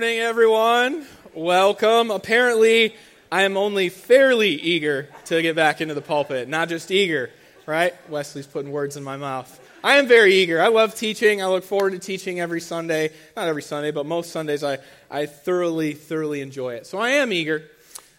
morning, 0.00 0.20
everyone. 0.20 1.06
Welcome. 1.34 2.10
Apparently, 2.10 2.94
I 3.30 3.42
am 3.42 3.58
only 3.58 3.90
fairly 3.90 4.48
eager 4.48 5.10
to 5.26 5.42
get 5.42 5.54
back 5.54 5.82
into 5.82 5.92
the 5.92 6.00
pulpit, 6.00 6.48
not 6.48 6.70
just 6.70 6.90
eager, 6.90 7.28
right? 7.66 7.92
Wesley's 8.08 8.46
putting 8.46 8.72
words 8.72 8.96
in 8.96 9.04
my 9.04 9.18
mouth. 9.18 9.60
I 9.84 9.98
am 9.98 10.08
very 10.08 10.32
eager. 10.32 10.58
I 10.58 10.68
love 10.68 10.94
teaching. 10.94 11.42
I 11.42 11.48
look 11.48 11.64
forward 11.64 11.90
to 11.90 11.98
teaching 11.98 12.40
every 12.40 12.62
Sunday. 12.62 13.10
Not 13.36 13.48
every 13.48 13.60
Sunday, 13.60 13.90
but 13.90 14.06
most 14.06 14.32
Sundays 14.32 14.64
I, 14.64 14.78
I 15.10 15.26
thoroughly, 15.26 15.92
thoroughly 15.92 16.40
enjoy 16.40 16.76
it. 16.76 16.86
So 16.86 16.96
I 16.96 17.10
am 17.10 17.30
eager. 17.30 17.64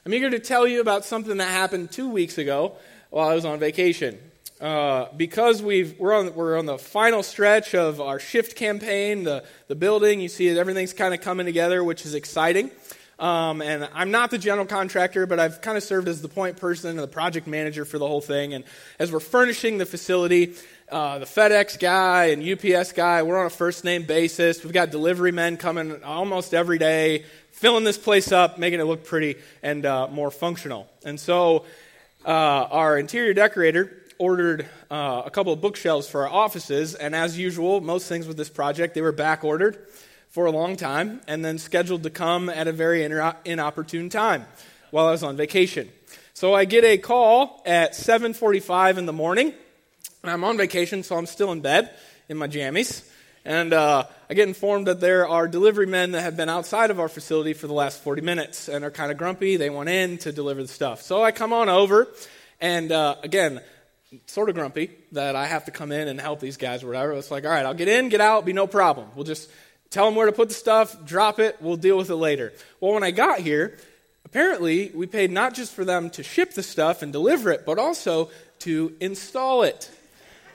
I'm 0.05 0.13
eager 0.13 0.29
to 0.29 0.39
tell 0.39 0.67
you 0.67 0.81
about 0.81 1.03
something 1.03 1.37
that 1.37 1.49
happened 1.49 1.89
two 1.89 2.09
weeks 2.09 2.37
ago 2.37 2.73
while 3.09 3.27
I 3.27 3.33
was 3.33 3.43
on 3.43 3.57
vacation. 3.57 4.19
Uh, 4.61 5.07
because 5.17 5.59
we've, 5.63 5.97
we're, 5.97 6.13
on, 6.13 6.35
we're 6.35 6.55
on 6.55 6.67
the 6.67 6.77
final 6.77 7.23
stretch 7.23 7.73
of 7.73 7.99
our 7.99 8.19
shift 8.19 8.55
campaign, 8.55 9.23
the, 9.23 9.43
the 9.67 9.73
building, 9.73 10.21
you 10.21 10.29
see 10.29 10.47
it, 10.49 10.57
everything's 10.57 10.93
kind 10.93 11.15
of 11.15 11.21
coming 11.21 11.47
together, 11.47 11.83
which 11.83 12.05
is 12.05 12.13
exciting. 12.13 12.69
Um, 13.17 13.63
and 13.63 13.89
I'm 13.91 14.11
not 14.11 14.29
the 14.29 14.37
general 14.37 14.67
contractor, 14.67 15.25
but 15.25 15.39
I've 15.39 15.61
kind 15.61 15.77
of 15.77 15.83
served 15.83 16.07
as 16.07 16.21
the 16.21 16.27
point 16.27 16.57
person 16.57 16.91
and 16.91 16.99
the 16.99 17.07
project 17.07 17.47
manager 17.47 17.85
for 17.85 17.97
the 17.97 18.07
whole 18.07 18.21
thing. 18.21 18.53
And 18.53 18.63
as 18.99 19.11
we're 19.11 19.19
furnishing 19.19 19.79
the 19.79 19.85
facility, 19.87 20.53
uh, 20.91 21.17
the 21.17 21.25
FedEx 21.25 21.79
guy 21.79 22.25
and 22.25 22.43
UPS 22.43 22.91
guy, 22.91 23.23
we're 23.23 23.39
on 23.39 23.47
a 23.47 23.51
first 23.51 23.83
name 23.83 24.03
basis. 24.03 24.63
We've 24.63 24.73
got 24.73 24.91
delivery 24.91 25.31
men 25.31 25.57
coming 25.57 26.03
almost 26.03 26.53
every 26.53 26.77
day, 26.77 27.25
filling 27.51 27.83
this 27.83 27.97
place 27.97 28.31
up, 28.31 28.59
making 28.59 28.79
it 28.79 28.83
look 28.83 29.05
pretty 29.05 29.37
and 29.63 29.87
uh, 29.87 30.07
more 30.07 30.29
functional. 30.29 30.87
And 31.03 31.19
so 31.19 31.65
uh, 32.25 32.29
our 32.29 32.99
interior 32.99 33.33
decorator 33.33 34.00
ordered 34.21 34.67
uh, 34.91 35.23
a 35.25 35.31
couple 35.31 35.51
of 35.51 35.59
bookshelves 35.61 36.07
for 36.07 36.27
our 36.27 36.31
offices, 36.31 36.93
and 36.93 37.15
as 37.15 37.39
usual, 37.39 37.81
most 37.81 38.07
things 38.07 38.27
with 38.27 38.37
this 38.37 38.49
project, 38.49 38.93
they 38.93 39.01
were 39.01 39.11
back 39.11 39.43
ordered 39.43 39.83
for 40.29 40.45
a 40.45 40.51
long 40.51 40.75
time 40.75 41.19
and 41.27 41.43
then 41.43 41.57
scheduled 41.57 42.03
to 42.03 42.09
come 42.11 42.47
at 42.47 42.67
a 42.67 42.71
very 42.71 43.03
inopportune 43.03 44.09
time 44.09 44.45
while 44.91 45.07
I 45.07 45.11
was 45.11 45.23
on 45.23 45.35
vacation. 45.37 45.89
So 46.35 46.53
I 46.53 46.65
get 46.65 46.83
a 46.83 46.99
call 46.99 47.63
at 47.65 47.93
7:45 47.95 48.99
in 48.99 49.07
the 49.07 49.13
morning, 49.13 49.55
and 50.21 50.31
I'm 50.31 50.43
on 50.43 50.55
vacation, 50.55 51.01
so 51.01 51.17
I'm 51.17 51.25
still 51.25 51.51
in 51.51 51.61
bed 51.61 51.89
in 52.29 52.37
my 52.37 52.47
jammies. 52.47 53.03
And 53.43 53.73
uh, 53.73 54.03
I 54.29 54.35
get 54.35 54.47
informed 54.47 54.85
that 54.85 54.99
there 54.99 55.27
are 55.27 55.47
delivery 55.47 55.87
men 55.87 56.11
that 56.11 56.21
have 56.21 56.37
been 56.37 56.47
outside 56.47 56.91
of 56.91 56.99
our 56.99 57.09
facility 57.09 57.53
for 57.53 57.65
the 57.65 57.73
last 57.73 58.03
40 58.03 58.21
minutes 58.21 58.69
and 58.69 58.85
are 58.85 58.91
kind 58.91 59.11
of 59.11 59.17
grumpy. 59.17 59.57
They 59.57 59.71
want 59.71 59.89
in 59.89 60.19
to 60.19 60.31
deliver 60.31 60.61
the 60.61 60.67
stuff. 60.67 61.01
So 61.01 61.23
I 61.23 61.31
come 61.31 61.51
on 61.51 61.69
over, 61.69 62.07
and 62.59 62.91
uh, 62.91 63.15
again, 63.23 63.61
sort 64.25 64.49
of 64.49 64.55
grumpy 64.55 64.91
that 65.13 65.35
I 65.35 65.45
have 65.45 65.65
to 65.65 65.71
come 65.71 65.91
in 65.91 66.07
and 66.07 66.19
help 66.19 66.39
these 66.39 66.57
guys 66.57 66.83
or 66.83 66.87
whatever. 66.87 67.13
It's 67.13 67.31
like, 67.31 67.45
all 67.45 67.51
right, 67.51 67.65
I'll 67.65 67.73
get 67.73 67.87
in, 67.87 68.09
get 68.09 68.21
out, 68.21 68.45
be 68.45 68.53
no 68.53 68.67
problem. 68.67 69.07
We'll 69.15 69.25
just 69.25 69.49
tell 69.89 70.05
them 70.05 70.15
where 70.15 70.25
to 70.25 70.31
put 70.31 70.49
the 70.49 70.55
stuff, 70.55 71.05
drop 71.05 71.39
it, 71.39 71.57
we'll 71.61 71.77
deal 71.77 71.97
with 71.97 72.09
it 72.09 72.15
later. 72.15 72.53
Well, 72.79 72.93
when 72.93 73.03
I 73.03 73.11
got 73.11 73.39
here, 73.39 73.77
apparently 74.25 74.91
we 74.93 75.05
paid 75.07 75.31
not 75.31 75.53
just 75.53 75.73
for 75.73 75.85
them 75.85 76.09
to 76.11 76.23
ship 76.23 76.53
the 76.53 76.63
stuff 76.63 77.01
and 77.01 77.11
deliver 77.11 77.51
it, 77.51 77.65
but 77.65 77.77
also 77.79 78.29
to 78.59 78.95
install 78.99 79.63
it, 79.63 79.89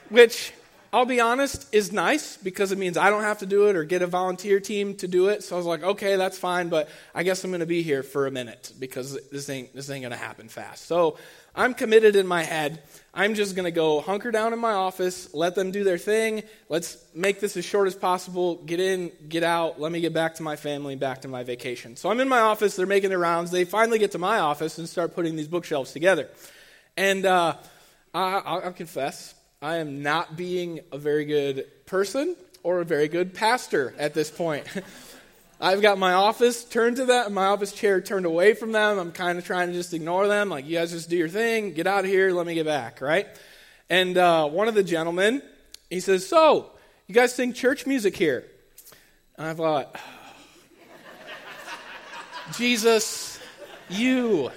which 0.09 0.53
I'll 0.93 1.07
be 1.07 1.21
honest, 1.21 1.73
is 1.75 1.93
nice 1.93 2.37
because 2.37 2.73
it 2.73 2.79
means 2.79 2.97
I 2.97 3.11
don't 3.11 3.23
have 3.23 3.39
to 3.39 3.47
do 3.47 3.69
it 3.69 3.77
or 3.77 3.85
get 3.85 4.03
a 4.03 4.07
volunteer 4.07 4.61
team 4.61 4.95
to 4.97 5.09
do 5.09 5.29
it. 5.29 5.43
So 5.43 5.57
I 5.57 5.59
was 5.59 5.67
like, 5.67 5.83
okay, 5.83 6.17
that's 6.17 6.39
fine, 6.39 6.69
but 6.69 6.89
I 7.15 7.23
guess 7.23 7.45
I'm 7.45 7.51
going 7.51 7.61
to 7.61 7.67
be 7.67 7.83
here 7.83 8.03
for 8.03 8.27
a 8.27 8.31
minute 8.31 8.73
because 8.79 9.19
this 9.31 9.51
ain't 9.51 9.75
this 9.75 9.91
ain't 9.91 10.03
going 10.03 10.13
to 10.13 10.17
happen 10.17 10.49
fast. 10.49 10.87
So 10.87 11.19
I'm 11.55 11.73
committed 11.73 12.17
in 12.17 12.27
my 12.27 12.43
head. 12.43 12.83
I'm 13.15 13.35
just 13.35 13.57
going 13.57 13.65
to 13.65 13.71
go 13.71 14.03
hunker 14.03 14.31
down 14.31 14.53
in 14.53 14.59
my 14.59 14.73
office, 14.73 15.33
let 15.33 15.55
them 15.55 15.71
do 15.71 15.85
their 15.85 15.97
thing. 15.97 16.43
Let's 16.69 17.03
make 17.15 17.41
this 17.41 17.57
as 17.57 17.65
short 17.65 17.87
as 17.87 17.95
possible. 17.95 18.57
Get 18.57 18.79
in, 18.79 19.11
get 19.29 19.43
out. 19.43 19.81
Let 19.81 19.91
me 19.91 20.01
get 20.01 20.13
back 20.13 20.35
to 20.35 20.43
my 20.43 20.57
family, 20.57 20.97
back 20.97 21.23
to 21.23 21.29
my 21.29 21.43
vacation. 21.43 21.97
So 21.97 22.11
I'm 22.11 22.21
in 22.21 22.29
my 22.29 22.41
office. 22.41 22.77
They're 22.77 22.87
making 22.87 23.09
their 23.09 23.19
rounds. 23.19 23.51
They 23.51 23.65
finally 23.65 23.99
get 23.99 24.13
to 24.13 24.19
my 24.19 24.39
office 24.39 24.77
and 24.77 24.87
start 24.87 25.15
putting 25.15 25.35
these 25.35 25.49
bookshelves 25.49 25.93
together. 25.93 26.29
And 26.99 27.25
uh, 27.25 27.57
I, 28.13 28.61
will 28.65 28.73
confess, 28.73 29.35
I 29.63 29.77
am 29.77 30.03
not 30.03 30.37
being 30.37 30.81
a 30.93 30.99
very 30.99 31.25
good 31.25 31.67
person 31.87 32.37
or 32.63 32.81
a 32.81 32.85
very 32.85 33.09
good 33.09 33.33
pastor 33.33 33.95
at 33.99 34.13
this 34.13 34.31
point. 34.31 34.67
I've 35.61 35.81
got 35.81 35.99
my 35.99 36.13
office 36.13 36.63
turned 36.63 36.97
to 36.97 37.07
them, 37.07 37.33
my 37.33 37.47
office 37.47 37.73
chair 37.73 38.03
turned 38.03 38.27
away 38.27 38.53
from 38.53 38.73
them. 38.73 38.99
I'm 38.99 39.13
kind 39.13 39.39
of 39.39 39.47
trying 39.47 39.69
to 39.69 39.73
just 39.73 39.95
ignore 39.95 40.29
them. 40.29 40.51
Like, 40.51 40.67
you 40.67 40.77
guys 40.77 40.91
just 40.91 41.09
do 41.09 41.17
your 41.17 41.31
thing, 41.31 41.73
get 41.73 41.87
out 41.87 42.05
of 42.05 42.11
here, 42.11 42.33
let 42.33 42.47
me 42.47 42.53
get 42.53 42.67
back, 42.67 43.01
right? 43.01 43.27
And 43.89 44.19
uh, 44.19 44.47
one 44.47 44.69
of 44.69 44.75
the 44.75 44.83
gentlemen, 44.83 45.41
he 45.89 46.01
says, 46.01 46.29
So, 46.29 46.73
you 47.07 47.15
guys 47.15 47.35
sing 47.35 47.55
church 47.55 47.87
music 47.87 48.15
here? 48.15 48.45
And 49.39 49.47
I 49.47 49.55
thought, 49.55 49.99
Jesus, 52.59 53.41
you. 53.89 54.51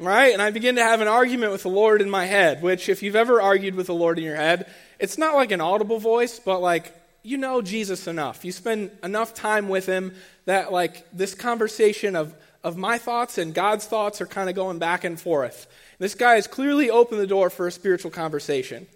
Right? 0.00 0.32
And 0.32 0.40
I 0.40 0.50
begin 0.50 0.76
to 0.76 0.82
have 0.82 1.00
an 1.00 1.08
argument 1.08 1.52
with 1.52 1.62
the 1.62 1.68
Lord 1.68 2.00
in 2.00 2.08
my 2.08 2.24
head, 2.24 2.62
which, 2.62 2.88
if 2.88 3.02
you've 3.02 3.16
ever 3.16 3.40
argued 3.40 3.74
with 3.74 3.86
the 3.86 3.94
Lord 3.94 4.18
in 4.18 4.24
your 4.24 4.36
head, 4.36 4.66
it's 4.98 5.18
not 5.18 5.34
like 5.34 5.52
an 5.52 5.60
audible 5.60 5.98
voice, 5.98 6.38
but 6.38 6.60
like 6.60 6.94
you 7.22 7.36
know 7.36 7.60
Jesus 7.60 8.06
enough. 8.06 8.44
You 8.44 8.52
spend 8.52 8.90
enough 9.02 9.34
time 9.34 9.68
with 9.68 9.86
him 9.86 10.14
that, 10.46 10.72
like, 10.72 11.06
this 11.12 11.34
conversation 11.34 12.16
of, 12.16 12.34
of 12.64 12.76
my 12.76 12.98
thoughts 12.98 13.38
and 13.38 13.52
God's 13.54 13.86
thoughts 13.86 14.20
are 14.20 14.26
kind 14.26 14.48
of 14.48 14.54
going 14.54 14.78
back 14.78 15.04
and 15.04 15.20
forth. 15.20 15.66
This 15.98 16.14
guy 16.14 16.36
has 16.36 16.46
clearly 16.46 16.88
opened 16.88 17.20
the 17.20 17.26
door 17.26 17.50
for 17.50 17.66
a 17.66 17.72
spiritual 17.72 18.10
conversation. 18.10 18.86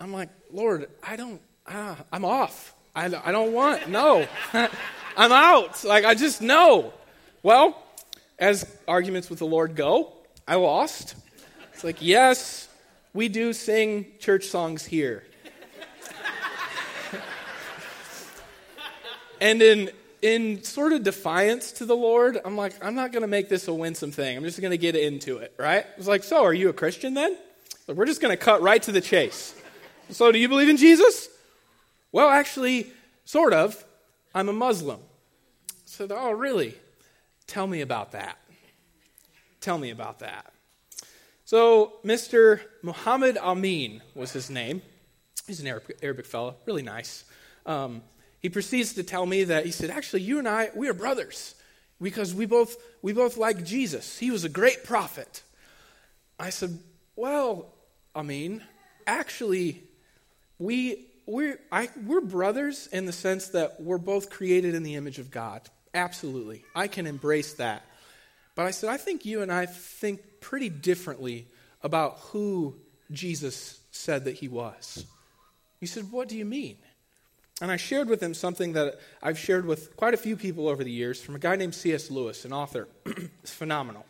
I'm 0.00 0.12
like, 0.12 0.30
Lord, 0.50 0.88
I 1.02 1.16
don't, 1.16 1.40
ah, 1.66 1.98
I'm 2.10 2.24
off. 2.24 2.74
I, 2.94 3.06
I 3.06 3.32
don't 3.32 3.52
want, 3.52 3.88
no. 3.88 4.26
I'm 4.52 5.32
out. 5.32 5.84
Like, 5.84 6.04
I 6.04 6.14
just 6.14 6.40
know. 6.40 6.92
Well, 7.42 7.80
as 8.38 8.66
arguments 8.86 9.28
with 9.28 9.40
the 9.40 9.46
Lord 9.46 9.76
go, 9.76 10.12
I 10.48 10.54
lost. 10.54 11.14
It's 11.74 11.84
like, 11.84 11.98
yes, 12.00 12.68
we 13.12 13.28
do 13.28 13.52
sing 13.52 14.06
church 14.18 14.46
songs 14.46 14.84
here. 14.84 15.24
And 19.40 19.62
in 19.62 19.90
in 20.20 20.64
sort 20.64 20.92
of 20.92 21.04
defiance 21.04 21.70
to 21.70 21.84
the 21.84 21.94
Lord, 21.94 22.40
I'm 22.44 22.56
like, 22.56 22.72
I'm 22.84 22.96
not 22.96 23.12
going 23.12 23.20
to 23.22 23.28
make 23.28 23.48
this 23.48 23.68
a 23.68 23.72
winsome 23.72 24.10
thing. 24.10 24.36
I'm 24.36 24.42
just 24.42 24.60
going 24.60 24.72
to 24.72 24.78
get 24.78 24.96
into 24.96 25.36
it, 25.36 25.54
right? 25.56 25.86
It's 25.96 26.08
like, 26.08 26.24
so 26.24 26.42
are 26.42 26.52
you 26.52 26.70
a 26.70 26.72
Christian 26.72 27.14
then? 27.14 27.36
Like, 27.86 27.96
we're 27.96 28.06
just 28.06 28.20
going 28.20 28.32
to 28.32 28.36
cut 28.36 28.60
right 28.60 28.82
to 28.82 28.90
the 28.90 29.00
chase. 29.00 29.54
So, 30.10 30.32
do 30.32 30.38
you 30.40 30.48
believe 30.48 30.68
in 30.68 30.76
Jesus? 30.76 31.28
Well, 32.10 32.28
actually, 32.28 32.90
sort 33.24 33.52
of. 33.52 33.84
I'm 34.34 34.48
a 34.48 34.52
Muslim. 34.52 34.98
So, 35.84 36.08
oh, 36.10 36.32
really? 36.32 36.74
Tell 37.46 37.68
me 37.68 37.80
about 37.80 38.10
that. 38.12 38.38
Tell 39.60 39.78
me 39.78 39.90
about 39.90 40.20
that. 40.20 40.52
So, 41.44 41.94
Mr. 42.04 42.60
Muhammad 42.82 43.38
Amin 43.38 44.02
was 44.14 44.32
his 44.32 44.50
name. 44.50 44.82
He's 45.46 45.60
an 45.60 45.66
Arabic, 45.66 45.98
Arabic 46.02 46.26
fellow, 46.26 46.56
really 46.66 46.82
nice. 46.82 47.24
Um, 47.64 48.02
he 48.40 48.48
proceeds 48.50 48.94
to 48.94 49.02
tell 49.02 49.24
me 49.24 49.44
that 49.44 49.64
he 49.64 49.72
said, 49.72 49.90
Actually, 49.90 50.22
you 50.22 50.38
and 50.38 50.48
I, 50.48 50.70
we 50.74 50.88
are 50.88 50.94
brothers 50.94 51.54
because 52.00 52.34
we 52.34 52.46
both, 52.46 52.76
we 53.02 53.12
both 53.12 53.36
like 53.36 53.64
Jesus. 53.64 54.18
He 54.18 54.30
was 54.30 54.44
a 54.44 54.48
great 54.48 54.84
prophet. 54.84 55.42
I 56.38 56.50
said, 56.50 56.78
Well, 57.16 57.74
mean, 58.22 58.62
actually, 59.06 59.82
we, 60.58 61.06
we're, 61.26 61.58
I, 61.72 61.88
we're 62.04 62.20
brothers 62.20 62.88
in 62.92 63.06
the 63.06 63.12
sense 63.12 63.48
that 63.48 63.80
we're 63.80 63.98
both 63.98 64.30
created 64.30 64.74
in 64.74 64.82
the 64.82 64.94
image 64.94 65.18
of 65.18 65.30
God. 65.30 65.62
Absolutely. 65.94 66.64
I 66.74 66.86
can 66.88 67.06
embrace 67.06 67.54
that. 67.54 67.84
But 68.58 68.66
I 68.66 68.72
said, 68.72 68.90
I 68.90 68.96
think 68.96 69.24
you 69.24 69.40
and 69.40 69.52
I 69.52 69.66
think 69.66 70.40
pretty 70.40 70.68
differently 70.68 71.46
about 71.80 72.18
who 72.18 72.74
Jesus 73.12 73.78
said 73.92 74.24
that 74.24 74.34
he 74.34 74.48
was. 74.48 75.06
He 75.78 75.86
said, 75.86 76.10
What 76.10 76.28
do 76.28 76.36
you 76.36 76.44
mean? 76.44 76.76
And 77.62 77.70
I 77.70 77.76
shared 77.76 78.08
with 78.08 78.20
him 78.20 78.34
something 78.34 78.72
that 78.72 78.98
I've 79.22 79.38
shared 79.38 79.64
with 79.64 79.94
quite 79.94 80.12
a 80.12 80.16
few 80.16 80.34
people 80.36 80.66
over 80.66 80.82
the 80.82 80.90
years 80.90 81.22
from 81.22 81.36
a 81.36 81.38
guy 81.38 81.54
named 81.54 81.76
C.S. 81.76 82.10
Lewis, 82.10 82.44
an 82.44 82.52
author. 82.52 82.88
it's 83.06 83.54
phenomenal. 83.54 84.04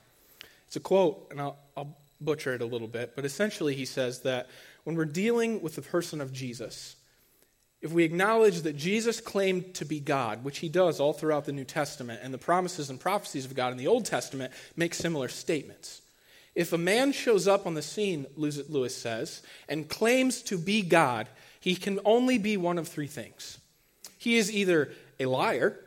It's 0.66 0.76
a 0.76 0.80
quote, 0.80 1.26
and 1.30 1.42
I'll, 1.42 1.58
I'll 1.76 1.94
butcher 2.18 2.54
it 2.54 2.62
a 2.62 2.66
little 2.66 2.88
bit, 2.88 3.12
but 3.14 3.26
essentially 3.26 3.74
he 3.74 3.84
says 3.84 4.22
that 4.22 4.48
when 4.84 4.96
we're 4.96 5.04
dealing 5.04 5.60
with 5.60 5.74
the 5.74 5.82
person 5.82 6.22
of 6.22 6.32
Jesus, 6.32 6.96
if 7.80 7.92
we 7.92 8.04
acknowledge 8.04 8.62
that 8.62 8.76
Jesus 8.76 9.20
claimed 9.20 9.74
to 9.74 9.84
be 9.84 10.00
God, 10.00 10.42
which 10.42 10.58
he 10.58 10.68
does 10.68 10.98
all 10.98 11.12
throughout 11.12 11.44
the 11.44 11.52
New 11.52 11.64
Testament, 11.64 12.20
and 12.22 12.34
the 12.34 12.38
promises 12.38 12.90
and 12.90 12.98
prophecies 12.98 13.44
of 13.44 13.54
God 13.54 13.70
in 13.70 13.78
the 13.78 13.86
Old 13.86 14.04
Testament 14.04 14.52
make 14.76 14.94
similar 14.94 15.28
statements. 15.28 16.02
If 16.54 16.72
a 16.72 16.78
man 16.78 17.12
shows 17.12 17.46
up 17.46 17.66
on 17.66 17.74
the 17.74 17.82
scene, 17.82 18.26
Lewis 18.36 18.96
says, 18.96 19.42
and 19.68 19.88
claims 19.88 20.42
to 20.42 20.58
be 20.58 20.82
God, 20.82 21.28
he 21.60 21.76
can 21.76 22.00
only 22.04 22.36
be 22.36 22.56
one 22.56 22.78
of 22.78 22.88
three 22.88 23.06
things. 23.06 23.58
He 24.18 24.36
is 24.36 24.50
either 24.50 24.90
a 25.20 25.26
liar, 25.26 25.78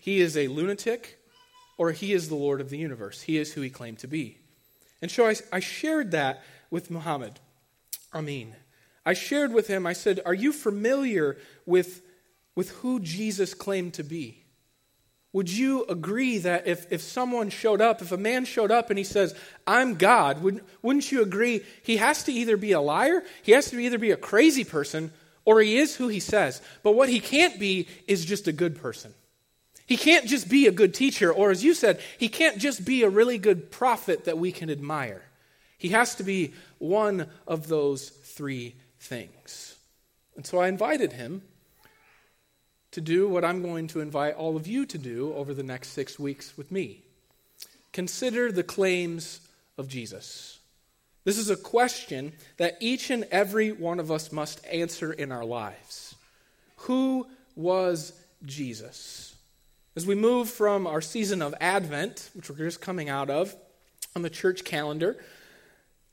he 0.00 0.20
is 0.20 0.36
a 0.36 0.48
lunatic, 0.48 1.18
or 1.76 1.92
he 1.92 2.12
is 2.12 2.28
the 2.28 2.34
Lord 2.34 2.60
of 2.60 2.70
the 2.70 2.78
universe. 2.78 3.22
He 3.22 3.36
is 3.36 3.52
who 3.52 3.60
he 3.60 3.70
claimed 3.70 3.98
to 3.98 4.06
be. 4.06 4.38
And 5.02 5.10
so 5.10 5.26
I, 5.26 5.34
I 5.52 5.60
shared 5.60 6.12
that 6.12 6.42
with 6.70 6.90
Muhammad 6.90 7.40
Amin. 8.14 8.54
I 9.06 9.12
shared 9.12 9.52
with 9.52 9.66
him, 9.66 9.86
I 9.86 9.92
said, 9.92 10.20
Are 10.24 10.34
you 10.34 10.52
familiar 10.52 11.36
with, 11.66 12.02
with 12.54 12.70
who 12.70 13.00
Jesus 13.00 13.54
claimed 13.54 13.94
to 13.94 14.04
be? 14.04 14.44
would 15.34 15.50
you 15.50 15.84
agree 15.86 16.38
that 16.38 16.68
if, 16.68 16.90
if 16.92 17.00
someone 17.00 17.50
showed 17.50 17.80
up, 17.80 18.00
if 18.00 18.12
a 18.12 18.16
man 18.16 18.44
showed 18.44 18.70
up 18.70 18.88
and 18.88 18.96
he 18.96 19.04
says, 19.04 19.34
I'm 19.66 19.96
God, 19.96 20.40
would, 20.44 20.62
wouldn't 20.80 21.10
you 21.10 21.22
agree 21.22 21.62
he 21.82 21.96
has 21.96 22.22
to 22.22 22.32
either 22.32 22.56
be 22.56 22.70
a 22.70 22.80
liar, 22.80 23.24
he 23.42 23.50
has 23.50 23.68
to 23.70 23.78
either 23.80 23.98
be 23.98 24.12
a 24.12 24.16
crazy 24.16 24.62
person, 24.62 25.12
or 25.44 25.60
he 25.60 25.76
is 25.76 25.96
who 25.96 26.06
he 26.06 26.20
says. 26.20 26.62
But 26.84 26.92
what 26.92 27.08
he 27.08 27.18
can't 27.18 27.58
be 27.58 27.88
is 28.06 28.24
just 28.24 28.46
a 28.46 28.52
good 28.52 28.80
person. 28.80 29.12
He 29.86 29.96
can't 29.96 30.26
just 30.26 30.48
be 30.48 30.68
a 30.68 30.72
good 30.72 30.94
teacher, 30.94 31.32
or 31.32 31.50
as 31.50 31.64
you 31.64 31.74
said, 31.74 32.00
he 32.16 32.28
can't 32.28 32.58
just 32.58 32.84
be 32.84 33.02
a 33.02 33.10
really 33.10 33.36
good 33.36 33.72
prophet 33.72 34.26
that 34.26 34.38
we 34.38 34.52
can 34.52 34.70
admire. 34.70 35.24
He 35.78 35.88
has 35.88 36.14
to 36.14 36.22
be 36.22 36.54
one 36.78 37.26
of 37.48 37.66
those 37.66 38.08
three 38.08 38.76
things. 39.04 39.76
And 40.36 40.46
so 40.46 40.58
I 40.58 40.68
invited 40.68 41.12
him 41.12 41.42
to 42.90 43.00
do 43.00 43.28
what 43.28 43.44
I'm 43.44 43.62
going 43.62 43.88
to 43.88 44.00
invite 44.00 44.36
all 44.36 44.56
of 44.56 44.66
you 44.66 44.86
to 44.86 44.98
do 44.98 45.34
over 45.34 45.52
the 45.52 45.62
next 45.62 45.88
six 45.88 46.18
weeks 46.18 46.56
with 46.56 46.70
me. 46.70 47.02
Consider 47.92 48.50
the 48.50 48.62
claims 48.62 49.40
of 49.76 49.88
Jesus. 49.88 50.58
This 51.24 51.38
is 51.38 51.50
a 51.50 51.56
question 51.56 52.32
that 52.56 52.76
each 52.80 53.10
and 53.10 53.24
every 53.30 53.72
one 53.72 53.98
of 53.98 54.10
us 54.10 54.30
must 54.30 54.64
answer 54.66 55.12
in 55.12 55.32
our 55.32 55.44
lives. 55.44 56.14
Who 56.76 57.26
was 57.56 58.12
Jesus? 58.44 59.34
As 59.96 60.06
we 60.06 60.14
move 60.14 60.50
from 60.50 60.86
our 60.86 61.00
season 61.00 61.40
of 61.40 61.54
Advent, 61.60 62.30
which 62.34 62.50
we're 62.50 62.56
just 62.56 62.80
coming 62.80 63.08
out 63.08 63.30
of 63.30 63.54
on 64.14 64.22
the 64.22 64.30
church 64.30 64.64
calendar, 64.64 65.16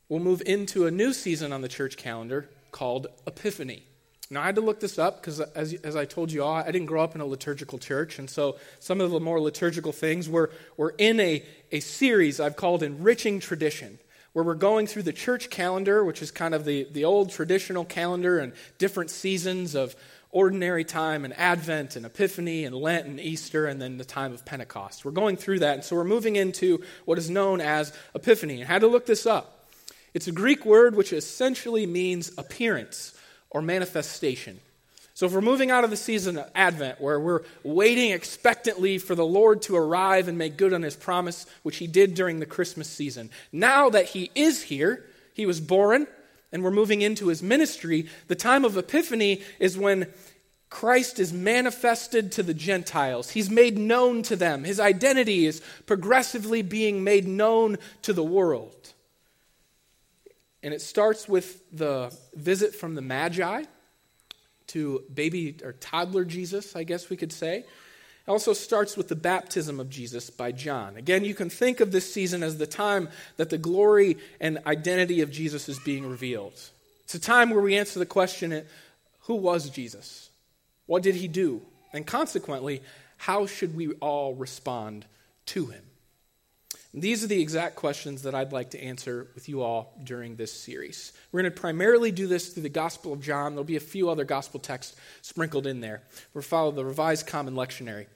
we'll 0.08 0.20
move 0.20 0.42
into 0.46 0.86
a 0.86 0.90
new 0.90 1.12
season 1.12 1.52
on 1.52 1.62
the 1.62 1.68
church 1.68 1.96
calendar 1.96 2.48
called 2.72 3.06
Epiphany. 3.26 3.84
Now, 4.32 4.40
I 4.40 4.46
had 4.46 4.54
to 4.54 4.62
look 4.62 4.80
this 4.80 4.98
up 4.98 5.20
because, 5.20 5.40
uh, 5.42 5.50
as, 5.54 5.74
as 5.74 5.94
I 5.94 6.06
told 6.06 6.32
you 6.32 6.42
all, 6.42 6.54
I 6.54 6.70
didn't 6.70 6.86
grow 6.86 7.04
up 7.04 7.14
in 7.14 7.20
a 7.20 7.26
liturgical 7.26 7.78
church. 7.78 8.18
And 8.18 8.30
so 8.30 8.56
some 8.80 9.02
of 9.02 9.10
the 9.10 9.20
more 9.20 9.38
liturgical 9.38 9.92
things 9.92 10.26
were, 10.26 10.50
were 10.78 10.94
in 10.96 11.20
a, 11.20 11.44
a 11.70 11.80
series 11.80 12.40
I've 12.40 12.56
called 12.56 12.82
Enriching 12.82 13.40
Tradition, 13.40 13.98
where 14.32 14.42
we're 14.42 14.54
going 14.54 14.86
through 14.86 15.02
the 15.02 15.12
church 15.12 15.50
calendar, 15.50 16.02
which 16.02 16.22
is 16.22 16.30
kind 16.30 16.54
of 16.54 16.64
the, 16.64 16.88
the 16.90 17.04
old 17.04 17.30
traditional 17.30 17.84
calendar 17.84 18.38
and 18.38 18.54
different 18.78 19.10
seasons 19.10 19.74
of 19.74 19.94
ordinary 20.30 20.84
time 20.84 21.26
and 21.26 21.38
Advent 21.38 21.94
and 21.94 22.06
Epiphany 22.06 22.64
and 22.64 22.74
Lent 22.74 23.04
and 23.04 23.20
Easter 23.20 23.66
and 23.66 23.82
then 23.82 23.98
the 23.98 24.04
time 24.04 24.32
of 24.32 24.46
Pentecost. 24.46 25.04
We're 25.04 25.10
going 25.10 25.36
through 25.36 25.58
that. 25.58 25.74
And 25.74 25.84
so 25.84 25.94
we're 25.94 26.04
moving 26.04 26.36
into 26.36 26.82
what 27.04 27.18
is 27.18 27.28
known 27.28 27.60
as 27.60 27.92
Epiphany. 28.14 28.62
And 28.62 28.64
I 28.64 28.72
had 28.72 28.80
to 28.80 28.88
look 28.88 29.04
this 29.04 29.26
up. 29.26 29.61
It's 30.14 30.28
a 30.28 30.32
Greek 30.32 30.64
word 30.66 30.94
which 30.94 31.12
essentially 31.12 31.86
means 31.86 32.32
appearance 32.36 33.14
or 33.50 33.62
manifestation. 33.62 34.60
So, 35.14 35.26
if 35.26 35.32
we're 35.32 35.42
moving 35.42 35.70
out 35.70 35.84
of 35.84 35.90
the 35.90 35.96
season 35.96 36.38
of 36.38 36.50
Advent, 36.54 37.00
where 37.00 37.20
we're 37.20 37.42
waiting 37.62 38.12
expectantly 38.12 38.96
for 38.96 39.14
the 39.14 39.26
Lord 39.26 39.60
to 39.62 39.76
arrive 39.76 40.26
and 40.26 40.38
make 40.38 40.56
good 40.56 40.72
on 40.72 40.82
his 40.82 40.96
promise, 40.96 41.44
which 41.62 41.76
he 41.76 41.86
did 41.86 42.14
during 42.14 42.40
the 42.40 42.46
Christmas 42.46 42.88
season, 42.88 43.30
now 43.52 43.90
that 43.90 44.06
he 44.06 44.30
is 44.34 44.62
here, 44.62 45.04
he 45.34 45.44
was 45.44 45.60
born, 45.60 46.06
and 46.50 46.62
we're 46.62 46.70
moving 46.70 47.02
into 47.02 47.28
his 47.28 47.42
ministry, 47.42 48.06
the 48.28 48.34
time 48.34 48.64
of 48.64 48.76
Epiphany 48.76 49.42
is 49.58 49.76
when 49.76 50.06
Christ 50.70 51.18
is 51.18 51.32
manifested 51.32 52.32
to 52.32 52.42
the 52.42 52.54
Gentiles. 52.54 53.30
He's 53.30 53.50
made 53.50 53.76
known 53.76 54.22
to 54.24 54.36
them. 54.36 54.64
His 54.64 54.80
identity 54.80 55.44
is 55.44 55.60
progressively 55.84 56.62
being 56.62 57.04
made 57.04 57.28
known 57.28 57.76
to 58.00 58.14
the 58.14 58.24
world. 58.24 58.94
And 60.62 60.72
it 60.72 60.80
starts 60.80 61.28
with 61.28 61.62
the 61.72 62.16
visit 62.34 62.74
from 62.74 62.94
the 62.94 63.02
Magi 63.02 63.64
to 64.68 65.02
baby 65.12 65.56
or 65.62 65.72
toddler 65.72 66.24
Jesus, 66.24 66.76
I 66.76 66.84
guess 66.84 67.10
we 67.10 67.16
could 67.16 67.32
say. 67.32 67.58
It 67.58 68.30
also 68.30 68.52
starts 68.52 68.96
with 68.96 69.08
the 69.08 69.16
baptism 69.16 69.80
of 69.80 69.90
Jesus 69.90 70.30
by 70.30 70.52
John. 70.52 70.96
Again, 70.96 71.24
you 71.24 71.34
can 71.34 71.50
think 71.50 71.80
of 71.80 71.90
this 71.90 72.12
season 72.12 72.44
as 72.44 72.58
the 72.58 72.68
time 72.68 73.08
that 73.36 73.50
the 73.50 73.58
glory 73.58 74.16
and 74.40 74.60
identity 74.64 75.20
of 75.22 75.32
Jesus 75.32 75.68
is 75.68 75.80
being 75.80 76.08
revealed. 76.08 76.54
It's 77.02 77.14
a 77.14 77.20
time 77.20 77.50
where 77.50 77.60
we 77.60 77.76
answer 77.76 77.98
the 77.98 78.06
question 78.06 78.64
who 79.26 79.34
was 79.34 79.70
Jesus? 79.70 80.30
What 80.86 81.02
did 81.02 81.16
he 81.16 81.28
do? 81.28 81.62
And 81.92 82.06
consequently, 82.06 82.82
how 83.16 83.46
should 83.46 83.76
we 83.76 83.92
all 83.94 84.34
respond 84.34 85.04
to 85.46 85.66
him? 85.66 85.82
These 86.94 87.24
are 87.24 87.26
the 87.26 87.40
exact 87.40 87.76
questions 87.76 88.22
that 88.22 88.34
I'd 88.34 88.52
like 88.52 88.70
to 88.70 88.82
answer 88.82 89.28
with 89.34 89.48
you 89.48 89.62
all 89.62 89.94
during 90.04 90.36
this 90.36 90.52
series. 90.52 91.14
We're 91.30 91.40
going 91.40 91.52
to 91.52 91.60
primarily 91.60 92.12
do 92.12 92.26
this 92.26 92.48
through 92.50 92.64
the 92.64 92.68
Gospel 92.68 93.14
of 93.14 93.22
John. 93.22 93.52
There'll 93.52 93.64
be 93.64 93.76
a 93.76 93.80
few 93.80 94.10
other 94.10 94.24
gospel 94.24 94.60
texts 94.60 94.94
sprinkled 95.22 95.66
in 95.66 95.80
there. 95.80 96.02
We'll 96.34 96.42
follow 96.42 96.70
the 96.70 96.84
Revised 96.84 97.26
Common 97.26 97.54
Lectionary, 97.54 98.08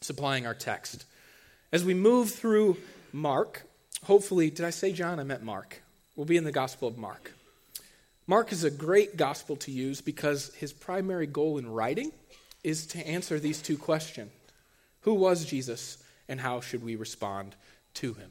supplying 0.00 0.46
our 0.46 0.54
text. 0.54 1.04
As 1.72 1.84
we 1.84 1.94
move 1.94 2.30
through 2.30 2.76
Mark, 3.12 3.64
hopefully, 4.04 4.50
did 4.50 4.64
I 4.64 4.70
say 4.70 4.92
John? 4.92 5.18
I 5.18 5.24
meant 5.24 5.42
Mark. 5.42 5.82
We'll 6.14 6.24
be 6.24 6.36
in 6.36 6.44
the 6.44 6.52
Gospel 6.52 6.86
of 6.86 6.96
Mark. 6.96 7.32
Mark 8.28 8.52
is 8.52 8.62
a 8.62 8.70
great 8.70 9.16
gospel 9.16 9.56
to 9.56 9.72
use 9.72 10.00
because 10.00 10.54
his 10.54 10.72
primary 10.72 11.26
goal 11.26 11.58
in 11.58 11.68
writing 11.68 12.12
is 12.62 12.86
to 12.88 13.04
answer 13.04 13.40
these 13.40 13.60
two 13.60 13.76
questions 13.76 14.30
Who 15.00 15.14
was 15.14 15.44
Jesus, 15.44 15.98
and 16.28 16.40
how 16.40 16.60
should 16.60 16.84
we 16.84 16.94
respond 16.94 17.56
to 17.94 18.14
him. 18.14 18.30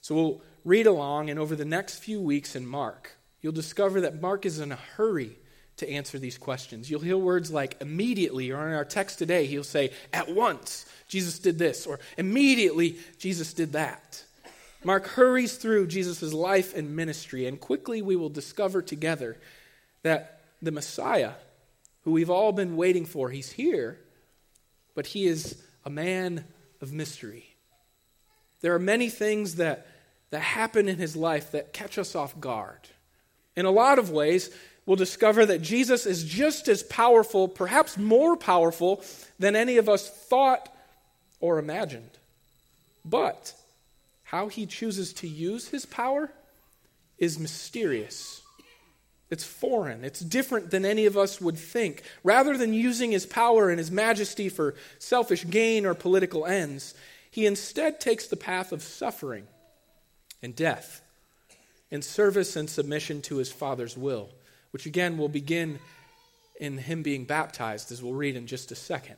So 0.00 0.14
we'll 0.14 0.42
read 0.64 0.86
along, 0.86 1.30
and 1.30 1.38
over 1.38 1.56
the 1.56 1.64
next 1.64 1.98
few 1.98 2.20
weeks 2.20 2.56
in 2.56 2.66
Mark, 2.66 3.16
you'll 3.40 3.52
discover 3.52 4.00
that 4.02 4.20
Mark 4.20 4.46
is 4.46 4.58
in 4.58 4.72
a 4.72 4.76
hurry 4.76 5.36
to 5.76 5.88
answer 5.90 6.18
these 6.18 6.38
questions. 6.38 6.90
You'll 6.90 7.00
hear 7.00 7.18
words 7.18 7.50
like 7.50 7.76
immediately, 7.80 8.50
or 8.50 8.68
in 8.68 8.74
our 8.74 8.84
text 8.84 9.18
today, 9.18 9.46
he'll 9.46 9.64
say, 9.64 9.90
at 10.12 10.32
once, 10.32 10.86
Jesus 11.08 11.38
did 11.38 11.58
this, 11.58 11.86
or 11.86 11.98
immediately, 12.16 12.98
Jesus 13.18 13.52
did 13.52 13.72
that. 13.72 14.22
Mark 14.84 15.06
hurries 15.06 15.56
through 15.56 15.86
Jesus' 15.86 16.32
life 16.32 16.76
and 16.76 16.94
ministry, 16.94 17.46
and 17.46 17.58
quickly 17.58 18.02
we 18.02 18.16
will 18.16 18.28
discover 18.28 18.82
together 18.82 19.38
that 20.02 20.42
the 20.60 20.70
Messiah, 20.70 21.32
who 22.02 22.12
we've 22.12 22.30
all 22.30 22.52
been 22.52 22.76
waiting 22.76 23.06
for, 23.06 23.30
he's 23.30 23.52
here, 23.52 23.98
but 24.94 25.08
he 25.08 25.26
is 25.26 25.60
a 25.84 25.90
man 25.90 26.44
of 26.80 26.92
mystery. 26.92 27.53
There 28.64 28.74
are 28.74 28.78
many 28.78 29.10
things 29.10 29.56
that, 29.56 29.86
that 30.30 30.40
happen 30.40 30.88
in 30.88 30.96
his 30.96 31.14
life 31.14 31.50
that 31.50 31.74
catch 31.74 31.98
us 31.98 32.14
off 32.14 32.40
guard. 32.40 32.78
In 33.56 33.66
a 33.66 33.70
lot 33.70 33.98
of 33.98 34.08
ways, 34.08 34.48
we'll 34.86 34.96
discover 34.96 35.44
that 35.44 35.60
Jesus 35.60 36.06
is 36.06 36.24
just 36.24 36.66
as 36.68 36.82
powerful, 36.82 37.46
perhaps 37.46 37.98
more 37.98 38.38
powerful, 38.38 39.04
than 39.38 39.54
any 39.54 39.76
of 39.76 39.90
us 39.90 40.08
thought 40.08 40.74
or 41.40 41.58
imagined. 41.58 42.08
But 43.04 43.52
how 44.22 44.48
he 44.48 44.64
chooses 44.64 45.12
to 45.12 45.28
use 45.28 45.68
his 45.68 45.84
power 45.84 46.30
is 47.18 47.38
mysterious. 47.38 48.40
It's 49.28 49.44
foreign. 49.44 50.06
It's 50.06 50.20
different 50.20 50.70
than 50.70 50.86
any 50.86 51.04
of 51.04 51.18
us 51.18 51.38
would 51.38 51.58
think. 51.58 52.02
Rather 52.22 52.56
than 52.56 52.72
using 52.72 53.12
his 53.12 53.26
power 53.26 53.68
and 53.68 53.78
his 53.78 53.90
majesty 53.90 54.48
for 54.48 54.74
selfish 54.98 55.44
gain 55.50 55.84
or 55.84 55.92
political 55.92 56.46
ends, 56.46 56.94
he 57.34 57.46
instead 57.46 57.98
takes 57.98 58.28
the 58.28 58.36
path 58.36 58.70
of 58.70 58.80
suffering 58.80 59.48
and 60.40 60.54
death 60.54 61.02
in 61.90 62.00
service 62.00 62.54
and 62.54 62.70
submission 62.70 63.20
to 63.22 63.38
his 63.38 63.50
Father's 63.50 63.96
will, 63.96 64.28
which 64.70 64.86
again 64.86 65.18
will 65.18 65.28
begin 65.28 65.80
in 66.60 66.78
him 66.78 67.02
being 67.02 67.24
baptized, 67.24 67.90
as 67.90 68.00
we'll 68.00 68.14
read 68.14 68.36
in 68.36 68.46
just 68.46 68.70
a 68.70 68.76
second. 68.76 69.16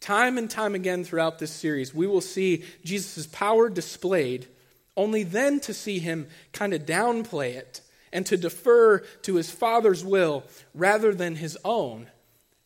Time 0.00 0.36
and 0.36 0.50
time 0.50 0.74
again 0.74 1.02
throughout 1.02 1.38
this 1.38 1.50
series, 1.50 1.94
we 1.94 2.06
will 2.06 2.20
see 2.20 2.62
Jesus' 2.84 3.26
power 3.26 3.70
displayed, 3.70 4.46
only 4.94 5.22
then 5.22 5.60
to 5.60 5.72
see 5.72 6.00
him 6.00 6.26
kind 6.52 6.74
of 6.74 6.84
downplay 6.84 7.54
it 7.54 7.80
and 8.12 8.26
to 8.26 8.36
defer 8.36 8.98
to 8.98 9.36
his 9.36 9.50
Father's 9.50 10.04
will 10.04 10.44
rather 10.74 11.14
than 11.14 11.36
his 11.36 11.56
own 11.64 12.08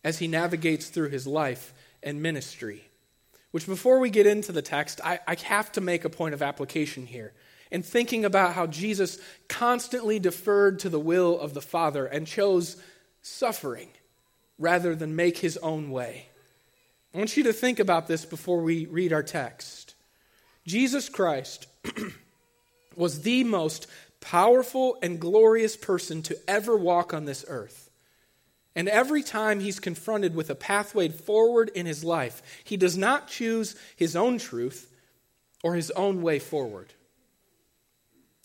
as 0.03 0.19
he 0.19 0.27
navigates 0.27 0.89
through 0.89 1.11
his 1.11 1.29
life 1.29 1.73
and 2.03 2.21
ministry. 2.21 2.88
Which, 3.51 3.67
before 3.67 3.99
we 3.99 4.11
get 4.11 4.27
into 4.27 4.53
the 4.53 4.63
text, 4.63 5.01
I, 5.03 5.21
I 5.27 5.37
have 5.45 5.73
to 5.73 5.81
make 5.81 6.05
a 6.05 6.11
point 6.11 6.35
of 6.35 6.43
application 6.43 7.07
here. 7.07 7.33
In 7.71 7.83
thinking 7.83 8.25
about 8.25 8.55
how 8.55 8.67
Jesus 8.67 9.19
constantly 9.49 10.19
deferred 10.19 10.79
to 10.81 10.89
the 10.89 11.01
will 11.01 11.39
of 11.39 11.55
the 11.55 11.61
Father 11.61 12.07
and 12.07 12.27
chose 12.27 12.77
suffering 13.23 13.89
rather 14.59 14.95
than 14.95 15.17
make 15.17 15.39
his 15.39 15.57
own 15.59 15.91
way. 15.91 16.29
I 17.15 17.19
want 17.19 17.37
you 17.37 17.45
to 17.45 17.53
think 17.53 17.79
about 17.79 18.07
this 18.07 18.25
before 18.25 18.61
we 18.61 18.87
read 18.87 19.13
our 19.13 19.23
text. 19.23 19.95
Jesus 20.67 21.09
Christ 21.09 21.67
was 22.97 23.23
the 23.23 23.45
most 23.45 23.87
powerful 24.21 24.99
and 25.03 25.21
glorious 25.21 25.77
person 25.77 26.23
to 26.23 26.39
ever 26.49 26.77
walk 26.77 27.15
on 27.15 27.25
this 27.25 27.45
earth. 27.49 27.88
And 28.79 28.89
every 28.89 29.25
time 29.25 29.59
he's 29.59 29.81
confronted 29.81 30.37
with 30.37 30.51
a 30.51 30.55
pathway 30.55 31.09
forward 31.09 31.69
in 31.75 31.85
his 31.85 32.05
life, 32.05 32.41
he 32.63 32.77
does 32.77 32.97
not 32.97 33.27
choose 33.27 33.75
his 33.97 34.15
own 34.15 34.39
truth 34.39 34.89
or 35.65 35.75
his 35.75 35.91
own 35.91 36.23
way 36.23 36.39
forward. 36.39 36.93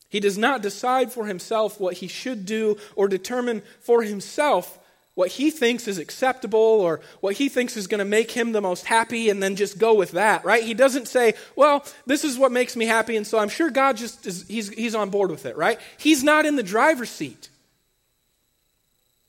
He 0.10 0.20
does 0.20 0.36
not 0.36 0.64
decide 0.64 1.12
for 1.12 1.28
himself 1.28 1.80
what 1.80 1.98
he 1.98 2.08
should 2.08 2.48
do 2.48 2.78
or 2.96 3.08
determine 3.08 3.62
for 3.80 4.02
himself 4.02 4.80
what 5.14 5.30
he 5.30 5.52
thinks 5.52 5.88
is 5.88 6.00
acceptable 6.00 6.60
or 6.60 7.02
what 7.20 7.36
he 7.36 7.48
thinks 7.48 7.78
is 7.78 7.86
going 7.86 8.00
to 8.00 8.06
make 8.06 8.32
him 8.32 8.54
the 8.54 8.62
most 8.62 8.88
happy 8.88 9.30
and 9.30 9.44
then 9.44 9.56
just 9.56 9.78
go 9.78 9.94
with 9.94 10.14
that, 10.14 10.44
right? 10.44 10.64
He 10.64 10.74
doesn't 10.74 11.08
say, 11.08 11.36
well, 11.56 11.86
this 12.08 12.24
is 12.24 12.40
what 12.40 12.52
makes 12.52 12.76
me 12.76 12.88
happy 12.88 13.18
and 13.18 13.28
so 13.28 13.38
I'm 13.38 13.50
sure 13.50 13.70
God 13.70 13.98
just 13.98 14.26
is, 14.26 14.48
he's, 14.48 14.70
he's 14.70 14.96
on 14.96 15.12
board 15.12 15.30
with 15.30 15.46
it, 15.46 15.56
right? 15.56 15.80
He's 16.00 16.24
not 16.24 16.48
in 16.48 16.56
the 16.56 16.64
driver's 16.64 17.12
seat. 17.12 17.50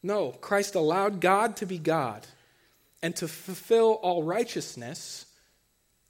No, 0.05 0.33
Christ 0.33 0.75
allowed 0.75 1.23
God 1.23 1.57
to 1.57 1.67
be 1.67 1.79
God 1.79 2.27
and 3.03 3.17
to 3.17 3.27
fulfill 3.27 3.95
all 4.03 4.23
righteousness, 4.23 5.25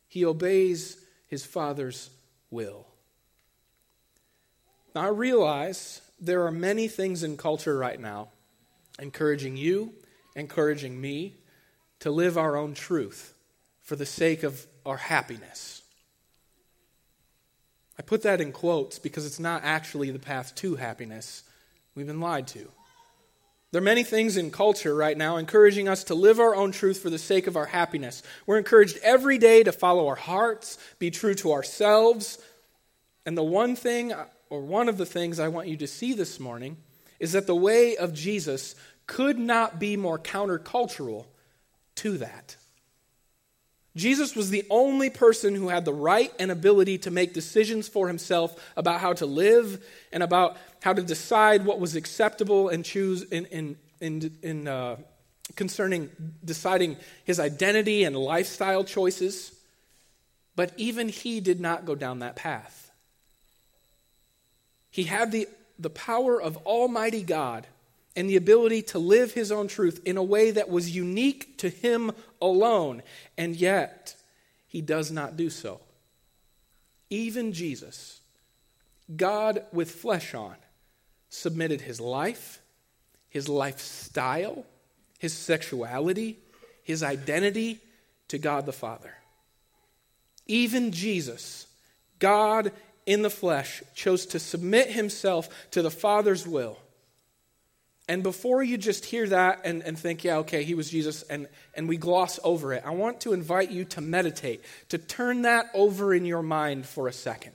he 0.09 0.25
obeys 0.25 0.99
his 1.29 1.47
Father's 1.47 2.11
will. 2.51 2.89
Now, 4.97 5.03
I 5.03 5.09
realize 5.11 6.01
there 6.21 6.45
are 6.45 6.51
many 6.51 6.89
things 6.89 7.23
in 7.23 7.37
culture 7.37 7.79
right 7.79 8.01
now 8.01 8.31
encouraging 8.99 9.57
you, 9.57 9.93
encouraging 10.35 11.01
me 11.01 11.37
to 12.01 12.11
live 12.11 12.37
our 12.37 12.57
own 12.57 12.75
truth 12.75 13.33
for 13.81 13.95
the 13.95 14.07
sake 14.07 14.43
of 14.43 14.67
our 14.85 14.97
happiness. 14.97 15.83
I 17.97 18.03
put 18.03 18.23
that 18.23 18.41
in 18.41 18.51
quotes 18.51 18.99
because 18.99 19.25
it's 19.25 19.39
not 19.39 19.63
actually 19.63 20.11
the 20.11 20.19
path 20.19 20.53
to 20.57 20.75
happiness. 20.75 21.45
We've 21.95 22.09
been 22.09 22.21
lied 22.21 22.49
to. 22.49 22.73
There 23.75 23.81
are 23.81 23.83
many 23.83 24.04
things 24.04 24.37
in 24.37 24.52
culture 24.52 24.95
right 24.95 25.19
now 25.19 25.37
encouraging 25.37 25.88
us 25.88 26.04
to 26.04 26.14
live 26.14 26.38
our 26.38 26.54
own 26.54 26.71
truth 26.71 27.02
for 27.02 27.11
the 27.11 27.19
sake 27.19 27.49
of 27.49 27.57
our 27.57 27.66
happiness. 27.66 28.23
We're 28.47 28.59
encouraged 28.59 28.99
every 29.02 29.37
day 29.37 29.64
to 29.64 29.73
follow 29.73 30.07
our 30.07 30.14
hearts, 30.14 30.78
be 31.00 31.11
true 31.11 31.35
to 31.35 31.50
ourselves. 31.50 32.38
And 33.26 33.37
the 33.37 33.43
one 33.43 33.75
thing, 33.75 34.12
or 34.49 34.61
one 34.61 34.88
of 34.88 34.97
the 34.97 35.04
things 35.04 35.40
I 35.40 35.49
want 35.49 35.66
you 35.66 35.76
to 35.78 35.88
see 35.88 36.12
this 36.12 36.38
morning, 36.38 36.76
is 37.19 37.33
that 37.33 37.49
the 37.49 37.57
way 37.57 37.97
of 37.97 38.14
Jesus 38.14 38.76
could 39.09 39.40
not 39.40 39.81
be 39.81 39.97
more 39.97 40.21
countercultural 40.21 41.26
to 41.97 42.19
that. 42.19 42.54
Jesus 43.97 44.35
was 44.35 44.51
the 44.51 44.65
only 44.71 45.09
person 45.09 45.55
who 45.55 45.69
had 45.69 45.85
the 45.85 45.93
right 45.93 46.33
and 46.39 46.51
ability 46.51 46.99
to 46.99 47.11
make 47.13 47.33
decisions 47.33 47.87
for 47.87 48.09
himself 48.09 48.73
about 48.77 49.01
how 49.01 49.13
to 49.15 49.27
live 49.27 49.85
and 50.13 50.23
about 50.23 50.57
how 50.83 50.93
to 50.93 51.03
decide 51.03 51.65
what 51.65 51.79
was 51.79 51.95
acceptable 51.95 52.69
and 52.69 52.85
choose 52.85 53.23
in, 53.23 53.47
in, 53.47 53.77
in, 54.01 54.37
in 54.43 54.69
uh, 54.69 54.97
concerning 55.55 56.11
deciding 56.45 56.97
his 57.25 57.39
identity 57.39 58.03
and 58.03 58.17
lifestyle 58.17 58.83
choices. 58.83 59.53
But 60.57 60.73
even 60.77 61.09
he 61.09 61.41
did 61.41 61.61
not 61.61 61.85
go 61.85 61.95
down 61.95 62.19
that 62.19 62.35
path. 62.35 62.91
He 64.91 65.05
had 65.05 65.31
the, 65.31 65.49
the 65.79 65.91
power 65.91 66.41
of 66.41 66.57
Almighty 66.59 67.23
God 67.23 67.67
and 68.16 68.28
the 68.28 68.37
ability 68.37 68.83
to 68.83 68.99
live 68.99 69.33
his 69.33 69.50
own 69.50 69.68
truth 69.68 70.00
in 70.04 70.16
a 70.16 70.23
way 70.23 70.50
that 70.50 70.68
was 70.68 70.94
unique 70.94 71.59
to 71.59 71.68
him 71.68 72.12
alone, 72.40 73.02
and 73.37 73.56
yet 73.56 74.14
he 74.66 74.80
does 74.80 75.11
not 75.11 75.37
do 75.37 75.50
so. 75.50 75.80
Even 77.11 77.52
Jesus, 77.52 78.21
God 79.14 79.64
with 79.73 79.90
flesh 79.90 80.35
on, 80.35 80.56
submitted 81.28 81.80
his 81.80 82.00
life, 82.00 82.61
his 83.28 83.49
lifestyle, 83.49 84.64
his 85.18 85.33
sexuality, 85.33 86.38
his 86.83 87.02
identity 87.02 87.80
to 88.28 88.38
God 88.38 88.66
the 88.66 88.73
Father. 88.73 89.14
Even 90.47 90.92
Jesus, 90.92 91.66
God 92.18 92.73
in 93.06 93.23
the 93.23 93.30
flesh, 93.30 93.83
chose 93.94 94.25
to 94.26 94.38
submit 94.38 94.90
himself 94.90 95.49
to 95.73 95.83
the 95.83 95.90
Father's 95.90 96.47
will 96.47 96.78
and 98.06 98.23
before 98.23 98.62
you 98.62 98.76
just 98.76 99.06
hear 99.06 99.26
that 99.28 99.62
and, 99.64 99.82
and 99.82 99.99
think, 99.99 100.25
yeah, 100.25 100.38
okay, 100.38 100.62
he 100.62 100.75
was 100.75 100.90
Jesus, 100.90 101.23
and, 101.23 101.49
and 101.75 101.88
we 101.88 101.96
gloss 101.96 102.38
over 102.44 102.75
it, 102.75 102.82
I 102.84 102.90
want 102.90 103.23
to 103.23 103.32
invite 103.32 103.70
you 103.70 103.84
to 103.87 104.00
meditate, 104.02 104.62
to 104.90 104.99
turn 104.99 105.42
that 105.42 105.66
over 105.73 106.12
in 106.12 106.26
your 106.26 106.42
mind 106.42 106.84
for 106.84 107.08
a 107.08 107.12
second. 107.12 107.54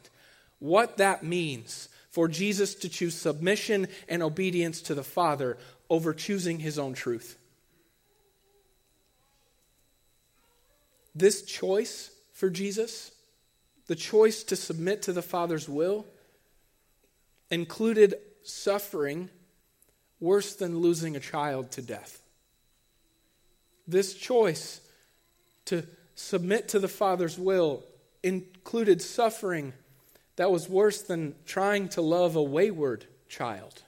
What 0.57 0.97
that 0.97 1.23
means 1.23 1.87
for 2.09 2.27
Jesus 2.27 2.73
to 2.75 2.89
choose 2.89 3.13
submission 3.13 3.87
and 4.07 4.23
obedience 4.23 4.81
to 4.83 4.95
the 4.95 5.03
Father 5.03 5.57
over 5.89 6.13
choosing 6.13 6.59
his 6.59 6.79
own 6.79 6.93
truth. 6.93 7.37
This 11.13 11.43
choice 11.43 12.11
for 12.33 12.49
Jesus, 12.49 13.11
the 13.87 13.95
choice 13.95 14.43
to 14.43 14.55
submit 14.55 15.03
to 15.03 15.13
the 15.13 15.21
Father's 15.21 15.69
will, 15.69 16.07
included 17.51 18.15
suffering 18.43 19.29
worse 20.19 20.55
than 20.55 20.79
losing 20.79 21.15
a 21.15 21.19
child 21.19 21.71
to 21.71 21.81
death. 21.81 22.21
This 23.87 24.13
choice 24.13 24.81
to 25.65 25.85
submit 26.15 26.69
to 26.69 26.79
the 26.79 26.87
Father's 26.87 27.39
will 27.39 27.83
included 28.21 29.01
suffering 29.01 29.73
that 30.35 30.51
was 30.51 30.69
worse 30.69 31.01
than 31.01 31.35
trying 31.45 31.89
to 31.89 32.01
love 32.01 32.35
a 32.35 32.43
wayward 32.43 33.05
child. 33.27 33.83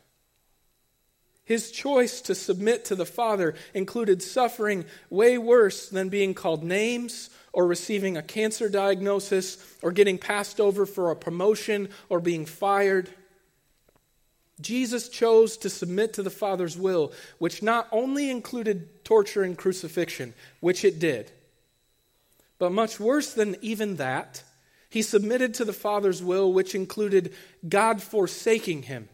His 1.44 1.72
choice 1.72 2.22
to 2.22 2.36
submit 2.36 2.86
to 2.86 2.96
the 2.96 3.06
Father 3.06 3.56
included 3.74 4.22
suffering 4.22 4.86
way 5.10 5.38
worse 5.38 5.90
than 5.90 6.10
being 6.10 6.34
called 6.34 6.64
names 6.64 7.30
or 7.54 7.68
receiving 7.68 8.16
a 8.16 8.22
cancer 8.22 8.70
diagnosis 8.70 9.58
or 9.82 9.92
getting 9.92 10.18
passed 10.18 10.60
over 10.60 10.86
for 10.86 11.12
a 11.12 11.16
promotion 11.16 11.90
or 12.10 12.20
being 12.20 12.46
fired. 12.46 13.10
Jesus 14.62 15.10
chose 15.10 15.58
to 15.58 15.70
submit 15.70 16.14
to 16.14 16.24
the 16.24 16.30
Father's 16.30 16.78
will, 16.78 17.12
which 17.38 17.62
not 17.62 17.88
only 17.92 18.30
included 18.30 19.04
torture 19.04 19.44
and 19.44 19.58
crucifixion, 19.58 20.34
which 20.60 20.86
it 20.86 21.00
did, 21.00 21.32
but 22.60 22.72
much 22.72 23.00
worse 23.00 23.34
than 23.34 23.56
even 23.62 23.96
that, 23.96 24.44
he 24.90 25.02
submitted 25.02 25.54
to 25.56 25.66
the 25.66 25.74
Father's 25.74 26.22
will, 26.22 26.52
which 26.52 26.76
included 26.76 27.34
God 27.68 28.04
forsaking 28.04 28.84
him, 28.84 29.10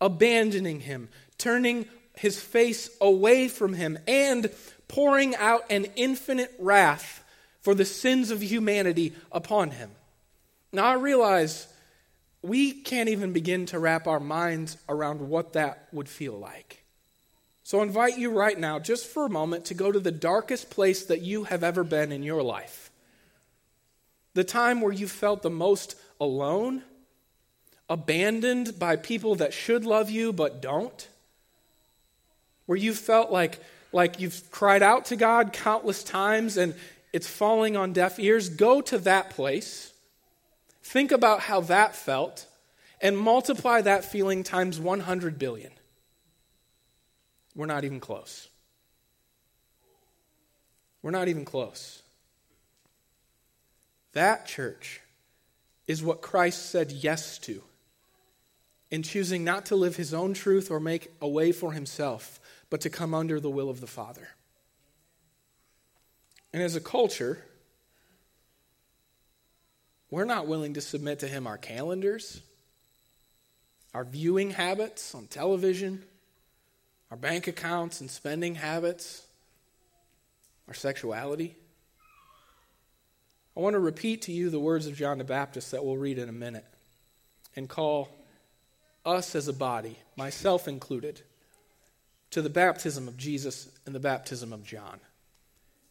abandoning 0.00 0.80
him, 0.80 1.08
turning 1.38 1.86
his 2.14 2.40
face 2.40 2.90
away 3.00 3.48
from 3.48 3.72
him, 3.72 3.98
and 4.06 4.50
pouring 4.86 5.34
out 5.36 5.62
an 5.70 5.86
infinite 5.96 6.52
wrath 6.58 7.24
for 7.62 7.74
the 7.74 7.84
sins 7.84 8.30
of 8.30 8.42
humanity 8.42 9.12
upon 9.32 9.70
him. 9.70 9.90
Now, 10.72 10.84
I 10.84 10.94
realize 10.94 11.66
we 12.42 12.72
can't 12.72 13.08
even 13.08 13.32
begin 13.32 13.66
to 13.66 13.78
wrap 13.78 14.06
our 14.06 14.20
minds 14.20 14.78
around 14.88 15.20
what 15.20 15.52
that 15.52 15.88
would 15.92 16.08
feel 16.08 16.38
like. 16.38 16.84
So 17.62 17.80
I 17.80 17.82
invite 17.82 18.18
you 18.18 18.30
right 18.30 18.58
now, 18.58 18.78
just 18.78 19.06
for 19.06 19.26
a 19.26 19.30
moment, 19.30 19.66
to 19.66 19.74
go 19.74 19.92
to 19.92 20.00
the 20.00 20.10
darkest 20.10 20.70
place 20.70 21.04
that 21.06 21.20
you 21.20 21.44
have 21.44 21.62
ever 21.62 21.84
been 21.84 22.10
in 22.10 22.22
your 22.22 22.42
life. 22.42 22.90
The 24.34 24.44
time 24.44 24.80
where 24.80 24.92
you 24.92 25.06
felt 25.06 25.42
the 25.42 25.50
most 25.50 25.96
alone, 26.18 26.82
abandoned 27.88 28.78
by 28.78 28.96
people 28.96 29.34
that 29.36 29.52
should 29.52 29.84
love 29.84 30.08
you 30.08 30.32
but 30.32 30.62
don't. 30.62 31.08
Where 32.66 32.78
you 32.78 32.94
felt 32.94 33.30
like, 33.30 33.58
like 33.92 34.20
you've 34.20 34.50
cried 34.50 34.82
out 34.82 35.06
to 35.06 35.16
God 35.16 35.52
countless 35.52 36.02
times 36.02 36.56
and 36.56 36.74
it's 37.12 37.28
falling 37.28 37.76
on 37.76 37.92
deaf 37.92 38.18
ears. 38.18 38.48
Go 38.48 38.80
to 38.82 38.98
that 38.98 39.30
place 39.30 39.89
Think 40.82 41.12
about 41.12 41.40
how 41.40 41.60
that 41.62 41.94
felt 41.94 42.46
and 43.00 43.16
multiply 43.16 43.80
that 43.80 44.04
feeling 44.04 44.42
times 44.42 44.78
100 44.78 45.38
billion. 45.38 45.72
We're 47.54 47.66
not 47.66 47.84
even 47.84 48.00
close. 48.00 48.48
We're 51.02 51.10
not 51.10 51.28
even 51.28 51.44
close. 51.44 52.02
That 54.12 54.46
church 54.46 55.00
is 55.86 56.02
what 56.02 56.20
Christ 56.20 56.70
said 56.70 56.92
yes 56.92 57.38
to 57.38 57.62
in 58.90 59.02
choosing 59.02 59.44
not 59.44 59.66
to 59.66 59.76
live 59.76 59.96
his 59.96 60.12
own 60.12 60.34
truth 60.34 60.70
or 60.70 60.80
make 60.80 61.12
a 61.20 61.28
way 61.28 61.52
for 61.52 61.72
himself, 61.72 62.40
but 62.70 62.80
to 62.80 62.90
come 62.90 63.14
under 63.14 63.38
the 63.38 63.50
will 63.50 63.70
of 63.70 63.80
the 63.80 63.86
Father. 63.86 64.28
And 66.52 66.62
as 66.62 66.74
a 66.74 66.80
culture, 66.80 67.44
we're 70.10 70.24
not 70.24 70.46
willing 70.46 70.74
to 70.74 70.80
submit 70.80 71.20
to 71.20 71.28
him 71.28 71.46
our 71.46 71.58
calendars, 71.58 72.40
our 73.94 74.04
viewing 74.04 74.50
habits 74.50 75.14
on 75.14 75.26
television, 75.26 76.02
our 77.10 77.16
bank 77.16 77.46
accounts 77.46 78.00
and 78.00 78.10
spending 78.10 78.56
habits, 78.56 79.26
our 80.68 80.74
sexuality. 80.74 81.56
I 83.56 83.60
want 83.60 83.74
to 83.74 83.80
repeat 83.80 84.22
to 84.22 84.32
you 84.32 84.50
the 84.50 84.60
words 84.60 84.86
of 84.86 84.96
John 84.96 85.18
the 85.18 85.24
Baptist 85.24 85.72
that 85.72 85.84
we'll 85.84 85.96
read 85.96 86.18
in 86.18 86.28
a 86.28 86.32
minute 86.32 86.64
and 87.56 87.68
call 87.68 88.08
us 89.04 89.34
as 89.34 89.48
a 89.48 89.52
body, 89.52 89.98
myself 90.16 90.68
included, 90.68 91.20
to 92.30 92.42
the 92.42 92.50
baptism 92.50 93.08
of 93.08 93.16
Jesus 93.16 93.68
and 93.86 93.94
the 93.94 94.00
baptism 94.00 94.52
of 94.52 94.64
John, 94.64 95.00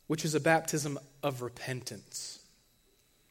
which 0.07 0.23
is 0.23 0.35
a 0.35 0.39
baptism 0.39 0.97
of 1.21 1.41
repentance. 1.41 2.38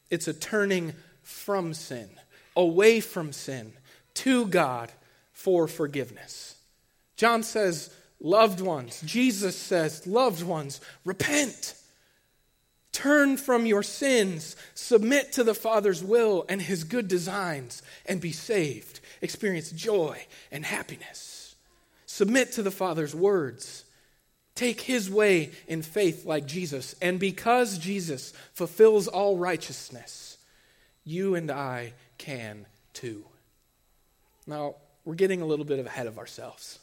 It's 0.09 0.27
a 0.27 0.33
turning 0.33 0.93
from 1.23 1.73
sin, 1.73 2.09
away 2.55 2.99
from 2.99 3.31
sin, 3.31 3.73
to 4.15 4.47
God 4.47 4.91
for 5.31 5.67
forgiveness. 5.67 6.55
John 7.15 7.43
says 7.43 7.93
loved 8.19 8.61
ones, 8.61 9.01
Jesus 9.05 9.55
says, 9.55 10.05
loved 10.07 10.43
ones, 10.43 10.81
repent. 11.05 11.75
Turn 12.91 13.37
from 13.37 13.65
your 13.65 13.83
sins, 13.83 14.55
submit 14.73 15.31
to 15.33 15.43
the 15.43 15.53
Father's 15.53 16.03
will 16.03 16.45
and 16.49 16.61
his 16.61 16.83
good 16.83 17.07
designs, 17.07 17.83
and 18.05 18.19
be 18.19 18.31
saved. 18.31 18.99
Experience 19.21 19.71
joy 19.71 20.25
and 20.51 20.65
happiness. 20.65 21.55
Submit 22.05 22.51
to 22.53 22.63
the 22.63 22.71
Father's 22.71 23.13
words. 23.13 23.85
Take 24.59 24.81
his 24.81 25.09
way 25.09 25.51
in 25.69 25.81
faith 25.81 26.25
like 26.25 26.45
Jesus. 26.45 26.93
And 27.01 27.17
because 27.17 27.77
Jesus 27.77 28.33
fulfills 28.51 29.07
all 29.07 29.37
righteousness, 29.37 30.37
you 31.05 31.35
and 31.35 31.49
I 31.49 31.93
can 32.17 32.65
too. 32.91 33.23
Now, 34.45 34.75
we're 35.05 35.15
getting 35.15 35.41
a 35.41 35.45
little 35.45 35.63
bit 35.63 35.79
ahead 35.79 36.07
of 36.07 36.17
ourselves. 36.17 36.77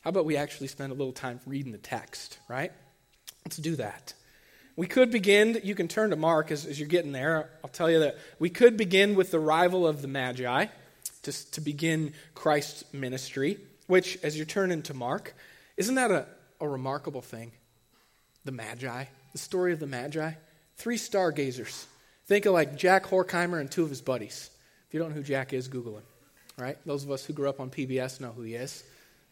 How 0.00 0.10
about 0.10 0.24
we 0.24 0.36
actually 0.36 0.66
spend 0.66 0.90
a 0.90 0.96
little 0.96 1.12
time 1.12 1.38
reading 1.46 1.70
the 1.70 1.78
text, 1.78 2.40
right? 2.48 2.72
Let's 3.44 3.56
do 3.56 3.76
that. 3.76 4.14
We 4.74 4.88
could 4.88 5.12
begin, 5.12 5.60
you 5.62 5.76
can 5.76 5.86
turn 5.86 6.10
to 6.10 6.16
Mark 6.16 6.50
as, 6.50 6.66
as 6.66 6.80
you're 6.80 6.88
getting 6.88 7.12
there. 7.12 7.50
I'll 7.62 7.70
tell 7.70 7.88
you 7.88 8.00
that 8.00 8.18
we 8.40 8.50
could 8.50 8.76
begin 8.76 9.14
with 9.14 9.30
the 9.30 9.38
arrival 9.38 9.86
of 9.86 10.02
the 10.02 10.08
Magi 10.08 10.66
to, 11.22 11.50
to 11.52 11.60
begin 11.60 12.14
Christ's 12.34 12.82
ministry, 12.92 13.60
which, 13.86 14.18
as 14.24 14.36
you're 14.36 14.44
turning 14.44 14.82
to 14.82 14.94
Mark, 14.94 15.36
isn't 15.76 15.94
that 15.94 16.10
a, 16.10 16.26
a 16.62 16.68
remarkable 16.68 17.20
thing? 17.20 17.52
The 18.44 18.52
Magi, 18.52 19.04
the 19.32 19.38
story 19.38 19.72
of 19.72 19.80
the 19.80 19.86
Magi. 19.86 20.32
Three 20.76 20.96
stargazers. 20.96 21.86
Think 22.26 22.46
of 22.46 22.54
like 22.54 22.76
Jack 22.76 23.04
Horkheimer 23.04 23.60
and 23.60 23.70
two 23.70 23.82
of 23.82 23.90
his 23.90 24.00
buddies. 24.00 24.48
If 24.88 24.94
you 24.94 25.00
don't 25.00 25.10
know 25.10 25.16
who 25.16 25.22
Jack 25.22 25.52
is, 25.52 25.68
Google 25.68 25.96
him. 25.96 26.04
Right? 26.56 26.78
Those 26.86 27.04
of 27.04 27.10
us 27.10 27.24
who 27.24 27.32
grew 27.32 27.48
up 27.48 27.60
on 27.60 27.70
PBS 27.70 28.20
know 28.20 28.30
who 28.30 28.42
he 28.42 28.54
is. 28.54 28.84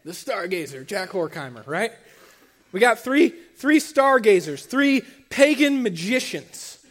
The 0.05 0.13
stargazer, 0.13 0.87
Jack 0.87 1.11
Horkheimer, 1.11 1.67
right? 1.67 1.93
We 2.73 2.81
got 2.81 2.99
three, 2.99 3.29
three 3.57 3.79
stargazers, 3.79 4.65
three 4.65 5.03
pagan 5.29 5.83
magicians, 5.83 6.85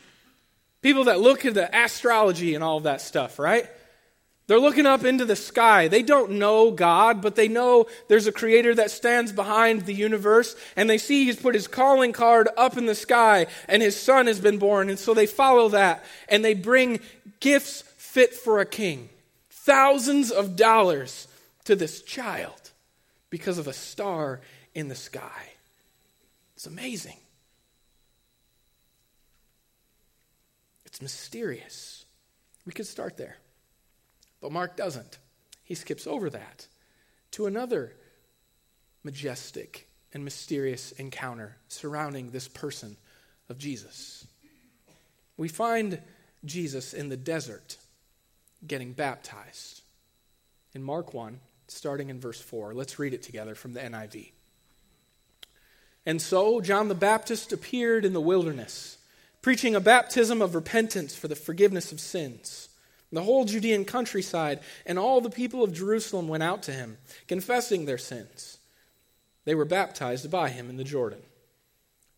people 0.82 1.06
that 1.06 1.20
look 1.20 1.46
at 1.46 1.54
the 1.54 1.70
astrology 1.76 2.56
and 2.56 2.64
all 2.64 2.78
of 2.78 2.84
that 2.84 3.02
stuff, 3.02 3.40
right? 3.40 3.68
They're 4.50 4.60
looking 4.60 4.88
up 4.88 5.06
into 5.06 5.26
the 5.26 5.36
sky. 5.36 5.90
They 5.90 6.02
don't 6.02 6.32
know 6.32 6.72
God, 6.72 7.22
but 7.22 7.36
they 7.36 7.48
know 7.48 7.86
there's 8.08 8.26
a 8.26 8.32
creator 8.32 8.74
that 8.74 8.90
stands 8.90 9.32
behind 9.32 9.86
the 9.86 9.94
universe, 9.94 10.56
and 10.76 10.90
they 10.90 10.98
see 10.98 11.26
he's 11.26 11.40
put 11.40 11.54
his 11.54 11.68
calling 11.68 12.14
card 12.14 12.50
up 12.58 12.76
in 12.76 12.88
the 12.88 12.96
sky, 12.96 13.46
and 13.68 13.84
his 13.84 13.96
son 13.96 14.26
has 14.26 14.40
been 14.40 14.58
born, 14.58 14.90
and 14.90 14.98
so 14.98 15.14
they 15.14 15.28
follow 15.28 15.70
that, 15.70 16.04
and 16.30 16.44
they 16.44 16.56
bring 16.56 17.00
gifts 17.40 17.84
fit 17.98 18.34
for 18.34 18.60
a 18.60 18.66
king. 18.66 19.10
Thousands 19.52 20.32
of 20.32 20.56
dollars 20.56 21.28
to 21.66 21.76
this 21.76 22.02
child 22.02 22.72
because 23.30 23.60
of 23.60 23.68
a 23.68 23.74
star 23.74 24.42
in 24.74 24.88
the 24.88 24.96
sky. 24.96 25.52
It's 26.56 26.66
amazing. 26.66 27.18
It's 30.88 31.04
mysterious. 31.04 32.04
We 32.66 32.74
could 32.74 32.88
start 32.88 33.16
there. 33.16 33.38
But 34.42 34.52
Mark 34.52 34.76
doesn't. 34.76 35.18
He 35.64 35.76
skips 35.76 36.08
over 36.08 36.30
that 36.30 36.68
to 37.32 37.46
another 37.46 37.94
majestic 39.04 39.88
and 40.14 40.24
mysterious 40.24 40.92
encounter 40.94 41.58
surrounding 41.68 42.32
this 42.32 42.48
person 42.48 42.98
of 43.50 43.58
Jesus. 43.58 44.26
We 45.38 45.48
find 45.48 46.02
Jesus 46.46 46.94
in 46.94 47.10
the 47.10 47.18
desert 47.18 47.78
getting 48.66 48.94
baptized. 48.94 49.82
In 50.74 50.84
Mark 50.84 51.14
1, 51.14 51.40
starting 51.68 52.10
in 52.10 52.20
verse 52.20 52.42
4, 52.42 52.74
let's 52.74 53.00
read 53.00 53.14
it 53.14 53.24
together 53.24 53.56
from 53.56 53.74
the 53.74 53.80
NIV. 53.80 54.32
And 56.06 56.22
so 56.22 56.62
John 56.62 56.88
the 56.88 56.96
Baptist 56.96 57.54
appeared 57.54 58.06
in 58.06 58.14
the 58.14 58.22
wilderness, 58.22 58.98
preaching 59.42 59.76
a 59.76 59.80
baptism 59.80 60.42
of 60.42 60.56
repentance 60.56 61.16
for 61.16 61.28
the 61.28 61.36
forgiveness 61.36 61.92
of 61.92 62.00
sins. 62.00 62.69
The 63.12 63.24
whole 63.24 63.46
Judean 63.46 63.86
countryside 63.86 64.60
and 64.86 65.00
all 65.00 65.22
the 65.22 65.30
people 65.30 65.64
of 65.64 65.74
Jerusalem 65.74 66.28
went 66.28 66.44
out 66.44 66.62
to 66.64 66.72
him, 66.72 66.98
confessing 67.28 67.86
their 67.86 67.98
sins. 67.98 68.60
They 69.46 69.56
were 69.56 69.66
baptized 69.66 70.30
by 70.30 70.50
him 70.50 70.70
in 70.70 70.78
the 70.78 70.84
Jordan. 70.84 71.22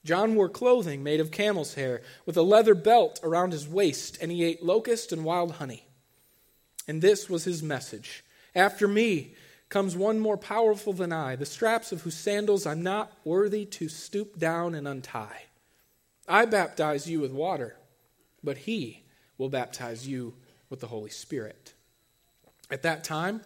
John 0.04 0.36
wore 0.36 0.50
clothing 0.50 1.04
made 1.04 1.20
of 1.20 1.32
camel's 1.32 1.76
hair, 1.76 2.02
with 2.26 2.36
a 2.36 2.42
leather 2.42 2.74
belt 2.74 3.20
around 3.24 3.52
his 3.54 3.68
waist, 3.68 4.18
and 4.20 4.32
he 4.32 4.44
ate 4.44 4.64
locust 4.64 5.12
and 5.12 5.24
wild 5.24 5.54
honey. 5.54 5.86
And 6.88 7.02
this 7.02 7.30
was 7.30 7.44
his 7.44 7.62
message 7.62 8.24
After 8.56 8.88
me, 8.88 9.36
comes 9.70 9.96
one 9.96 10.20
more 10.20 10.38
powerful 10.38 10.92
than 10.92 11.14
I, 11.14 11.38
the 11.38 11.46
straps 11.46 11.92
of 11.92 12.02
whose 12.02 12.18
sandals 12.18 12.66
I'm 12.66 12.84
not 12.84 13.14
worthy 13.24 13.66
to 13.66 13.88
stoop 13.88 14.38
down 14.38 14.76
and 14.76 14.88
untie. 14.88 15.44
I 16.28 16.46
baptize 16.46 17.10
you 17.10 17.22
with 17.22 17.32
water, 17.32 17.78
but 18.44 18.58
he 18.58 19.06
will 19.38 19.50
baptize 19.50 20.08
you 20.08 20.34
with 20.72 20.80
the 20.80 20.88
Holy 20.88 21.12
Spirit. 21.12 21.74
At 22.72 22.82
that 22.82 23.04
time, 23.04 23.42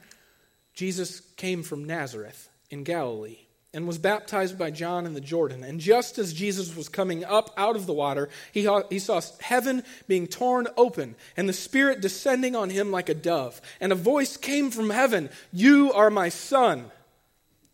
Jesus 0.73 1.19
came 1.35 1.63
from 1.63 1.83
Nazareth 1.83 2.49
in 2.69 2.83
Galilee 2.83 3.39
and 3.73 3.87
was 3.87 3.97
baptized 3.97 4.57
by 4.57 4.71
John 4.71 5.05
in 5.05 5.15
the 5.15 5.19
Jordan. 5.21 5.63
And 5.63 5.81
just 5.81 6.17
as 6.17 6.31
Jesus 6.31 6.77
was 6.77 6.87
coming 6.87 7.25
up 7.25 7.53
out 7.57 7.75
of 7.75 7.87
the 7.87 7.93
water, 7.93 8.29
he, 8.53 8.69
he 8.89 8.99
saw 8.99 9.19
heaven 9.41 9.83
being 10.07 10.27
torn 10.27 10.67
open 10.77 11.15
and 11.35 11.49
the 11.49 11.53
Spirit 11.53 11.99
descending 11.99 12.55
on 12.55 12.69
him 12.69 12.91
like 12.91 13.09
a 13.09 13.13
dove. 13.13 13.59
And 13.81 13.91
a 13.91 13.95
voice 13.95 14.37
came 14.37 14.71
from 14.71 14.91
heaven 14.91 15.29
You 15.51 15.91
are 15.91 16.09
my 16.09 16.29
Son, 16.29 16.91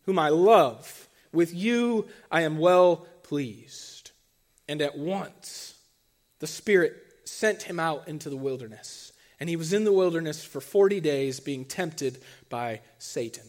whom 0.06 0.18
I 0.18 0.30
love. 0.30 1.08
With 1.32 1.54
you 1.54 2.08
I 2.32 2.40
am 2.42 2.58
well 2.58 3.06
pleased. 3.22 4.10
And 4.66 4.80
at 4.80 4.98
once 4.98 5.74
the 6.40 6.46
Spirit 6.46 6.96
sent 7.24 7.62
him 7.62 7.78
out 7.78 8.08
into 8.08 8.30
the 8.30 8.36
wilderness. 8.36 9.11
And 9.42 9.48
he 9.48 9.56
was 9.56 9.72
in 9.72 9.82
the 9.82 9.92
wilderness 9.92 10.44
for 10.44 10.60
40 10.60 11.00
days 11.00 11.40
being 11.40 11.64
tempted 11.64 12.22
by 12.48 12.80
Satan. 13.00 13.42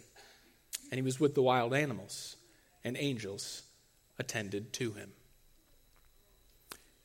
And 0.90 0.98
he 0.98 1.04
was 1.04 1.20
with 1.20 1.36
the 1.36 1.44
wild 1.44 1.72
animals 1.72 2.36
and 2.84 2.98
angels 3.00 3.62
attended 4.18 4.74
to 4.74 4.94
him. 4.94 5.12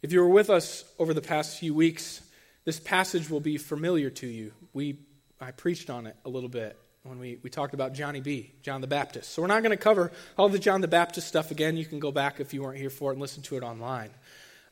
If 0.00 0.10
you 0.10 0.20
were 0.20 0.30
with 0.30 0.48
us 0.48 0.84
over 0.98 1.12
the 1.12 1.20
past 1.20 1.58
few 1.58 1.74
weeks, 1.74 2.22
this 2.64 2.80
passage 2.80 3.28
will 3.28 3.40
be 3.40 3.58
familiar 3.58 4.08
to 4.08 4.26
you. 4.26 4.52
We, 4.72 5.00
I 5.38 5.50
preached 5.50 5.90
on 5.90 6.06
it 6.06 6.16
a 6.24 6.30
little 6.30 6.48
bit 6.48 6.78
when 7.02 7.18
we, 7.18 7.38
we 7.42 7.50
talked 7.50 7.74
about 7.74 7.92
Johnny 7.92 8.22
B., 8.22 8.52
John 8.62 8.80
the 8.80 8.86
Baptist. 8.86 9.32
So 9.32 9.42
we're 9.42 9.48
not 9.48 9.62
going 9.62 9.76
to 9.76 9.84
cover 9.84 10.12
all 10.38 10.48
the 10.48 10.58
John 10.58 10.80
the 10.80 10.88
Baptist 10.88 11.28
stuff 11.28 11.50
again. 11.50 11.76
You 11.76 11.84
can 11.84 12.00
go 12.00 12.10
back 12.10 12.40
if 12.40 12.54
you 12.54 12.62
weren't 12.62 12.78
here 12.78 12.88
for 12.88 13.10
it 13.10 13.16
and 13.16 13.20
listen 13.20 13.42
to 13.42 13.58
it 13.58 13.62
online. 13.62 14.08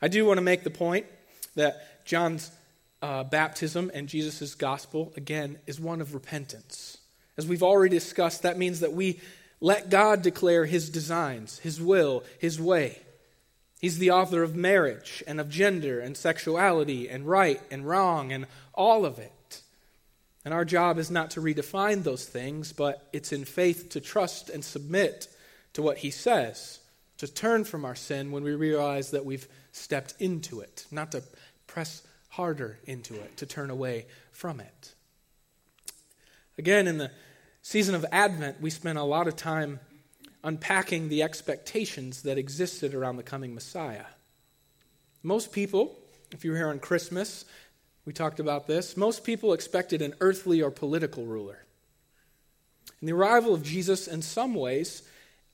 I 0.01 0.07
do 0.07 0.25
want 0.25 0.39
to 0.39 0.43
make 0.43 0.63
the 0.63 0.71
point 0.71 1.05
that 1.53 2.03
John's 2.03 2.49
uh, 3.07 3.23
baptism 3.23 3.89
and 3.93 4.09
Jesus' 4.09 4.53
gospel, 4.53 5.13
again, 5.15 5.59
is 5.65 5.79
one 5.79 6.01
of 6.01 6.13
repentance. 6.13 6.97
As 7.37 7.47
we've 7.47 7.63
already 7.63 7.95
discussed, 7.95 8.43
that 8.43 8.57
means 8.57 8.81
that 8.81 8.91
we 8.91 9.21
let 9.61 9.89
God 9.89 10.21
declare 10.21 10.65
his 10.65 10.89
designs, 10.89 11.59
his 11.59 11.79
will, 11.79 12.25
his 12.37 12.59
way. 12.59 12.99
He's 13.79 13.97
the 13.97 14.11
author 14.11 14.43
of 14.43 14.57
marriage 14.57 15.23
and 15.25 15.39
of 15.39 15.49
gender 15.49 16.01
and 16.01 16.17
sexuality 16.17 17.07
and 17.07 17.25
right 17.25 17.61
and 17.71 17.87
wrong 17.87 18.33
and 18.33 18.45
all 18.73 19.05
of 19.05 19.19
it. 19.19 19.61
And 20.43 20.53
our 20.53 20.65
job 20.65 20.97
is 20.97 21.09
not 21.09 21.31
to 21.31 21.41
redefine 21.41 22.03
those 22.03 22.25
things, 22.25 22.73
but 22.73 23.07
it's 23.13 23.31
in 23.31 23.45
faith 23.45 23.87
to 23.91 24.01
trust 24.01 24.49
and 24.49 24.65
submit 24.65 25.29
to 25.73 25.81
what 25.81 25.99
he 25.99 26.11
says, 26.11 26.79
to 27.19 27.27
turn 27.27 27.63
from 27.63 27.85
our 27.85 27.95
sin 27.95 28.31
when 28.31 28.43
we 28.43 28.53
realize 28.53 29.11
that 29.11 29.23
we've 29.23 29.47
stepped 29.71 30.13
into 30.19 30.59
it, 30.59 30.85
not 30.91 31.13
to 31.13 31.23
press 31.67 32.01
harder 32.37 32.77
into 32.85 33.15
it, 33.15 33.35
to 33.37 33.47
turn 33.47 33.71
away 33.71 34.05
from 34.31 34.59
it. 34.59 34.93
Again, 36.59 36.87
in 36.87 36.99
the 36.99 37.09
season 37.63 37.95
of 37.95 38.05
Advent, 38.11 38.61
we 38.61 38.69
spent 38.69 38.99
a 38.99 39.03
lot 39.03 39.27
of 39.27 39.35
time 39.35 39.79
unpacking 40.43 41.09
the 41.09 41.23
expectations 41.23 42.21
that 42.21 42.37
existed 42.37 42.93
around 42.93 43.17
the 43.17 43.23
coming 43.23 43.55
Messiah. 43.55 44.05
Most 45.23 45.51
people, 45.51 45.97
if 46.31 46.45
you 46.45 46.51
were 46.51 46.57
here 46.57 46.69
on 46.69 46.77
Christmas, 46.77 47.43
we 48.05 48.13
talked 48.13 48.39
about 48.39 48.67
this, 48.67 48.95
most 48.95 49.23
people 49.23 49.51
expected 49.53 50.03
an 50.03 50.13
earthly 50.21 50.61
or 50.61 50.69
political 50.69 51.25
ruler. 51.25 51.65
And 52.99 53.09
the 53.09 53.13
arrival 53.13 53.55
of 53.55 53.63
Jesus, 53.63 54.07
in 54.07 54.21
some 54.21 54.53
ways, 54.53 55.01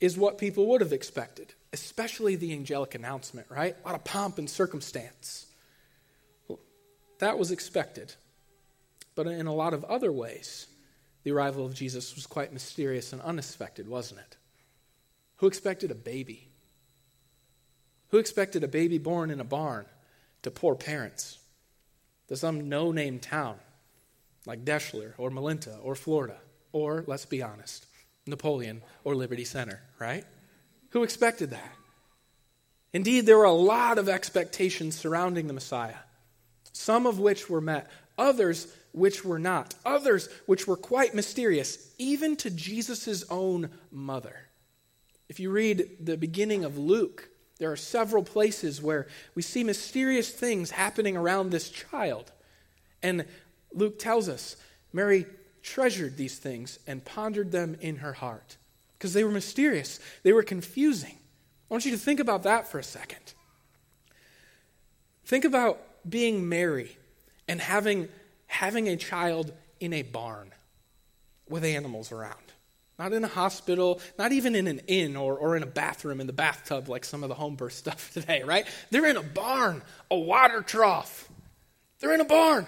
is 0.02 0.18
what 0.18 0.38
people 0.38 0.66
would 0.68 0.82
have 0.82 0.92
expected, 0.92 1.54
especially 1.72 2.36
the 2.36 2.52
angelic 2.52 2.94
announcement, 2.94 3.48
right? 3.50 3.74
A 3.84 3.88
lot 3.88 3.96
of 3.96 4.04
pomp 4.04 4.38
and 4.38 4.50
circumstance. 4.50 5.46
That 7.24 7.40
was 7.40 7.52
expected. 7.52 8.16
But 9.16 9.28
in 9.28 9.48
a 9.48 9.54
lot 9.54 9.74
of 9.74 9.86
other 9.86 10.12
ways, 10.12 10.68
the 11.24 11.32
arrival 11.32 11.66
of 11.66 11.74
Jesus 11.74 12.16
was 12.16 12.28
quite 12.28 12.52
mysterious 12.52 13.14
and 13.14 13.22
unexpected, 13.22 13.88
wasn't 13.88 14.20
it? 14.20 14.36
Who 15.38 15.48
expected 15.48 15.90
a 15.90 15.96
baby? 15.96 16.50
Who 18.10 18.18
expected 18.18 18.62
a 18.62 18.68
baby 18.68 18.98
born 18.98 19.32
in 19.32 19.40
a 19.40 19.46
barn 19.46 19.86
to 20.42 20.52
poor 20.52 20.76
parents? 20.76 21.40
To 22.28 22.36
some 22.36 22.68
no 22.68 22.92
name 22.92 23.20
town 23.20 23.56
like 24.46 24.66
Deshler 24.66 25.14
or 25.18 25.32
Malinta 25.32 25.78
or 25.82 25.96
Florida 25.96 26.36
or, 26.74 27.06
let's 27.08 27.26
be 27.26 27.42
honest, 27.42 27.86
Napoleon 28.28 28.82
or 29.06 29.16
Liberty 29.16 29.46
Center, 29.46 29.80
right? 29.98 30.26
Who 30.90 31.04
expected 31.04 31.52
that? 31.52 31.72
Indeed, 32.92 33.26
there 33.26 33.38
were 33.38 33.46
a 33.46 33.54
lot 33.54 33.98
of 33.98 34.10
expectations 34.10 34.98
surrounding 34.98 35.48
the 35.48 35.54
Messiah, 35.54 36.04
some 36.74 37.06
of 37.06 37.20
which 37.20 37.50
were 37.50 37.62
met, 37.62 37.90
others 38.18 38.68
which 38.92 39.24
were 39.24 39.40
not, 39.40 39.74
others 39.86 40.28
which 40.46 40.68
were 40.68 40.76
quite 40.76 41.16
mysterious, 41.16 41.94
even 41.98 42.36
to 42.38 42.50
Jesus' 42.50 43.24
own 43.30 43.70
mother. 43.92 44.50
If 45.30 45.40
you 45.40 45.50
read 45.50 45.98
the 46.00 46.18
beginning 46.18 46.66
of 46.66 46.78
Luke, 46.78 47.30
there 47.60 47.72
are 47.72 47.78
several 47.78 48.24
places 48.24 48.82
where 48.82 49.08
we 49.36 49.42
see 49.42 49.64
mysterious 49.64 50.30
things 50.30 50.72
happening 50.72 51.16
around 51.16 51.50
this 51.50 51.70
child. 51.70 52.32
And 53.02 53.26
Luke 53.72 54.00
tells 54.00 54.28
us 54.28 54.58
Mary 54.92 55.26
treasured 55.62 56.18
these 56.18 56.38
things 56.38 56.78
and 56.86 57.06
pondered 57.06 57.52
them 57.52 57.78
in 57.80 57.98
her 57.98 58.14
heart 58.14 58.58
because 58.98 59.14
they 59.14 59.24
were 59.24 59.32
mysterious, 59.32 60.00
they 60.24 60.34
were 60.34 60.44
confusing. 60.44 61.18
I 61.70 61.74
want 61.74 61.86
you 61.86 61.92
to 61.92 61.98
think 61.98 62.20
about 62.20 62.44
that 62.44 62.68
for 62.68 62.80
a 62.80 62.84
second. 62.84 63.34
Think 65.26 65.46
about 65.46 65.82
being 66.08 66.50
Mary 66.50 66.96
and 67.48 67.60
having, 67.60 68.10
having 68.48 68.88
a 68.90 68.96
child 68.96 69.52
in 69.80 69.94
a 69.94 70.02
barn 70.02 70.52
with 71.50 71.64
animals 71.64 72.12
around. 72.12 72.36
Not 73.00 73.12
in 73.12 73.24
a 73.24 73.28
hospital, 73.28 74.00
not 74.20 74.32
even 74.32 74.56
in 74.56 74.68
an 74.68 74.80
inn 74.88 75.16
or, 75.16 75.36
or 75.38 75.58
in 75.58 75.64
a 75.64 75.68
bathroom 75.68 76.22
in 76.22 76.28
the 76.28 76.34
bathtub 76.34 76.88
like 76.88 77.04
some 77.04 77.24
of 77.24 77.30
the 77.30 77.36
home 77.36 77.56
birth 77.56 77.74
stuff 77.74 78.12
today, 78.14 78.44
right? 78.44 78.66
They're 78.92 79.06
in 79.06 79.18
a 79.18 79.24
barn, 79.24 79.82
a 80.12 80.18
water 80.18 80.62
trough. 80.62 81.30
They're 82.00 82.14
in 82.14 82.22
a 82.22 82.26
barn. 82.26 82.68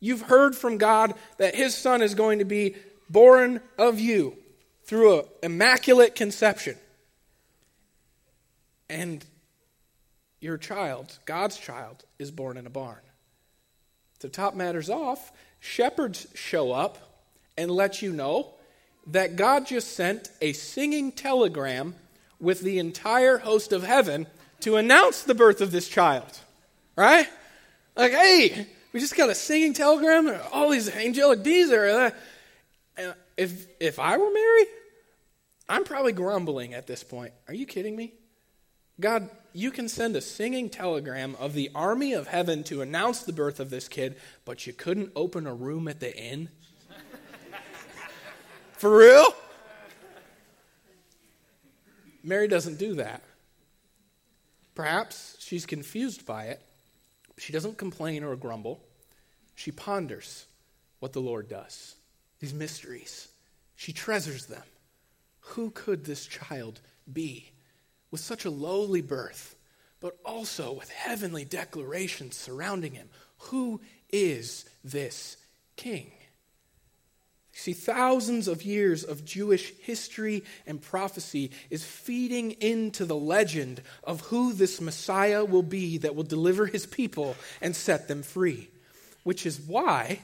You've 0.00 0.22
heard 0.22 0.54
from 0.54 0.78
God 0.78 1.14
that 1.38 1.56
his 1.56 1.74
son 1.74 2.02
is 2.02 2.14
going 2.14 2.38
to 2.38 2.44
be 2.44 2.76
born 3.10 3.60
of 3.76 3.98
you 3.98 4.36
through 4.84 5.20
an 5.20 5.24
immaculate 5.42 6.14
conception. 6.14 6.76
And 8.88 9.24
your 10.40 10.58
child, 10.58 11.18
God's 11.24 11.58
child, 11.58 12.04
is 12.18 12.30
born 12.30 12.56
in 12.56 12.66
a 12.66 12.70
barn. 12.70 13.00
To 14.20 14.28
top 14.28 14.54
matters 14.54 14.90
off, 14.90 15.32
shepherds 15.60 16.26
show 16.34 16.72
up 16.72 16.98
and 17.56 17.70
let 17.70 18.02
you 18.02 18.12
know 18.12 18.54
that 19.08 19.36
God 19.36 19.66
just 19.66 19.92
sent 19.94 20.30
a 20.40 20.52
singing 20.52 21.12
telegram 21.12 21.94
with 22.40 22.60
the 22.60 22.78
entire 22.78 23.38
host 23.38 23.72
of 23.72 23.82
heaven 23.82 24.26
to 24.60 24.76
announce 24.76 25.22
the 25.22 25.34
birth 25.34 25.60
of 25.60 25.70
this 25.70 25.88
child. 25.88 26.38
Right? 26.96 27.28
Like, 27.96 28.12
hey, 28.12 28.66
we 28.92 29.00
just 29.00 29.16
got 29.16 29.30
a 29.30 29.34
singing 29.34 29.72
telegram, 29.72 30.40
all 30.52 30.70
these 30.70 30.94
angelic 30.94 31.42
beings 31.42 31.70
are 31.70 31.86
uh, 31.86 32.10
there. 32.96 33.16
If, 33.36 33.66
if 33.80 33.98
I 33.98 34.16
were 34.16 34.30
Mary, 34.32 34.64
I'm 35.68 35.84
probably 35.84 36.12
grumbling 36.12 36.74
at 36.74 36.86
this 36.86 37.04
point. 37.04 37.32
Are 37.46 37.54
you 37.54 37.66
kidding 37.66 37.94
me? 37.94 38.14
God, 39.00 39.30
you 39.52 39.70
can 39.70 39.88
send 39.88 40.14
a 40.16 40.20
singing 40.20 40.68
telegram 40.68 41.36
of 41.38 41.54
the 41.54 41.70
army 41.74 42.12
of 42.12 42.28
heaven 42.28 42.62
to 42.64 42.82
announce 42.82 43.22
the 43.22 43.32
birth 43.32 43.60
of 43.60 43.70
this 43.70 43.88
kid, 43.88 44.16
but 44.44 44.66
you 44.66 44.72
couldn't 44.72 45.12
open 45.16 45.46
a 45.46 45.54
room 45.54 45.88
at 45.88 46.00
the 46.00 46.16
inn? 46.16 46.48
For 48.72 48.96
real? 48.96 49.34
Mary 52.22 52.48
doesn't 52.48 52.78
do 52.78 52.94
that. 52.96 53.22
Perhaps 54.74 55.36
she's 55.40 55.66
confused 55.66 56.26
by 56.26 56.44
it. 56.44 56.60
She 57.38 57.52
doesn't 57.52 57.78
complain 57.78 58.22
or 58.22 58.36
grumble. 58.36 58.80
She 59.54 59.72
ponders 59.72 60.46
what 61.00 61.12
the 61.12 61.20
Lord 61.20 61.48
does, 61.48 61.96
these 62.38 62.54
mysteries. 62.54 63.28
She 63.76 63.92
treasures 63.92 64.46
them. 64.46 64.62
Who 65.40 65.70
could 65.70 66.04
this 66.04 66.26
child 66.26 66.80
be 67.10 67.50
with 68.10 68.20
such 68.20 68.44
a 68.44 68.50
lowly 68.50 69.02
birth, 69.02 69.56
but 70.00 70.16
also 70.24 70.72
with 70.72 70.90
heavenly 70.90 71.44
declarations 71.44 72.36
surrounding 72.36 72.92
him? 72.92 73.08
Who 73.38 73.80
is 74.10 74.64
this 74.84 75.36
king? 75.76 76.10
See, 77.58 77.72
thousands 77.72 78.46
of 78.46 78.62
years 78.62 79.02
of 79.02 79.24
Jewish 79.24 79.72
history 79.80 80.44
and 80.64 80.80
prophecy 80.80 81.50
is 81.70 81.84
feeding 81.84 82.52
into 82.52 83.04
the 83.04 83.16
legend 83.16 83.82
of 84.04 84.20
who 84.20 84.52
this 84.52 84.80
Messiah 84.80 85.44
will 85.44 85.64
be 85.64 85.98
that 85.98 86.14
will 86.14 86.22
deliver 86.22 86.66
his 86.66 86.86
people 86.86 87.34
and 87.60 87.74
set 87.74 88.06
them 88.06 88.22
free. 88.22 88.70
Which 89.24 89.44
is 89.44 89.60
why, 89.60 90.20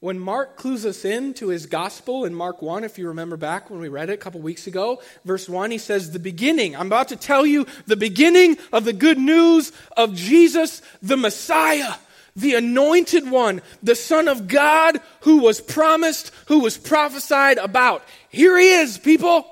when 0.00 0.18
Mark 0.18 0.56
clues 0.56 0.86
us 0.86 1.04
in 1.04 1.34
to 1.34 1.48
his 1.48 1.66
gospel 1.66 2.24
in 2.24 2.34
Mark 2.34 2.62
1, 2.62 2.84
if 2.84 2.98
you 2.98 3.08
remember 3.08 3.36
back 3.36 3.68
when 3.68 3.80
we 3.80 3.88
read 3.88 4.08
it 4.08 4.14
a 4.14 4.16
couple 4.16 4.40
weeks 4.40 4.66
ago, 4.66 5.00
verse 5.26 5.46
1, 5.46 5.70
he 5.70 5.78
says, 5.78 6.10
The 6.10 6.18
beginning. 6.18 6.74
I'm 6.74 6.86
about 6.86 7.08
to 7.08 7.16
tell 7.16 7.44
you 7.44 7.66
the 7.86 7.96
beginning 7.96 8.56
of 8.72 8.84
the 8.84 8.94
good 8.94 9.18
news 9.18 9.72
of 9.96 10.14
Jesus, 10.14 10.82
the 11.02 11.16
Messiah 11.16 11.94
the 12.36 12.54
anointed 12.54 13.28
one, 13.28 13.60
the 13.82 13.96
Son 13.96 14.28
of 14.28 14.46
God 14.46 15.00
who 15.22 15.38
was 15.38 15.60
promised, 15.60 16.32
who 16.46 16.60
was 16.60 16.78
prophesied 16.78 17.58
about. 17.58 18.04
Here 18.28 18.56
he 18.56 18.70
is, 18.70 18.98
people. 18.98 19.46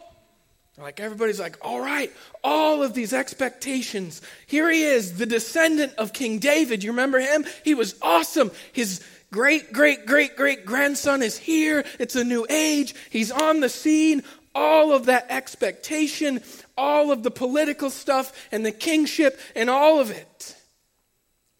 Like 0.80 1.00
everybody's 1.00 1.40
like, 1.40 1.58
all 1.60 1.80
right, 1.80 2.12
all 2.44 2.82
of 2.82 2.94
these 2.94 3.12
expectations. 3.12 4.22
Here 4.46 4.70
he 4.70 4.82
is, 4.82 5.18
the 5.18 5.26
descendant 5.26 5.94
of 5.96 6.12
King 6.12 6.38
David. 6.38 6.84
You 6.84 6.92
remember 6.92 7.18
him? 7.18 7.44
He 7.64 7.74
was 7.74 7.96
awesome. 8.00 8.50
His 8.72 9.04
great, 9.32 9.72
great, 9.72 10.06
great, 10.06 10.36
great 10.36 10.64
grandson 10.64 11.22
is 11.22 11.36
here. 11.36 11.84
It's 11.98 12.16
a 12.16 12.24
new 12.24 12.46
age. 12.48 12.94
He's 13.10 13.30
on 13.30 13.60
the 13.60 13.68
scene. 13.68 14.22
All 14.54 14.92
of 14.92 15.06
that 15.06 15.26
expectation, 15.30 16.42
all 16.76 17.12
of 17.12 17.22
the 17.22 17.30
political 17.30 17.90
stuff 17.90 18.48
and 18.50 18.64
the 18.64 18.72
kingship 18.72 19.38
and 19.54 19.68
all 19.68 20.00
of 20.00 20.10
it 20.10 20.54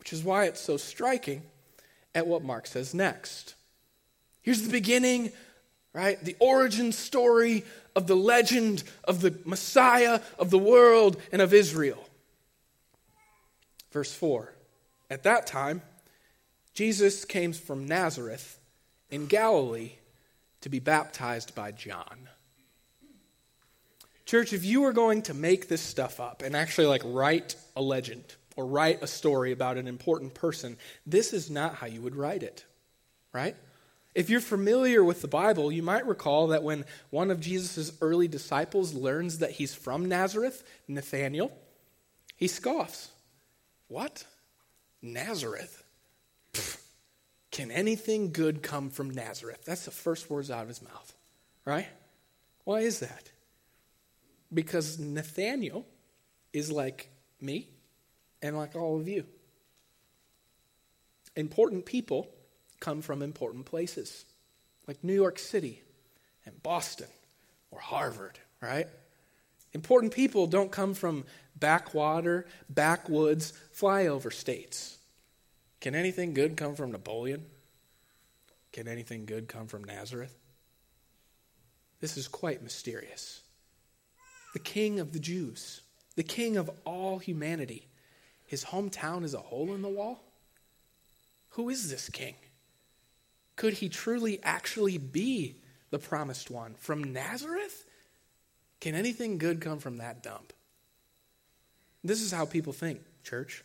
which 0.09 0.15
is 0.15 0.25
why 0.25 0.47
it's 0.47 0.63
so 0.63 0.79
striking 0.79 1.43
at 2.15 2.27
what 2.27 2.43
Mark 2.43 2.67
says 2.67 2.95
next. 2.95 3.57
Here's 4.41 4.63
the 4.63 4.71
beginning, 4.71 5.33
right? 5.93 6.19
The 6.25 6.35
origin 6.41 6.93
story 6.93 7.63
of 7.99 8.07
the 8.07 8.15
legend 8.15 8.85
of 9.03 9.23
the 9.23 9.37
Messiah 9.45 10.21
of 10.39 10.51
the 10.51 10.59
world 10.59 11.21
and 11.33 11.43
of 11.43 11.53
Israel. 11.53 12.09
Verse 13.91 14.15
4 14.15 14.55
At 15.11 15.25
that 15.25 15.49
time, 15.49 15.83
Jesus 16.75 17.25
came 17.25 17.53
from 17.53 17.89
Nazareth 17.89 18.61
in 19.11 19.27
Galilee 19.27 19.95
to 20.61 20.69
be 20.69 20.79
baptized 20.79 21.57
by 21.57 21.73
John. 21.73 22.29
Church, 24.27 24.53
if 24.53 24.65
you 24.65 24.83
were 24.83 24.93
going 24.93 25.23
to 25.23 25.35
make 25.35 25.67
this 25.67 25.83
stuff 25.83 26.21
up 26.21 26.43
and 26.43 26.55
actually 26.55 26.87
like 26.87 27.03
write 27.05 27.57
a 27.75 27.83
legend, 27.83 28.23
or 28.55 28.65
write 28.65 29.03
a 29.03 29.09
story 29.09 29.51
about 29.51 29.77
an 29.77 29.89
important 29.89 30.35
person, 30.35 30.77
this 31.05 31.33
is 31.33 31.51
not 31.51 31.75
how 31.75 31.89
you 31.89 32.01
would 32.01 32.15
write 32.15 32.45
it, 32.45 32.65
right? 33.33 33.57
If 34.19 34.29
you're 34.31 34.41
familiar 34.41 35.05
with 35.05 35.23
the 35.23 35.29
Bible, 35.29 35.71
you 35.71 35.85
might 35.85 36.05
recall 36.05 36.49
that 36.49 36.65
when 36.65 36.85
one 37.11 37.31
of 37.31 37.39
Jesus' 37.39 37.93
early 38.01 38.27
disciples 38.27 38.93
learns 38.93 39.39
that 39.39 39.53
he's 39.53 39.77
from 39.77 40.07
Nazareth, 40.07 40.65
Nathanael, 40.89 41.53
he 42.35 42.49
scoffs. 42.49 43.13
What? 43.87 44.25
Nazareth? 45.01 45.85
Can 47.53 47.71
anything 47.71 48.33
good 48.33 48.61
come 48.61 48.91
from 48.91 49.11
Nazareth? 49.11 49.63
That's 49.65 49.85
the 49.85 49.93
first 49.93 50.29
words 50.29 50.51
out 50.51 50.63
of 50.63 50.69
his 50.69 50.83
mouth, 50.83 51.15
right? 51.65 51.87
Why 52.65 52.81
is 52.81 52.99
that? 52.99 53.31
Because 54.53 54.99
Nathanael 54.99 55.87
is 56.53 56.73
like 56.73 57.09
me 57.41 57.69
and 58.43 58.57
like 58.57 58.75
all 58.75 58.99
of 58.99 59.07
you. 59.07 59.27
Important 61.37 61.87
people 61.87 62.29
come 62.81 63.03
from 63.03 63.23
important 63.23 63.67
places, 63.67 64.25
like 64.87 65.03
New 65.03 65.15
York 65.15 65.39
City 65.39 65.83
and 66.45 66.63
Boston 66.63 67.09
or 67.71 67.81
Harvard, 67.81 68.39
right? 68.61 68.87
Important 69.73 70.13
people 70.13 70.47
don't 70.47 70.71
come 70.71 70.95
from 70.95 71.25
backwater, 71.57 72.47
backwoods, 72.71 73.53
flyover 73.77 74.33
states. 74.33 74.99
Can 75.81 75.95
anything 75.95 76.35
good 76.35 76.57
come 76.57 76.75
from 76.75 76.93
Napoleon? 76.93 77.45
Can 78.73 78.89
anything 78.89 79.25
good 79.27 79.49
come 79.49 79.67
from 79.67 79.85
Nazareth? 79.85 80.35
This 82.01 82.17
is 82.17 82.29
quite 82.29 82.63
mysterious. 82.63 83.43
The 84.53 84.59
king 84.59 85.01
of 85.01 85.13
the 85.13 85.19
Jews, 85.19 85.83
the 86.17 86.23
king 86.23 86.57
of 86.57 86.71
all 86.85 87.19
humanity, 87.19 87.89
his 88.47 88.65
hometown 88.65 89.25
is 89.25 89.35
a 89.35 89.39
hole 89.39 89.75
in 89.75 89.83
the 89.83 89.89
wall? 89.89 90.25
Who 91.51 91.69
is 91.69 91.91
this 91.91 92.09
king? 92.09 92.35
Could 93.59 93.75
he 93.75 93.89
truly 93.89 94.39
actually 94.45 94.99
be 94.99 95.57
the 95.91 95.99
promised 95.99 96.49
one 96.49 96.75
from 96.79 97.13
Nazareth? 97.13 97.85
Can 98.81 98.95
anything 98.95 99.37
good 99.37 99.61
come 99.61 99.81
from 99.81 99.97
that 99.97 100.23
dump? 100.23 100.53
This 102.05 102.23
is 102.23 102.31
how 102.31 102.47
people 102.47 102.73
think, 102.73 103.01
church. 103.25 103.65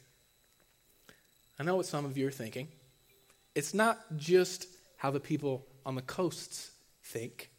I 1.59 1.63
know 1.63 1.75
what 1.75 1.85
some 1.85 2.05
of 2.05 2.17
you 2.17 2.27
are 2.27 2.31
thinking. 2.31 2.69
It's 3.53 3.75
not 3.75 3.99
just 4.17 4.65
how 4.97 5.11
the 5.11 5.19
people 5.19 5.63
on 5.85 5.93
the 5.93 6.01
coasts 6.01 6.71
think, 7.03 7.51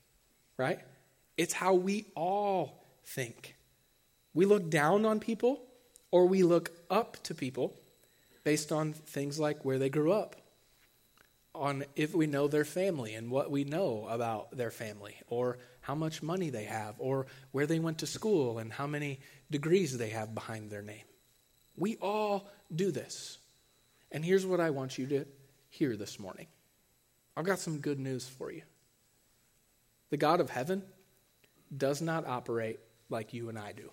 right? 0.56 0.80
It's 1.36 1.52
how 1.52 1.74
we 1.74 2.06
all 2.16 2.84
think. 3.04 3.54
We 4.34 4.44
look 4.44 4.70
down 4.70 5.06
on 5.06 5.20
people 5.20 5.60
or 6.10 6.26
we 6.26 6.42
look 6.42 6.72
up 6.90 7.22
to 7.22 7.34
people 7.34 7.74
based 8.42 8.72
on 8.72 8.92
things 8.92 9.38
like 9.38 9.64
where 9.64 9.78
they 9.78 9.88
grew 9.88 10.12
up, 10.12 10.34
on 11.54 11.84
if 11.94 12.14
we 12.14 12.26
know 12.26 12.48
their 12.48 12.64
family 12.64 13.14
and 13.14 13.30
what 13.30 13.50
we 13.50 13.64
know 13.64 14.06
about 14.08 14.56
their 14.56 14.70
family, 14.70 15.16
or 15.28 15.58
how 15.80 15.94
much 15.94 16.22
money 16.22 16.50
they 16.50 16.64
have, 16.64 16.94
or 16.98 17.26
where 17.52 17.66
they 17.66 17.78
went 17.78 17.98
to 17.98 18.06
school 18.06 18.58
and 18.58 18.72
how 18.72 18.86
many 18.86 19.20
degrees 19.50 19.96
they 19.96 20.08
have 20.08 20.34
behind 20.34 20.70
their 20.70 20.82
name. 20.82 21.04
We 21.76 21.96
all 21.96 22.48
do 22.74 22.90
this. 22.90 23.38
And 24.10 24.24
here's 24.24 24.46
what 24.46 24.60
I 24.60 24.70
want 24.70 24.98
you 24.98 25.06
to 25.08 25.26
hear 25.70 25.96
this 25.96 26.18
morning 26.18 26.46
I've 27.36 27.44
got 27.44 27.58
some 27.58 27.78
good 27.78 27.98
news 27.98 28.26
for 28.28 28.52
you. 28.52 28.62
The 30.10 30.16
God 30.16 30.40
of 30.40 30.50
heaven 30.50 30.82
does 31.76 32.00
not 32.00 32.26
operate 32.26 32.78
like 33.10 33.34
you 33.34 33.48
and 33.48 33.58
I 33.58 33.72
do. 33.72 33.90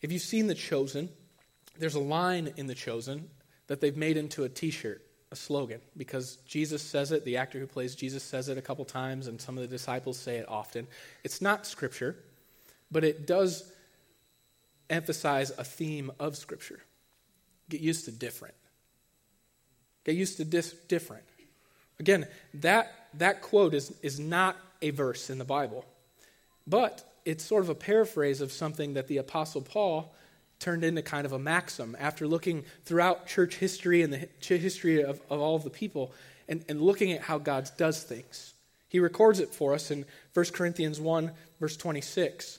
If 0.00 0.12
you've 0.12 0.22
seen 0.22 0.46
The 0.46 0.54
Chosen, 0.54 1.08
there's 1.78 1.94
a 1.94 2.00
line 2.00 2.52
in 2.56 2.66
The 2.66 2.74
Chosen 2.74 3.28
that 3.66 3.80
they've 3.80 3.96
made 3.96 4.16
into 4.16 4.44
a 4.44 4.48
t 4.48 4.70
shirt, 4.70 5.05
a 5.32 5.36
slogan, 5.36 5.80
because 5.96 6.36
Jesus 6.46 6.82
says 6.82 7.10
it, 7.10 7.24
the 7.24 7.36
actor 7.36 7.58
who 7.58 7.66
plays 7.66 7.94
Jesus 7.94 8.22
says 8.22 8.48
it 8.48 8.58
a 8.58 8.62
couple 8.62 8.84
times, 8.84 9.26
and 9.26 9.40
some 9.40 9.56
of 9.58 9.62
the 9.62 9.68
disciples 9.68 10.16
say 10.16 10.36
it 10.36 10.48
often. 10.48 10.86
It's 11.24 11.40
not 11.40 11.66
scripture, 11.66 12.16
but 12.90 13.02
it 13.02 13.26
does 13.26 13.70
emphasize 14.88 15.50
a 15.50 15.64
theme 15.64 16.12
of 16.20 16.36
scripture. 16.36 16.80
Get 17.68 17.80
used 17.80 18.04
to 18.04 18.12
different. 18.12 18.54
Get 20.04 20.14
used 20.14 20.36
to 20.36 20.44
dis- 20.44 20.74
different. 20.86 21.24
Again, 21.98 22.26
that, 22.54 22.92
that 23.14 23.42
quote 23.42 23.74
is, 23.74 23.92
is 24.02 24.20
not 24.20 24.56
a 24.80 24.90
verse 24.90 25.30
in 25.30 25.38
the 25.38 25.44
Bible, 25.44 25.84
but 26.66 27.04
it's 27.24 27.44
sort 27.44 27.64
of 27.64 27.68
a 27.68 27.74
paraphrase 27.74 28.40
of 28.40 28.52
something 28.52 28.94
that 28.94 29.08
the 29.08 29.16
Apostle 29.16 29.62
Paul 29.62 30.14
turned 30.66 30.82
into 30.82 31.00
kind 31.00 31.24
of 31.24 31.32
a 31.32 31.38
maxim 31.38 31.96
after 31.96 32.26
looking 32.26 32.64
throughout 32.84 33.28
church 33.28 33.54
history 33.54 34.02
and 34.02 34.12
the 34.12 34.28
history 34.40 35.00
of, 35.00 35.20
of 35.30 35.40
all 35.40 35.54
of 35.54 35.62
the 35.62 35.70
people 35.70 36.12
and, 36.48 36.64
and 36.68 36.82
looking 36.82 37.12
at 37.12 37.20
how 37.20 37.38
God 37.38 37.70
does 37.76 38.02
things. 38.02 38.52
He 38.88 38.98
records 38.98 39.38
it 39.38 39.54
for 39.54 39.74
us 39.74 39.92
in 39.92 40.04
1 40.34 40.46
Corinthians 40.46 40.98
1, 40.98 41.30
verse 41.60 41.76
26. 41.76 42.58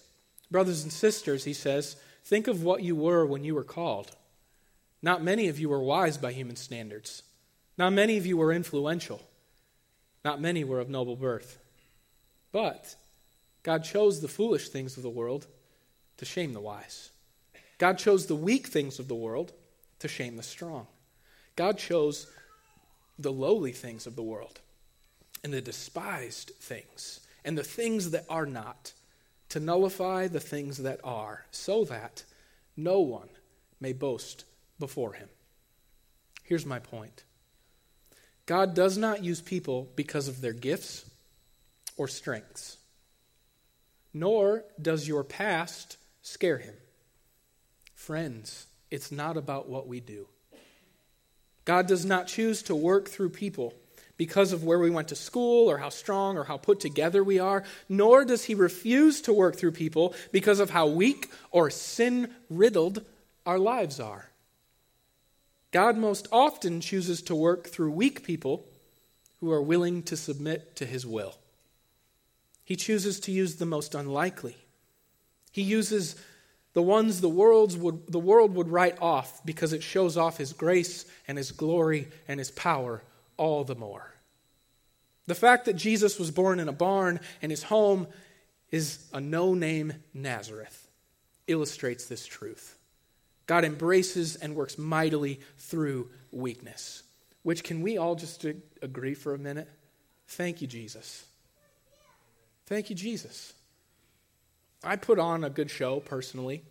Brothers 0.50 0.84
and 0.84 0.94
sisters, 0.94 1.44
he 1.44 1.52
says, 1.52 1.98
think 2.24 2.48
of 2.48 2.64
what 2.64 2.82
you 2.82 2.96
were 2.96 3.26
when 3.26 3.44
you 3.44 3.54
were 3.54 3.66
called. 3.66 4.12
Not 5.02 5.22
many 5.22 5.50
of 5.50 5.60
you 5.60 5.68
were 5.68 5.82
wise 5.82 6.18
by 6.18 6.32
human 6.32 6.56
standards. 6.56 7.24
Not 7.78 7.92
many 7.92 8.16
of 8.16 8.26
you 8.26 8.38
were 8.38 8.54
influential. 8.54 9.22
Not 10.24 10.40
many 10.40 10.64
were 10.64 10.80
of 10.80 10.90
noble 10.90 11.18
birth. 11.18 11.60
But 12.54 12.96
God 13.64 13.84
chose 13.84 14.22
the 14.22 14.30
foolish 14.30 14.70
things 14.70 14.96
of 14.96 15.04
the 15.04 15.10
world 15.10 15.46
to 16.16 16.24
shame 16.24 16.54
the 16.54 16.62
wise. 16.62 17.10
God 17.78 17.98
chose 17.98 18.26
the 18.26 18.36
weak 18.36 18.68
things 18.68 19.00
of 19.00 19.08
the 19.08 19.16
world 19.16 19.54
to 20.00 20.08
shame 20.08 20.38
the 20.38 20.44
strong. 20.44 20.88
God 21.56 21.78
chose 21.78 22.28
the 23.20 23.32
lowly 23.32 23.72
things 23.72 24.08
of 24.08 24.16
the 24.16 24.24
world 24.24 24.62
and 25.44 25.54
the 25.54 25.62
despised 25.62 26.52
things 26.60 27.22
and 27.44 27.58
the 27.58 27.64
things 27.64 28.12
that 28.12 28.26
are 28.30 28.46
not 28.46 28.94
to 29.50 29.60
nullify 29.60 30.28
the 30.28 30.40
things 30.40 30.78
that 30.80 31.00
are, 31.04 31.46
so 31.52 31.86
that 31.86 32.24
no 32.76 33.00
one 33.00 33.30
may 33.80 33.94
boast 33.94 34.44
before 34.80 35.14
him. 35.14 35.30
Here's 36.44 36.66
my 36.66 36.80
point 36.80 37.24
God 38.46 38.74
does 38.74 38.98
not 38.98 39.24
use 39.24 39.42
people 39.42 39.90
because 39.96 40.28
of 40.28 40.42
their 40.42 40.54
gifts 40.54 41.10
or 41.96 42.08
strengths, 42.08 42.78
nor 44.14 44.64
does 44.82 45.08
your 45.08 45.24
past 45.24 45.98
scare 46.22 46.58
him. 46.58 46.76
Friends, 48.08 48.68
it's 48.90 49.12
not 49.12 49.36
about 49.36 49.68
what 49.68 49.86
we 49.86 50.00
do. 50.00 50.28
God 51.66 51.88
does 51.88 52.06
not 52.06 52.28
choose 52.28 52.62
to 52.62 52.74
work 52.74 53.10
through 53.10 53.32
people 53.32 53.74
because 54.16 54.54
of 54.54 54.64
where 54.64 54.80
we 54.80 54.90
went 54.90 55.10
to 55.10 55.16
school 55.18 55.70
or 55.70 55.80
how 55.80 55.90
strong 55.90 56.38
or 56.38 56.46
how 56.46 56.56
put 56.56 56.80
together 56.80 57.22
we 57.22 57.38
are, 57.38 57.66
nor 57.90 58.24
does 58.24 58.46
he 58.46 58.56
refuse 58.56 59.20
to 59.20 59.34
work 59.34 59.58
through 59.58 59.74
people 59.74 60.16
because 60.32 60.62
of 60.62 60.70
how 60.70 60.88
weak 60.88 61.30
or 61.52 61.70
sin 61.70 62.34
riddled 62.50 63.04
our 63.46 63.60
lives 63.60 64.00
are. 64.00 64.30
God 65.72 65.98
most 65.98 66.30
often 66.32 66.80
chooses 66.80 67.22
to 67.24 67.36
work 67.36 67.68
through 67.68 67.92
weak 67.92 68.24
people 68.24 68.64
who 69.42 69.52
are 69.52 69.62
willing 69.62 70.02
to 70.04 70.16
submit 70.16 70.78
to 70.78 70.86
his 70.86 71.06
will. 71.06 71.36
He 72.64 72.78
chooses 72.78 73.20
to 73.20 73.34
use 73.34 73.58
the 73.58 73.66
most 73.66 73.94
unlikely. 73.94 74.56
He 75.52 75.62
uses 75.62 76.16
the 76.78 76.84
ones 76.84 77.22
the, 77.22 77.28
world's 77.28 77.76
would, 77.76 78.06
the 78.06 78.20
world 78.20 78.54
would 78.54 78.70
write 78.70 79.02
off 79.02 79.44
because 79.44 79.74
it 79.74 79.82
shows 79.82 80.16
off 80.16 80.38
his 80.38 80.54
grace 80.54 81.06
and 81.28 81.36
his 81.36 81.52
glory 81.52 82.08
and 82.28 82.40
his 82.40 82.52
power 82.52 83.02
all 83.36 83.64
the 83.64 83.74
more. 83.74 84.14
The 85.26 85.34
fact 85.34 85.66
that 85.66 85.76
Jesus 85.76 86.20
was 86.20 86.30
born 86.30 86.60
in 86.60 86.70
a 86.70 86.72
barn 86.72 87.20
and 87.42 87.52
his 87.52 87.64
home 87.64 88.06
is 88.70 89.04
a 89.12 89.20
no 89.20 89.56
name 89.56 89.92
Nazareth 90.14 90.88
illustrates 91.48 92.06
this 92.06 92.28
truth. 92.28 92.78
God 93.48 93.66
embraces 93.66 94.36
and 94.36 94.56
works 94.56 94.78
mightily 94.78 95.40
through 95.58 96.12
weakness. 96.32 97.02
Which 97.42 97.64
can 97.64 97.82
we 97.82 97.98
all 97.98 98.14
just 98.14 98.46
agree 98.84 99.16
for 99.16 99.34
a 99.34 99.40
minute? 99.40 99.68
Thank 100.28 100.62
you, 100.62 100.68
Jesus. 100.68 101.26
Thank 102.68 102.92
you, 102.92 102.96
Jesus. 102.96 103.54
I 104.84 104.96
put 104.96 105.20
on 105.20 105.44
a 105.44 105.50
good 105.50 105.72
show 105.72 106.00
personally, 106.00 106.64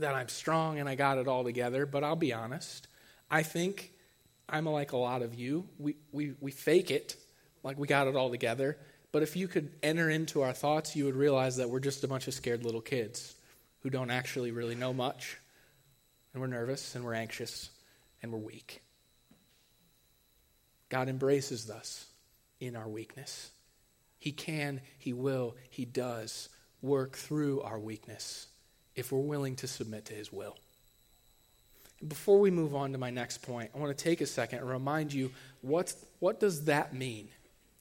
that 0.00 0.14
I'm 0.14 0.28
strong 0.28 0.78
and 0.78 0.88
I 0.88 0.94
got 0.94 1.18
it 1.18 1.28
all 1.28 1.44
together, 1.44 1.86
but 1.86 2.02
I'll 2.02 2.16
be 2.16 2.32
honest. 2.32 2.88
I 3.30 3.42
think 3.42 3.92
I'm 4.48 4.66
like 4.66 4.92
a 4.92 4.96
lot 4.96 5.22
of 5.22 5.34
you. 5.34 5.68
We, 5.78 5.96
we, 6.12 6.34
we 6.40 6.50
fake 6.50 6.90
it 6.90 7.16
like 7.62 7.78
we 7.78 7.86
got 7.86 8.08
it 8.08 8.16
all 8.16 8.30
together. 8.30 8.76
But 9.12 9.22
if 9.22 9.36
you 9.36 9.48
could 9.48 9.72
enter 9.82 10.08
into 10.10 10.42
our 10.42 10.52
thoughts, 10.52 10.96
you 10.96 11.04
would 11.04 11.16
realize 11.16 11.56
that 11.56 11.70
we're 11.70 11.80
just 11.80 12.04
a 12.04 12.08
bunch 12.08 12.28
of 12.28 12.34
scared 12.34 12.64
little 12.64 12.80
kids 12.80 13.34
who 13.80 13.90
don't 13.90 14.10
actually 14.10 14.50
really 14.50 14.74
know 14.74 14.92
much 14.92 15.38
and 16.32 16.40
we're 16.40 16.48
nervous 16.48 16.94
and 16.94 17.04
we're 17.04 17.14
anxious 17.14 17.70
and 18.22 18.32
we're 18.32 18.38
weak. 18.38 18.82
God 20.88 21.08
embraces 21.08 21.70
us 21.70 22.06
in 22.58 22.76
our 22.76 22.88
weakness. 22.88 23.50
He 24.18 24.32
can, 24.32 24.80
He 24.98 25.12
will, 25.12 25.56
He 25.70 25.84
does 25.84 26.48
work 26.82 27.16
through 27.16 27.60
our 27.62 27.78
weakness 27.78 28.46
if 28.94 29.12
we're 29.12 29.18
willing 29.20 29.56
to 29.56 29.66
submit 29.66 30.06
to 30.06 30.14
His 30.14 30.32
will. 30.32 30.56
Before 32.06 32.40
we 32.40 32.50
move 32.50 32.74
on 32.74 32.92
to 32.92 32.98
my 32.98 33.10
next 33.10 33.42
point, 33.42 33.70
I 33.74 33.78
want 33.78 33.96
to 33.96 34.04
take 34.04 34.20
a 34.20 34.26
second 34.26 34.60
and 34.60 34.68
remind 34.68 35.12
you 35.12 35.30
what, 35.60 35.94
what 36.18 36.40
does 36.40 36.64
that 36.64 36.94
mean? 36.94 37.28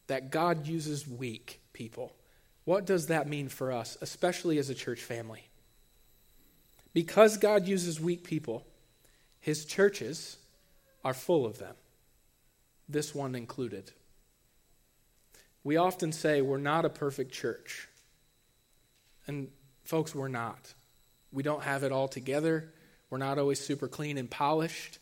That 0.08 0.30
God 0.30 0.68
uses 0.68 1.08
weak 1.08 1.62
people. 1.72 2.14
What 2.66 2.86
does 2.86 3.08
that 3.08 3.28
mean 3.28 3.48
for 3.48 3.72
us, 3.72 3.98
especially 4.02 4.58
as 4.58 4.70
a 4.70 4.76
church 4.76 5.02
family? 5.02 5.44
Because 6.94 7.38
God 7.38 7.68
uses 7.68 8.00
weak 8.00 8.24
people, 8.24 8.66
his 9.40 9.66
churches 9.66 10.38
are 11.04 11.14
full 11.14 11.46
of 11.46 11.60
them, 11.60 11.76
this 12.90 13.16
one 13.16 13.36
included. 13.36 13.92
We 15.64 15.78
often 15.78 16.12
say 16.12 16.42
we're 16.42 16.58
not 16.58 16.86
a 16.86 16.90
perfect 16.90 17.32
church. 17.32 17.88
And, 19.30 19.50
folks, 19.84 20.16
we're 20.16 20.28
not. 20.28 20.74
We 21.32 21.44
don't 21.44 21.62
have 21.62 21.84
it 21.84 21.92
all 21.92 22.08
together. 22.08 22.74
We're 23.12 23.20
not 23.20 23.38
always 23.38 23.60
super 23.60 23.88
clean 23.88 24.18
and 24.18 24.28
polished. 24.28 24.98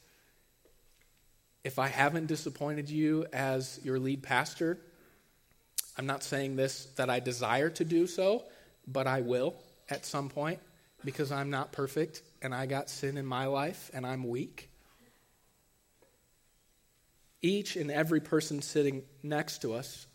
If 1.63 1.79
I 1.79 1.87
haven't 1.87 2.25
disappointed 2.25 2.89
you 2.89 3.25
as 3.31 3.79
your 3.85 3.99
lead 3.99 4.21
pastor, 4.23 4.79
I'm 5.97 6.07
not 6.07 6.23
saying 6.23 6.57
this 6.57 6.87
that 6.97 7.09
I 7.09 7.21
desire 7.21 7.69
to 7.69 7.85
do 7.85 8.05
so, 8.05 8.43
but 8.85 9.07
I 9.07 9.21
will 9.21 9.53
at 9.89 10.05
some 10.05 10.27
point 10.27 10.59
because 11.05 11.31
I'm 11.31 11.49
not 11.49 11.71
perfect 11.71 12.21
and 12.41 12.53
I 12.53 12.65
got 12.65 12.89
sin 12.89 13.15
in 13.15 13.25
my 13.25 13.45
life 13.45 13.89
and 13.93 14.05
I'm 14.05 14.27
weak. 14.27 14.69
Each 17.41 17.77
and 17.77 17.89
every 17.89 18.19
person 18.19 18.61
sitting 18.61 19.03
next 19.23 19.61
to 19.61 19.73
us, 19.73 20.05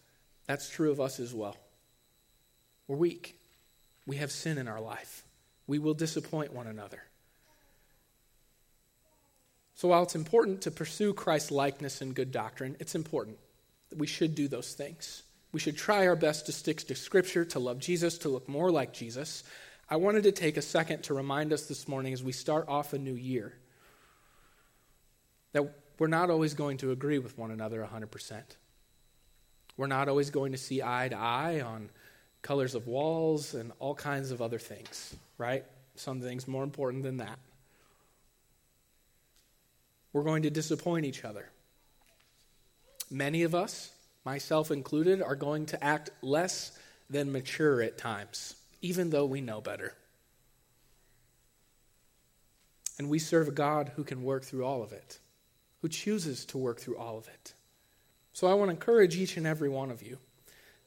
that's 0.47 0.69
true 0.69 0.91
of 0.91 1.01
us 1.01 1.19
as 1.19 1.33
well. 1.33 1.57
We're 2.87 2.97
weak. 2.99 3.39
We 4.07 4.17
have 4.17 4.33
sin 4.33 4.59
in 4.59 4.69
our 4.69 4.81
life. 4.81 5.25
We 5.67 5.79
will 5.79 5.95
disappoint 5.95 6.53
one 6.53 6.67
another. 6.67 7.03
So 9.75 9.89
while 9.89 10.03
it's 10.03 10.15
important 10.15 10.63
to 10.63 10.71
pursue 10.71 11.15
Christ's 11.15 11.51
likeness 11.51 12.01
and 12.01 12.15
good 12.15 12.31
doctrine, 12.31 12.77
it's 12.79 12.95
important 12.95 13.39
that 13.91 13.99
we 13.99 14.07
should 14.07 14.35
do 14.35 14.49
those 14.49 14.75
things. 14.75 15.23
We 15.53 15.61
should 15.61 15.77
try 15.77 16.07
our 16.07 16.17
best 16.17 16.47
to 16.47 16.53
stick 16.53 16.79
to 16.87 16.95
Scripture, 16.95 17.45
to 17.47 17.59
love 17.59 17.79
Jesus, 17.79 18.19
to 18.19 18.29
look 18.29 18.49
more 18.49 18.71
like 18.71 18.93
Jesus. 18.93 19.45
I 19.89 19.97
wanted 19.97 20.23
to 20.25 20.33
take 20.33 20.57
a 20.57 20.63
second 20.63 21.03
to 21.05 21.15
remind 21.15 21.53
us 21.53 21.67
this 21.67 21.87
morning 21.87 22.13
as 22.13 22.23
we 22.23 22.33
start 22.33 22.69
off 22.69 22.93
a 22.93 22.99
new 22.99 23.15
year 23.15 23.53
that 25.53 25.65
we're 25.99 26.07
not 26.07 26.31
always 26.31 26.55
going 26.55 26.79
to 26.79 26.91
agree 26.91 27.19
with 27.19 27.37
one 27.37 27.51
another 27.51 27.87
100%. 27.87 28.43
We're 29.77 29.87
not 29.87 30.09
always 30.09 30.31
going 30.31 30.53
to 30.53 30.59
see 30.59 30.83
eye 30.83 31.09
to 31.09 31.17
eye 31.17 31.61
on 31.61 31.91
colors 32.43 32.75
of 32.75 32.87
walls 32.87 33.55
and 33.55 33.73
all 33.79 33.95
kinds 33.95 34.31
of 34.31 34.43
other 34.43 34.59
things, 34.59 35.15
right? 35.39 35.65
Some 35.95 36.21
things 36.21 36.49
more 36.49 36.65
important 36.65 37.05
than 37.05 37.19
that. 37.19 37.39
We're 40.13 40.25
going 40.25 40.43
to 40.43 40.51
disappoint 40.51 41.07
each 41.07 41.25
other. 41.25 41.49
Many 43.11 43.45
of 43.45 43.55
us, 43.55 43.91
myself 44.25 44.71
included, 44.71 45.23
are 45.23 45.37
going 45.37 45.67
to 45.67 45.83
act 45.83 46.11
less 46.21 46.77
than 47.09 47.33
mature 47.33 47.81
at 47.83 47.99
times, 47.99 48.57
even 48.81 49.11
though 49.11 49.27
we 49.27 49.41
know 49.41 49.61
better. 49.61 49.95
And 52.99 53.09
we 53.09 53.19
serve 53.19 53.49
a 53.49 53.53
God 53.53 53.93
who 53.97 54.05
can 54.05 54.23
work 54.23 54.45
through 54.45 54.65
all 54.65 54.83
of 54.83 54.93
it, 54.93 55.19
who 55.81 55.89
chooses 55.89 56.45
to 56.47 56.59
work 56.59 56.79
through 56.81 56.97
all 56.97 57.19
of 57.19 57.29
it. 57.29 57.53
So 58.33 58.47
I 58.47 58.55
want 58.55 58.69
to 58.69 58.75
encourage 58.75 59.17
each 59.17 59.37
and 59.37 59.47
every 59.47 59.69
one 59.69 59.91
of 59.91 60.03
you. 60.03 60.19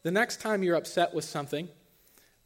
The 0.05 0.11
next 0.11 0.39
time 0.39 0.61
you're 0.61 0.75
upset 0.75 1.15
with 1.15 1.23
something 1.25 1.67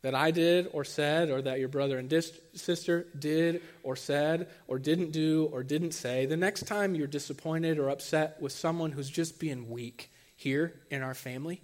that 0.02 0.16
I 0.16 0.32
did 0.32 0.70
or 0.72 0.86
said, 0.86 1.30
or 1.30 1.42
that 1.42 1.60
your 1.60 1.68
brother 1.68 1.98
and 1.98 2.08
dis- 2.08 2.40
sister 2.54 3.06
did 3.20 3.62
or 3.84 3.98
said, 3.98 4.48
or 4.70 4.80
didn't 4.80 5.12
do 5.12 5.50
or 5.52 5.62
didn't 5.62 5.92
say, 5.92 6.26
the 6.26 6.38
next 6.38 6.68
time 6.68 6.96
you're 6.96 7.06
disappointed 7.06 7.78
or 7.78 7.90
upset 7.90 8.42
with 8.42 8.54
someone 8.54 8.94
who's 8.94 9.10
just 9.10 9.42
being 9.42 9.70
weak 9.70 10.10
here 10.38 10.74
in 10.90 11.02
our 11.02 11.14
family, 11.14 11.60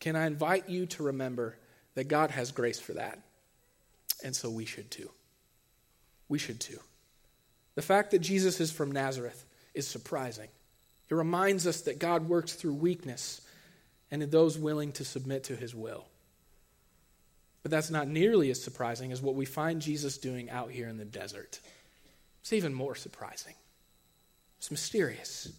can 0.00 0.16
I 0.16 0.26
invite 0.26 0.70
you 0.70 0.86
to 0.86 1.02
remember 1.02 1.58
that 1.94 2.04
God 2.04 2.30
has 2.30 2.50
grace 2.50 2.80
for 2.80 2.94
that? 2.94 3.18
And 4.24 4.34
so 4.34 4.48
we 4.48 4.64
should 4.64 4.90
too. 4.90 5.10
We 6.26 6.38
should 6.38 6.58
too. 6.58 6.80
The 7.74 7.82
fact 7.82 8.12
that 8.12 8.20
Jesus 8.20 8.62
is 8.62 8.72
from 8.72 8.92
Nazareth 8.92 9.44
is 9.74 9.86
surprising. 9.86 10.48
It 11.10 11.14
reminds 11.14 11.66
us 11.66 11.82
that 11.82 11.98
God 11.98 12.30
works 12.30 12.54
through 12.54 12.72
weakness 12.72 13.42
and 14.10 14.22
in 14.22 14.30
those 14.30 14.58
willing 14.58 14.92
to 14.92 15.04
submit 15.04 15.44
to 15.44 15.56
his 15.56 15.74
will. 15.74 16.06
But 17.62 17.70
that's 17.70 17.90
not 17.90 18.08
nearly 18.08 18.50
as 18.50 18.62
surprising 18.62 19.10
as 19.10 19.20
what 19.20 19.34
we 19.34 19.44
find 19.44 19.82
Jesus 19.82 20.18
doing 20.18 20.50
out 20.50 20.70
here 20.70 20.88
in 20.88 20.98
the 20.98 21.04
desert. 21.04 21.58
It's 22.40 22.52
even 22.52 22.72
more 22.72 22.94
surprising. 22.94 23.54
It's 24.58 24.70
mysterious. 24.70 25.52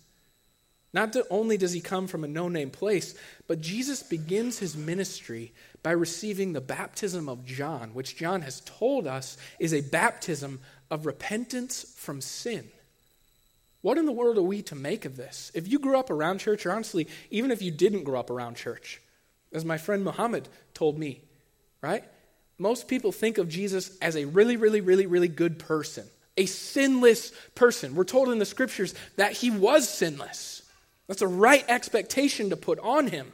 Not 0.93 1.15
only 1.29 1.57
does 1.57 1.73
he 1.73 1.81
come 1.81 2.07
from 2.07 2.23
a 2.23 2.27
no 2.27 2.47
name 2.47 2.69
place, 2.69 3.13
but 3.45 3.61
Jesus 3.61 4.03
begins 4.03 4.59
his 4.59 4.77
ministry 4.77 5.53
by 5.83 5.91
receiving 5.91 6.53
the 6.53 6.61
baptism 6.61 7.27
of 7.27 7.45
John, 7.45 7.89
which 7.93 8.15
John 8.15 8.41
has 8.41 8.61
told 8.61 9.05
us 9.05 9.37
is 9.59 9.73
a 9.73 9.81
baptism 9.81 10.61
of 10.89 11.05
repentance 11.05 11.93
from 11.97 12.21
sin. 12.21 12.69
What 13.81 13.97
in 13.97 14.05
the 14.05 14.11
world 14.11 14.37
are 14.37 14.43
we 14.43 14.61
to 14.63 14.75
make 14.75 15.05
of 15.05 15.17
this? 15.17 15.51
If 15.53 15.67
you 15.67 15.79
grew 15.79 15.97
up 15.97 16.09
around 16.09 16.39
church, 16.39 16.65
or 16.65 16.71
honestly, 16.71 17.07
even 17.29 17.51
if 17.51 17.61
you 17.61 17.71
didn't 17.71 18.03
grow 18.03 18.19
up 18.19 18.29
around 18.29 18.55
church, 18.55 19.01
as 19.53 19.63
my 19.63 19.77
friend 19.77 20.03
Muhammad 20.03 20.47
told 20.73 20.97
me, 20.97 21.21
right? 21.81 22.03
Most 22.57 22.87
people 22.87 23.11
think 23.11 23.37
of 23.37 23.49
Jesus 23.49 23.97
as 23.99 24.15
a 24.15 24.25
really, 24.25 24.57
really, 24.57 24.81
really, 24.81 25.05
really 25.05 25.27
good 25.27 25.59
person, 25.59 26.05
a 26.35 26.45
sinless 26.47 27.31
person. 27.55 27.95
We're 27.95 28.03
told 28.03 28.29
in 28.29 28.39
the 28.39 28.45
scriptures 28.45 28.95
that 29.15 29.33
he 29.33 29.51
was 29.51 29.87
sinless. 29.87 30.63
That's 31.07 31.21
a 31.21 31.27
right 31.27 31.63
expectation 31.67 32.49
to 32.49 32.57
put 32.57 32.79
on 32.79 33.07
him. 33.07 33.31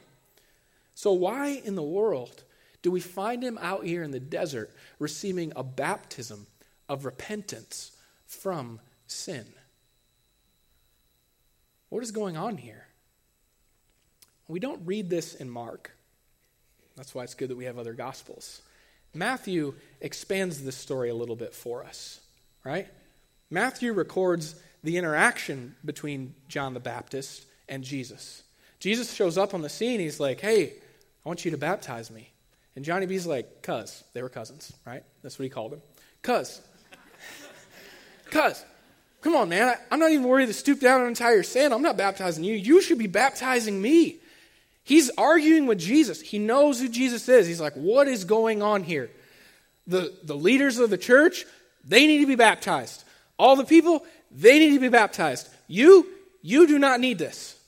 So, 0.94 1.12
why 1.12 1.60
in 1.64 1.74
the 1.74 1.82
world 1.82 2.44
do 2.82 2.90
we 2.90 3.00
find 3.00 3.42
him 3.42 3.58
out 3.60 3.84
here 3.84 4.02
in 4.02 4.10
the 4.10 4.20
desert 4.20 4.70
receiving 4.98 5.52
a 5.56 5.64
baptism 5.64 6.46
of 6.88 7.04
repentance 7.04 7.92
from 8.26 8.78
sin? 9.06 9.46
What 11.94 12.02
is 12.02 12.10
going 12.10 12.36
on 12.36 12.56
here? 12.56 12.88
We 14.48 14.58
don't 14.58 14.84
read 14.84 15.08
this 15.08 15.36
in 15.36 15.48
Mark. 15.48 15.92
That's 16.96 17.14
why 17.14 17.22
it's 17.22 17.34
good 17.34 17.50
that 17.50 17.56
we 17.56 17.66
have 17.66 17.78
other 17.78 17.92
gospels. 17.92 18.62
Matthew 19.14 19.74
expands 20.00 20.64
this 20.64 20.74
story 20.74 21.08
a 21.08 21.14
little 21.14 21.36
bit 21.36 21.54
for 21.54 21.84
us, 21.84 22.18
right? 22.64 22.88
Matthew 23.48 23.92
records 23.92 24.56
the 24.82 24.96
interaction 24.96 25.76
between 25.84 26.34
John 26.48 26.74
the 26.74 26.80
Baptist 26.80 27.46
and 27.68 27.84
Jesus. 27.84 28.42
Jesus 28.80 29.14
shows 29.14 29.38
up 29.38 29.54
on 29.54 29.62
the 29.62 29.68
scene. 29.68 30.00
He's 30.00 30.18
like, 30.18 30.40
hey, 30.40 30.72
I 31.24 31.28
want 31.28 31.44
you 31.44 31.52
to 31.52 31.58
baptize 31.58 32.10
me. 32.10 32.32
And 32.74 32.84
Johnny 32.84 33.06
B's 33.06 33.24
like, 33.24 33.62
cuz. 33.62 34.02
They 34.14 34.22
were 34.22 34.28
cousins, 34.28 34.72
right? 34.84 35.04
That's 35.22 35.38
what 35.38 35.44
he 35.44 35.48
called 35.48 35.74
him. 35.74 35.82
Cuz. 36.22 36.60
cuz. 38.32 38.64
Come 39.24 39.36
on, 39.36 39.48
man. 39.48 39.74
I, 39.90 39.94
am 39.94 40.00
not 40.00 40.10
even 40.10 40.26
worried 40.26 40.48
to 40.48 40.52
stoop 40.52 40.80
down 40.80 41.00
and 41.00 41.08
untie 41.08 41.32
your 41.32 41.42
sandal. 41.42 41.78
I'm 41.78 41.82
not 41.82 41.96
baptizing 41.96 42.44
you. 42.44 42.52
You 42.52 42.82
should 42.82 42.98
be 42.98 43.06
baptizing 43.06 43.80
me. 43.80 44.18
He's 44.82 45.10
arguing 45.16 45.66
with 45.66 45.78
Jesus. 45.78 46.20
He 46.20 46.38
knows 46.38 46.78
who 46.78 46.90
Jesus 46.90 47.26
is. 47.26 47.46
He's 47.46 47.60
like, 47.60 47.72
what 47.72 48.06
is 48.06 48.24
going 48.24 48.60
on 48.60 48.82
here? 48.82 49.10
The, 49.86 50.12
the 50.24 50.36
leaders 50.36 50.78
of 50.78 50.90
the 50.90 50.98
church, 50.98 51.46
they 51.86 52.06
need 52.06 52.18
to 52.18 52.26
be 52.26 52.34
baptized. 52.34 53.02
All 53.38 53.56
the 53.56 53.64
people, 53.64 54.04
they 54.30 54.58
need 54.58 54.74
to 54.74 54.80
be 54.80 54.90
baptized. 54.90 55.48
You, 55.68 56.06
you 56.42 56.66
do 56.66 56.78
not 56.78 57.00
need 57.00 57.16
this. 57.16 57.58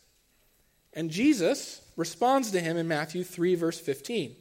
And 0.93 1.11
Jesus 1.11 1.81
responds 1.97 2.51
to 2.51 2.61
him 2.61 2.77
in 2.77 2.87
Matthew 2.87 3.25
3, 3.25 3.55
verse 3.55 3.81
15. 3.81 4.37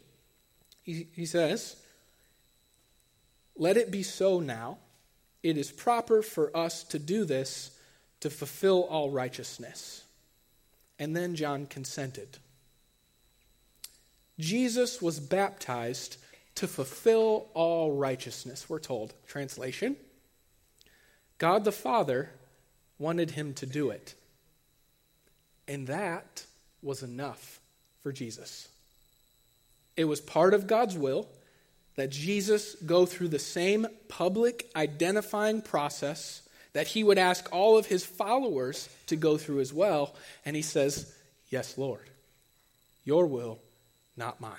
He, 0.83 1.07
he 1.13 1.25
says, 1.25 1.77
Let 3.55 3.77
it 3.77 3.89
be 3.89 4.03
so 4.03 4.41
now. 4.41 4.79
It 5.45 5.59
is 5.59 5.71
proper 5.71 6.23
for 6.23 6.49
us 6.57 6.83
to 6.85 6.97
do 6.97 7.23
this 7.23 7.69
to 8.21 8.31
fulfill 8.31 8.81
all 8.85 9.11
righteousness. 9.11 10.03
And 10.97 11.15
then 11.15 11.35
John 11.35 11.67
consented. 11.67 12.39
Jesus 14.39 15.03
was 15.03 15.19
baptized 15.19 16.17
to 16.55 16.67
fulfill 16.67 17.45
all 17.53 17.91
righteousness, 17.91 18.67
we're 18.67 18.79
told. 18.79 19.13
Translation 19.27 19.97
God 21.37 21.63
the 21.63 21.71
Father 21.71 22.31
wanted 22.97 23.29
him 23.29 23.53
to 23.53 23.67
do 23.67 23.91
it. 23.91 24.15
And 25.67 25.85
that 25.85 26.43
was 26.81 27.03
enough 27.03 27.59
for 28.01 28.11
Jesus. 28.11 28.67
It 29.95 30.05
was 30.05 30.21
part 30.21 30.55
of 30.55 30.65
God's 30.65 30.97
will 30.97 31.27
that 31.95 32.09
Jesus 32.09 32.75
go 32.85 33.05
through 33.05 33.29
the 33.29 33.39
same 33.39 33.87
public 34.07 34.69
identifying 34.75 35.61
process 35.61 36.41
that 36.73 36.87
he 36.87 37.05
would 37.05 37.17
ask 37.17 37.47
all 37.53 37.77
of 37.77 37.85
his 37.85 38.03
followers 38.03 38.89
to 39.07 39.15
go 39.15 39.37
through 39.37 39.61
as 39.61 39.71
well. 39.71 40.13
And 40.43 40.57
he 40.57 40.61
says, 40.61 41.15
Yes, 41.49 41.77
Lord, 41.77 42.09
your 43.05 43.27
will 43.27 43.59
not 44.17 44.41
mine. 44.41 44.51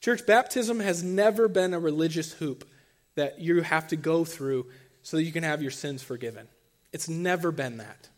Church 0.00 0.26
baptism 0.26 0.80
has 0.80 1.04
never 1.04 1.46
been 1.46 1.72
a 1.72 1.78
religious 1.78 2.32
hoop 2.32 2.66
that 3.14 3.38
you 3.38 3.60
have 3.60 3.86
to 3.88 3.96
go 3.96 4.24
through 4.24 4.66
so 5.02 5.16
that 5.16 5.22
you 5.22 5.30
can 5.30 5.44
have 5.44 5.62
your 5.62 5.70
sins 5.70 6.02
forgiven. 6.02 6.48
It's 6.92 7.08
never 7.08 7.52
been 7.52 7.76
that. 7.76 8.08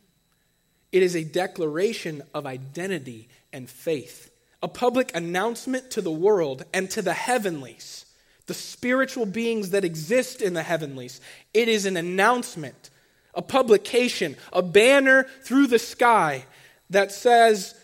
It 0.90 1.02
is 1.02 1.14
a 1.14 1.24
declaration 1.24 2.22
of 2.32 2.46
identity 2.46 3.28
and 3.52 3.68
faith, 3.68 4.30
a 4.62 4.68
public 4.68 5.14
announcement 5.16 5.90
to 5.90 6.00
the 6.00 6.10
world 6.10 6.64
and 6.72 6.88
to 6.90 7.02
the 7.02 7.12
heavenlies, 7.12 8.06
the 8.46 8.54
spiritual 8.54 9.26
beings 9.26 9.70
that 9.70 9.84
exist 9.84 10.40
in 10.40 10.54
the 10.54 10.62
heavenlies. 10.62 11.20
It 11.52 11.68
is 11.68 11.84
an 11.84 11.96
announcement, 11.96 12.90
a 13.34 13.42
publication, 13.42 14.36
a 14.52 14.62
banner 14.62 15.24
through 15.42 15.66
the 15.66 15.78
sky 15.78 16.44
that 16.90 17.10
says, 17.10 17.74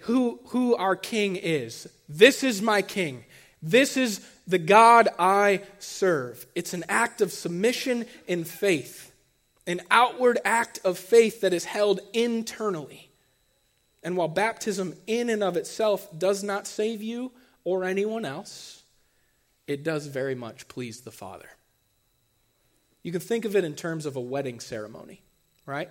who, 0.00 0.38
who 0.48 0.76
our 0.76 0.96
king 0.96 1.36
is. 1.36 1.88
This 2.08 2.44
is 2.44 2.60
my 2.60 2.82
king. 2.82 3.24
This 3.62 3.96
is 3.96 4.20
the 4.46 4.58
God 4.58 5.08
I 5.18 5.62
serve. 5.78 6.46
It's 6.54 6.74
an 6.74 6.84
act 6.88 7.22
of 7.22 7.32
submission 7.32 8.04
in 8.26 8.44
faith, 8.44 9.12
an 9.66 9.80
outward 9.90 10.38
act 10.44 10.80
of 10.84 10.98
faith 10.98 11.40
that 11.40 11.54
is 11.54 11.64
held 11.64 12.00
internally. 12.12 13.10
And 14.04 14.16
while 14.16 14.28
baptism, 14.28 14.94
in 15.06 15.30
and 15.30 15.42
of 15.42 15.56
itself, 15.56 16.08
does 16.16 16.44
not 16.44 16.66
save 16.66 17.02
you 17.02 17.32
or 17.64 17.84
anyone 17.84 18.26
else, 18.26 18.82
it 19.66 19.82
does 19.82 20.06
very 20.06 20.34
much 20.34 20.68
please 20.68 21.00
the 21.00 21.10
Father. 21.10 21.48
You 23.02 23.12
can 23.12 23.22
think 23.22 23.46
of 23.46 23.56
it 23.56 23.64
in 23.64 23.74
terms 23.74 24.04
of 24.04 24.16
a 24.16 24.20
wedding 24.20 24.60
ceremony, 24.60 25.22
right? 25.64 25.88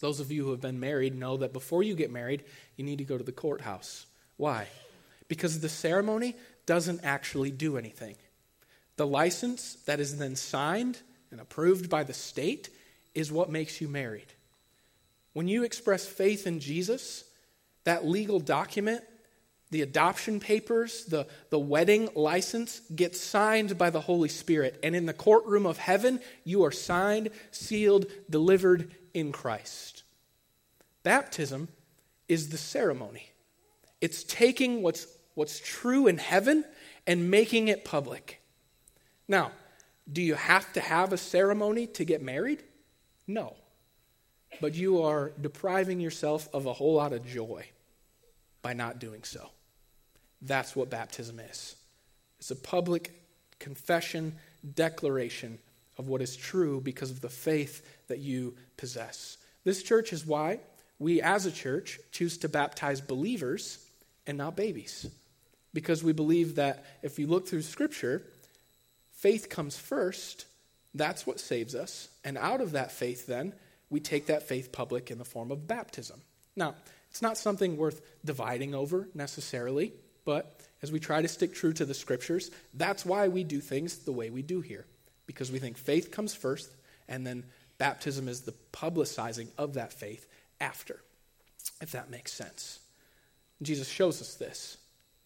Those 0.00 0.20
of 0.20 0.30
you 0.30 0.44
who 0.44 0.50
have 0.50 0.60
been 0.60 0.80
married 0.80 1.18
know 1.18 1.38
that 1.38 1.54
before 1.54 1.82
you 1.82 1.94
get 1.94 2.12
married, 2.12 2.44
you 2.76 2.84
need 2.84 2.98
to 2.98 3.04
go 3.04 3.16
to 3.16 3.24
the 3.24 3.32
courthouse. 3.32 4.04
Why? 4.36 4.66
Because 5.26 5.60
the 5.60 5.68
ceremony 5.70 6.36
doesn't 6.66 7.00
actually 7.04 7.50
do 7.50 7.78
anything. 7.78 8.16
The 8.96 9.06
license 9.06 9.76
that 9.86 10.00
is 10.00 10.18
then 10.18 10.36
signed 10.36 10.98
and 11.30 11.40
approved 11.40 11.88
by 11.88 12.04
the 12.04 12.12
state 12.12 12.68
is 13.14 13.32
what 13.32 13.50
makes 13.50 13.80
you 13.80 13.88
married. 13.88 14.26
When 15.34 15.48
you 15.48 15.64
express 15.64 16.06
faith 16.06 16.46
in 16.46 16.60
Jesus, 16.60 17.24
that 17.84 18.06
legal 18.06 18.40
document, 18.40 19.02
the 19.70 19.82
adoption 19.82 20.38
papers, 20.40 21.04
the, 21.06 21.26
the 21.50 21.58
wedding 21.58 22.08
license 22.14 22.80
gets 22.94 23.20
signed 23.20 23.76
by 23.76 23.90
the 23.90 24.00
Holy 24.00 24.28
Spirit. 24.28 24.78
And 24.82 24.94
in 24.94 25.06
the 25.06 25.12
courtroom 25.12 25.66
of 25.66 25.78
heaven, 25.78 26.20
you 26.44 26.64
are 26.64 26.70
signed, 26.70 27.30
sealed, 27.50 28.06
delivered 28.30 28.94
in 29.12 29.32
Christ. 29.32 30.04
Baptism 31.02 31.68
is 32.28 32.50
the 32.50 32.56
ceremony. 32.56 33.30
It's 34.00 34.22
taking 34.22 34.82
what's, 34.82 35.06
what's 35.34 35.58
true 35.58 36.06
in 36.06 36.18
heaven 36.18 36.64
and 37.06 37.30
making 37.30 37.68
it 37.68 37.84
public. 37.84 38.40
Now, 39.26 39.50
do 40.10 40.22
you 40.22 40.34
have 40.34 40.72
to 40.74 40.80
have 40.80 41.12
a 41.12 41.18
ceremony 41.18 41.86
to 41.88 42.04
get 42.04 42.22
married? 42.22 42.62
No. 43.26 43.56
But 44.60 44.74
you 44.74 45.02
are 45.02 45.32
depriving 45.40 46.00
yourself 46.00 46.48
of 46.52 46.66
a 46.66 46.72
whole 46.72 46.94
lot 46.94 47.12
of 47.12 47.26
joy 47.26 47.66
by 48.62 48.72
not 48.72 48.98
doing 48.98 49.22
so. 49.24 49.50
That's 50.42 50.76
what 50.76 50.90
baptism 50.90 51.40
is 51.40 51.76
it's 52.38 52.50
a 52.50 52.56
public 52.56 53.12
confession, 53.58 54.34
declaration 54.74 55.58
of 55.96 56.08
what 56.08 56.20
is 56.20 56.36
true 56.36 56.80
because 56.80 57.10
of 57.10 57.20
the 57.20 57.28
faith 57.28 57.86
that 58.08 58.18
you 58.18 58.54
possess. 58.76 59.38
This 59.64 59.82
church 59.82 60.12
is 60.12 60.26
why 60.26 60.60
we, 60.98 61.22
as 61.22 61.46
a 61.46 61.52
church, 61.52 61.98
choose 62.12 62.38
to 62.38 62.48
baptize 62.48 63.00
believers 63.00 63.78
and 64.26 64.36
not 64.36 64.56
babies. 64.56 65.08
Because 65.72 66.04
we 66.04 66.12
believe 66.12 66.56
that 66.56 66.84
if 67.02 67.18
you 67.18 67.26
look 67.26 67.48
through 67.48 67.62
Scripture, 67.62 68.22
faith 69.12 69.48
comes 69.48 69.76
first. 69.76 70.46
That's 70.94 71.26
what 71.26 71.40
saves 71.40 71.74
us. 71.74 72.08
And 72.24 72.38
out 72.38 72.60
of 72.60 72.72
that 72.72 72.92
faith, 72.92 73.26
then, 73.26 73.54
we 73.90 74.00
take 74.00 74.26
that 74.26 74.42
faith 74.42 74.72
public 74.72 75.10
in 75.10 75.18
the 75.18 75.24
form 75.24 75.50
of 75.50 75.66
baptism. 75.66 76.20
Now, 76.56 76.74
it's 77.10 77.22
not 77.22 77.38
something 77.38 77.76
worth 77.76 78.02
dividing 78.24 78.74
over 78.74 79.08
necessarily, 79.14 79.92
but 80.24 80.60
as 80.82 80.90
we 80.90 81.00
try 81.00 81.22
to 81.22 81.28
stick 81.28 81.54
true 81.54 81.72
to 81.74 81.84
the 81.84 81.94
Scriptures, 81.94 82.50
that's 82.74 83.06
why 83.06 83.28
we 83.28 83.44
do 83.44 83.60
things 83.60 83.98
the 83.98 84.12
way 84.12 84.30
we 84.30 84.42
do 84.42 84.60
here. 84.60 84.86
Because 85.26 85.52
we 85.52 85.58
think 85.58 85.78
faith 85.78 86.10
comes 86.10 86.34
first, 86.34 86.70
and 87.08 87.26
then 87.26 87.44
baptism 87.78 88.28
is 88.28 88.42
the 88.42 88.54
publicizing 88.72 89.48
of 89.56 89.74
that 89.74 89.92
faith 89.92 90.26
after, 90.60 91.00
if 91.80 91.92
that 91.92 92.10
makes 92.10 92.32
sense. 92.32 92.80
Jesus 93.62 93.88
shows 93.88 94.20
us 94.20 94.34
this. 94.34 94.76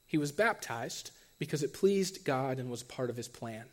He 0.06 0.18
was 0.18 0.32
baptized 0.32 1.10
because 1.38 1.62
it 1.62 1.74
pleased 1.74 2.24
God 2.24 2.58
and 2.58 2.70
was 2.70 2.82
part 2.82 3.10
of 3.10 3.16
his 3.16 3.28
plan. 3.28 3.64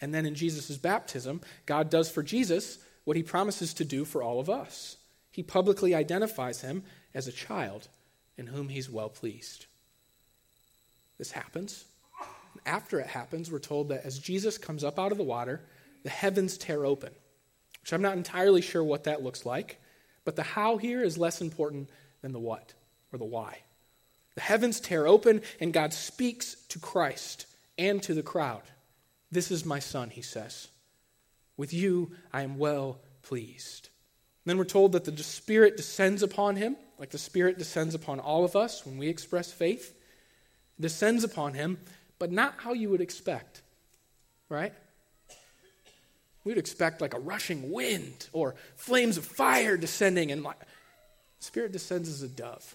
And 0.00 0.12
then 0.12 0.26
in 0.26 0.34
Jesus' 0.34 0.76
baptism, 0.76 1.40
God 1.66 1.90
does 1.90 2.10
for 2.10 2.22
Jesus 2.22 2.78
what 3.04 3.16
he 3.16 3.22
promises 3.22 3.74
to 3.74 3.84
do 3.84 4.04
for 4.04 4.22
all 4.22 4.40
of 4.40 4.50
us. 4.50 4.96
He 5.30 5.42
publicly 5.42 5.94
identifies 5.94 6.60
him 6.60 6.84
as 7.14 7.26
a 7.26 7.32
child 7.32 7.88
in 8.36 8.46
whom 8.48 8.68
he's 8.68 8.90
well 8.90 9.08
pleased. 9.08 9.66
This 11.18 11.32
happens. 11.32 11.84
After 12.66 12.98
it 13.00 13.06
happens, 13.06 13.50
we're 13.50 13.58
told 13.58 13.88
that 13.88 14.04
as 14.04 14.18
Jesus 14.18 14.58
comes 14.58 14.84
up 14.84 14.98
out 14.98 15.12
of 15.12 15.18
the 15.18 15.24
water, 15.24 15.60
the 16.02 16.10
heavens 16.10 16.56
tear 16.56 16.84
open, 16.84 17.12
which 17.80 17.92
I'm 17.92 18.02
not 18.02 18.16
entirely 18.16 18.62
sure 18.62 18.82
what 18.82 19.04
that 19.04 19.22
looks 19.22 19.44
like, 19.44 19.80
but 20.24 20.36
the 20.36 20.42
how 20.42 20.76
here 20.76 21.02
is 21.02 21.18
less 21.18 21.40
important 21.40 21.90
than 22.22 22.32
the 22.32 22.38
what 22.38 22.72
or 23.12 23.18
the 23.18 23.24
why. 23.24 23.58
The 24.34 24.40
heavens 24.40 24.80
tear 24.80 25.06
open, 25.06 25.42
and 25.60 25.72
God 25.72 25.92
speaks 25.92 26.56
to 26.68 26.78
Christ 26.78 27.46
and 27.78 28.02
to 28.02 28.14
the 28.14 28.22
crowd. 28.22 28.62
This 29.30 29.50
is 29.50 29.64
my 29.64 29.78
son, 29.78 30.10
he 30.10 30.22
says. 30.22 30.68
With 31.56 31.72
you 31.72 32.12
I 32.32 32.42
am 32.42 32.58
well 32.58 32.98
pleased. 33.22 33.88
And 34.44 34.50
then 34.50 34.58
we're 34.58 34.64
told 34.64 34.92
that 34.92 35.04
the 35.04 35.22
Spirit 35.22 35.76
descends 35.76 36.22
upon 36.22 36.56
him, 36.56 36.76
like 36.98 37.10
the 37.10 37.18
Spirit 37.18 37.58
descends 37.58 37.94
upon 37.94 38.20
all 38.20 38.44
of 38.44 38.54
us 38.56 38.84
when 38.84 38.98
we 38.98 39.08
express 39.08 39.52
faith. 39.52 39.94
descends 40.78 41.24
upon 41.24 41.54
him, 41.54 41.78
but 42.18 42.32
not 42.32 42.54
how 42.58 42.72
you 42.72 42.90
would 42.90 43.00
expect, 43.00 43.62
right? 44.48 44.72
We'd 46.44 46.58
expect 46.58 47.00
like 47.00 47.14
a 47.14 47.18
rushing 47.18 47.72
wind 47.72 48.28
or 48.32 48.54
flames 48.76 49.16
of 49.16 49.24
fire 49.24 49.76
descending, 49.76 50.30
and 50.30 50.42
like, 50.42 50.60
Spirit 51.40 51.72
descends 51.72 52.08
as 52.08 52.22
a 52.22 52.28
dove. 52.28 52.74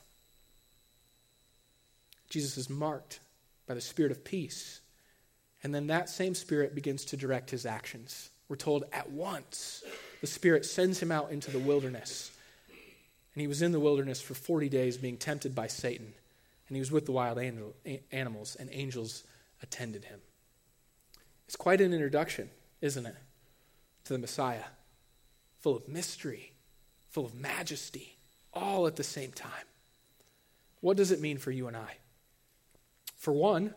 Jesus 2.29 2.57
is 2.57 2.69
marked 2.69 3.19
by 3.67 3.73
the 3.73 3.81
Spirit 3.81 4.11
of 4.11 4.23
peace. 4.23 4.81
And 5.63 5.73
then 5.75 5.87
that 5.87 6.09
same 6.09 6.35
Spirit 6.35 6.73
begins 6.73 7.05
to 7.05 7.17
direct 7.17 7.49
his 7.49 7.65
actions. 7.65 8.29
We're 8.49 8.55
told 8.55 8.83
at 8.91 9.11
once 9.11 9.83
the 10.21 10.27
Spirit 10.27 10.65
sends 10.65 10.99
him 10.99 11.11
out 11.11 11.31
into 11.31 11.51
the 11.51 11.59
wilderness. 11.59 12.31
And 13.33 13.41
he 13.41 13.47
was 13.47 13.61
in 13.61 13.71
the 13.71 13.79
wilderness 13.79 14.21
for 14.21 14.33
40 14.33 14.67
days 14.67 14.97
being 14.97 15.17
tempted 15.17 15.53
by 15.55 15.67
Satan. 15.67 16.13
And 16.67 16.75
he 16.75 16.81
was 16.81 16.91
with 16.91 17.05
the 17.05 17.11
wild 17.11 17.39
animals, 18.11 18.55
and 18.55 18.69
angels 18.71 19.23
attended 19.61 20.05
him. 20.05 20.19
It's 21.47 21.55
quite 21.55 21.79
an 21.79 21.93
introduction, 21.93 22.49
isn't 22.81 23.05
it, 23.05 23.15
to 24.05 24.13
the 24.13 24.19
Messiah? 24.19 24.65
Full 25.59 25.77
of 25.77 25.87
mystery, 25.87 26.53
full 27.09 27.25
of 27.25 27.35
majesty, 27.35 28.17
all 28.53 28.87
at 28.87 28.95
the 28.95 29.03
same 29.03 29.31
time. 29.31 29.51
What 30.81 30.97
does 30.97 31.11
it 31.11 31.21
mean 31.21 31.37
for 31.37 31.51
you 31.51 31.67
and 31.67 31.77
I? 31.77 31.97
For 33.15 33.33
one, 33.33 33.73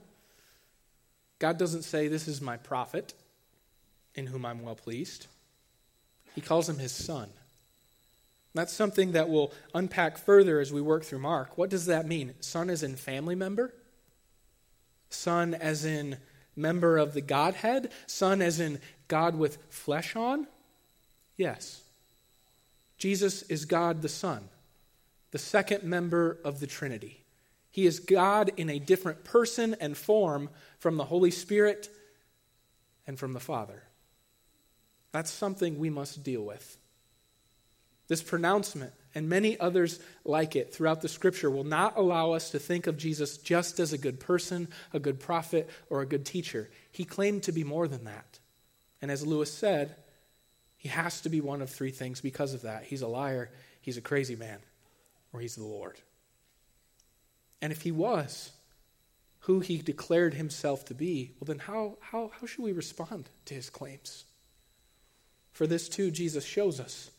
God 1.38 1.58
doesn't 1.58 1.82
say, 1.82 2.08
This 2.08 2.28
is 2.28 2.40
my 2.40 2.56
prophet 2.56 3.14
in 4.14 4.26
whom 4.26 4.44
I'm 4.44 4.62
well 4.62 4.74
pleased. 4.74 5.26
He 6.34 6.40
calls 6.40 6.68
him 6.68 6.78
his 6.78 6.92
son. 6.92 7.28
That's 8.54 8.72
something 8.72 9.12
that 9.12 9.28
we'll 9.28 9.52
unpack 9.74 10.18
further 10.18 10.60
as 10.60 10.72
we 10.72 10.80
work 10.80 11.04
through 11.04 11.20
Mark. 11.20 11.56
What 11.56 11.70
does 11.70 11.86
that 11.86 12.06
mean? 12.06 12.34
Son 12.40 12.68
as 12.68 12.82
in 12.82 12.96
family 12.96 13.34
member? 13.34 13.72
Son 15.08 15.54
as 15.54 15.84
in 15.84 16.18
member 16.54 16.98
of 16.98 17.14
the 17.14 17.20
Godhead? 17.20 17.90
Son 18.06 18.42
as 18.42 18.60
in 18.60 18.78
God 19.08 19.36
with 19.36 19.58
flesh 19.70 20.16
on? 20.16 20.46
Yes. 21.36 21.82
Jesus 22.98 23.42
is 23.42 23.64
God 23.64 24.02
the 24.02 24.08
Son, 24.08 24.48
the 25.32 25.38
second 25.38 25.82
member 25.82 26.38
of 26.44 26.60
the 26.60 26.66
Trinity. 26.66 27.22
He 27.70 27.86
is 27.86 27.98
God 28.00 28.52
in 28.56 28.68
a 28.68 28.78
different 28.78 29.24
person 29.24 29.74
and 29.80 29.96
form 29.96 30.50
from 30.78 30.98
the 30.98 31.06
Holy 31.06 31.30
Spirit 31.30 31.88
and 33.06 33.18
from 33.18 33.32
the 33.32 33.40
Father. 33.40 33.82
That's 35.12 35.30
something 35.30 35.78
we 35.78 35.90
must 35.90 36.24
deal 36.24 36.42
with. 36.42 36.78
This 38.08 38.22
pronouncement 38.22 38.92
and 39.14 39.28
many 39.28 39.58
others 39.60 40.00
like 40.24 40.56
it 40.56 40.74
throughout 40.74 41.02
the 41.02 41.08
scripture 41.08 41.50
will 41.50 41.64
not 41.64 41.96
allow 41.96 42.32
us 42.32 42.50
to 42.50 42.58
think 42.58 42.86
of 42.86 42.96
Jesus 42.96 43.36
just 43.36 43.78
as 43.78 43.92
a 43.92 43.98
good 43.98 44.20
person, 44.20 44.68
a 44.92 44.98
good 44.98 45.20
prophet, 45.20 45.68
or 45.90 46.00
a 46.00 46.06
good 46.06 46.24
teacher. 46.24 46.70
He 46.90 47.04
claimed 47.04 47.44
to 47.44 47.52
be 47.52 47.64
more 47.64 47.88
than 47.88 48.04
that. 48.04 48.38
And 49.00 49.10
as 49.10 49.26
Lewis 49.26 49.52
said, 49.52 49.96
he 50.76 50.88
has 50.88 51.20
to 51.22 51.28
be 51.28 51.40
one 51.40 51.62
of 51.62 51.70
three 51.70 51.90
things 51.90 52.20
because 52.20 52.54
of 52.54 52.62
that. 52.62 52.84
He's 52.84 53.02
a 53.02 53.08
liar, 53.08 53.50
he's 53.80 53.96
a 53.96 54.02
crazy 54.02 54.36
man, 54.36 54.58
or 55.32 55.40
he's 55.40 55.56
the 55.56 55.64
Lord. 55.64 56.00
And 57.60 57.72
if 57.72 57.82
he 57.82 57.92
was 57.92 58.50
who 59.40 59.60
he 59.60 59.78
declared 59.78 60.34
himself 60.34 60.84
to 60.86 60.94
be, 60.94 61.32
well, 61.38 61.46
then 61.46 61.58
how, 61.58 61.98
how, 62.00 62.30
how 62.38 62.46
should 62.46 62.62
we 62.64 62.72
respond 62.72 63.28
to 63.46 63.54
his 63.54 63.70
claims? 63.70 64.24
For 65.52 65.66
this 65.66 65.88
too, 65.88 66.10
Jesus 66.10 66.44
shows 66.44 66.80
us. 66.80 67.10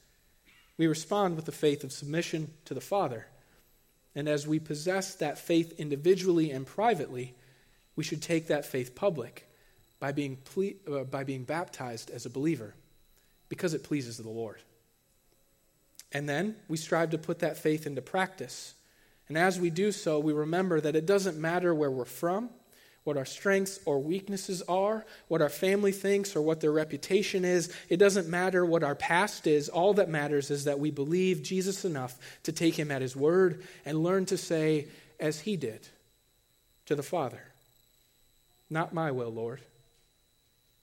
We 0.78 0.88
respond 0.88 1.36
with 1.36 1.46
the 1.46 1.52
faith 1.52 1.84
of 1.84 1.92
submission 1.92 2.52
to 2.66 2.74
the 2.74 2.82
Father. 2.82 3.28
And 4.16 4.28
as 4.28 4.48
we 4.48 4.60
possess 4.60 5.16
that 5.16 5.38
faith 5.38 5.74
individually 5.80 6.52
and 6.52 6.66
privately, 6.66 7.36
we 7.96 8.04
should 8.04 8.22
take 8.22 8.48
that 8.48 8.66
faith 8.66 8.96
public 8.96 9.48
by 10.00 10.12
being, 10.12 10.38
ple- 10.38 10.74
uh, 10.92 11.04
by 11.04 11.24
being 11.24 11.44
baptized 11.44 12.10
as 12.10 12.26
a 12.26 12.30
believer 12.30 12.74
because 13.50 13.74
it 13.74 13.84
pleases 13.84 14.18
the 14.18 14.30
Lord. 14.30 14.62
And 16.12 16.28
then 16.28 16.56
we 16.68 16.78
strive 16.78 17.12
to 17.12 17.18
put 17.18 17.40
that 17.40 17.58
faith 17.58 17.88
into 17.88 18.02
practice 18.02 18.74
and 19.30 19.38
as 19.38 19.60
we 19.60 19.70
do 19.70 19.92
so, 19.92 20.20
we 20.20 20.34
remember 20.34 20.82
that 20.82 20.96
it 20.96 21.06
doesn't 21.06 21.38
matter 21.40 21.74
where 21.74 21.92
we're 21.92 22.06
from, 22.06 22.50
what 23.04 23.18
our 23.18 23.26
strengths 23.26 23.80
or 23.86 24.00
weaknesses 24.00 24.62
are, 24.64 25.06
what 25.28 25.42
our 25.42 25.50
family 25.50 25.92
thinks 25.92 26.36
or 26.36 26.42
what 26.42 26.62
their 26.62 26.72
reputation 26.72 27.44
is. 27.44 27.74
It 27.90 27.98
doesn't 27.98 28.30
matter 28.30 28.66
what 28.66 28.84
our 28.84 28.96
past 28.96 29.46
is. 29.46 29.68
All 29.68 29.94
that 29.96 30.10
matters 30.10 30.50
is 30.50 30.64
that 30.66 30.80
we 30.80 30.90
believe 30.90 31.44
Jesus 31.44 31.84
enough 31.84 32.18
to 32.44 32.52
take 32.52 32.76
him 32.76 32.92
at 32.92 33.02
his 33.02 33.16
word 33.16 33.64
and 33.86 34.04
learn 34.04 34.26
to 34.28 34.38
say, 34.38 34.88
as 35.20 35.42
he 35.42 35.56
did 35.56 35.88
to 36.86 36.96
the 36.96 37.04
Father, 37.04 37.42
Not 38.70 38.94
my 38.94 39.12
will, 39.12 39.30
Lord, 39.30 39.62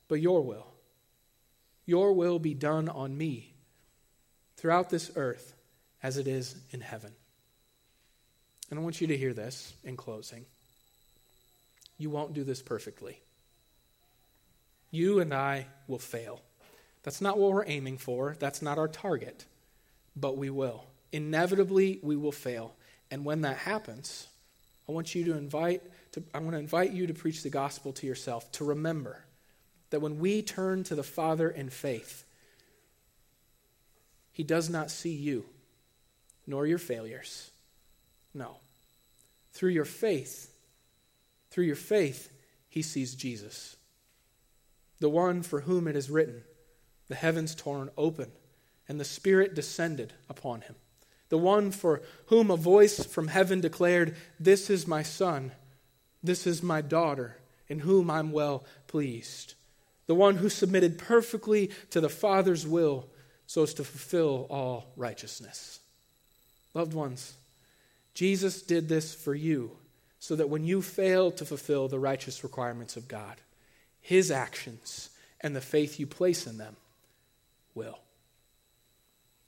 but 0.09 0.21
your 0.21 0.43
will. 0.43 0.67
Your 1.87 2.13
will 2.13 2.39
be 2.39 2.55
done 2.55 2.89
on 2.89 3.17
me 3.17 3.53
throughout 4.57 4.91
this 4.91 5.11
earth 5.17 5.55
as 6.03 6.17
it 6.17 6.29
is 6.29 6.55
in 6.71 6.81
heaven. 6.81 7.13
And 8.71 8.79
I 8.79 8.83
want 8.83 9.01
you 9.01 9.09
to 9.09 9.17
hear 9.17 9.35
this 9.35 9.75
in 9.83 9.97
closing. 9.97 10.45
You 12.01 12.09
won't 12.09 12.33
do 12.33 12.45
this 12.45 12.63
perfectly. 12.63 13.21
You 14.91 15.21
and 15.21 15.35
I 15.35 15.67
will 15.87 15.99
fail. 15.99 16.41
That's 17.03 17.21
not 17.21 17.39
what 17.39 17.53
we're 17.53 17.67
aiming 17.67 17.99
for, 17.99 18.37
that's 18.39 18.63
not 18.63 18.79
our 18.79 18.89
target, 18.89 19.45
but 20.17 20.39
we 20.39 20.49
will. 20.49 20.87
Inevitably, 21.13 22.01
we 22.03 22.17
will 22.17 22.33
fail. 22.33 22.75
And 23.11 23.25
when 23.25 23.43
that 23.43 23.59
happens, 23.59 24.29
I 24.89 24.93
want 24.93 25.15
you 25.15 25.25
to 25.27 25.37
invite 25.37 25.83
to, 26.13 26.23
I 26.35 26.39
want 26.39 26.53
to 26.53 26.59
invite 26.59 26.93
you 26.93 27.07
to 27.07 27.15
preach 27.15 27.43
the 27.43 27.51
gospel 27.51 27.93
to 27.93 28.07
yourself, 28.07 28.51
to 28.53 28.65
remember 28.65 29.23
that 29.91 30.01
when 30.01 30.19
we 30.19 30.41
turn 30.41 30.83
to 30.85 30.95
the 30.95 31.03
Father 31.03 31.51
in 31.51 31.69
faith, 31.69 32.25
He 34.33 34.43
does 34.43 34.71
not 34.71 34.91
see 34.91 35.13
you 35.13 35.45
nor 36.47 36.67
your 36.67 36.79
failures 36.79 37.51
No. 38.33 38.57
Through 39.53 39.71
your 39.71 39.85
faith, 39.85 40.50
through 41.51 41.65
your 41.65 41.77
faith, 41.77 42.31
he 42.69 42.83
sees 42.83 43.15
Jesus. 43.15 43.77
The 45.01 45.09
one 45.09 45.43
for 45.43 45.63
whom 45.63 45.89
it 45.89 45.97
is 45.97 46.11
written, 46.11 46.43
the 47.09 47.15
heavens 47.15 47.55
torn 47.55 47.91
open, 47.99 48.31
and 48.89 49.01
the 49.01 49.05
Spirit 49.05 49.55
descended 49.55 50.13
upon 50.29 50.63
him. 50.63 50.77
The 51.29 51.39
one 51.39 51.71
for 51.71 52.03
whom 52.27 52.51
a 52.51 52.57
voice 52.57 53.05
from 53.05 53.29
heaven 53.29 53.61
declared, 53.61 54.17
This 54.39 54.71
is 54.71 54.87
my 54.87 55.03
Son, 55.03 55.53
this 56.23 56.47
is 56.47 56.63
my 56.63 56.81
daughter, 56.81 57.37
in 57.69 57.81
whom 57.81 58.11
I'm 58.11 58.33
well 58.33 58.65
pleased. 58.87 59.55
The 60.07 60.15
one 60.15 60.37
who 60.37 60.49
submitted 60.49 60.99
perfectly 60.99 61.71
to 61.91 62.01
the 62.01 62.09
Father's 62.09 62.67
will 62.67 63.09
so 63.47 63.63
as 63.63 63.75
to 63.75 63.85
fulfill 63.85 64.47
all 64.51 64.93
righteousness. 64.97 65.81
Loved 66.75 66.95
ones, 66.95 67.35
Jesus 68.15 68.63
did 68.63 68.89
this 68.89 69.15
for 69.15 69.35
you 69.35 69.77
so 70.21 70.37
that 70.37 70.51
when 70.51 70.65
you 70.65 70.83
fail 70.83 71.31
to 71.33 71.47
fulfill 71.47 71.89
the 71.89 71.99
righteous 71.99 72.45
requirements 72.45 72.97
of 72.97 73.09
God, 73.09 73.37
his 74.03 74.31
actions 74.31 75.11
and 75.41 75.57
the 75.57 75.61
faith 75.63 75.99
you 75.99 76.07
place 76.07 76.47
in 76.47 76.59
them 76.59 76.77
will. 77.75 77.99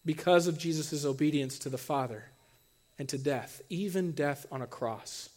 Because 0.05 0.47
of 0.47 0.59
Jesus' 0.59 1.05
obedience 1.05 1.59
to 1.61 1.69
the 1.69 1.79
Father 1.79 2.25
and 2.99 3.09
to 3.11 3.19
death, 3.19 3.61
even 3.69 4.13
death 4.13 4.47
on 4.51 4.63
a 4.63 4.67
cross, 4.67 5.29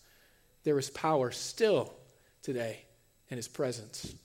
there 0.63 0.79
is 0.79 0.89
power 0.89 1.31
still 1.31 1.93
today 2.41 2.85
in 3.29 3.35
his 3.35 3.49
presence. 3.49 4.15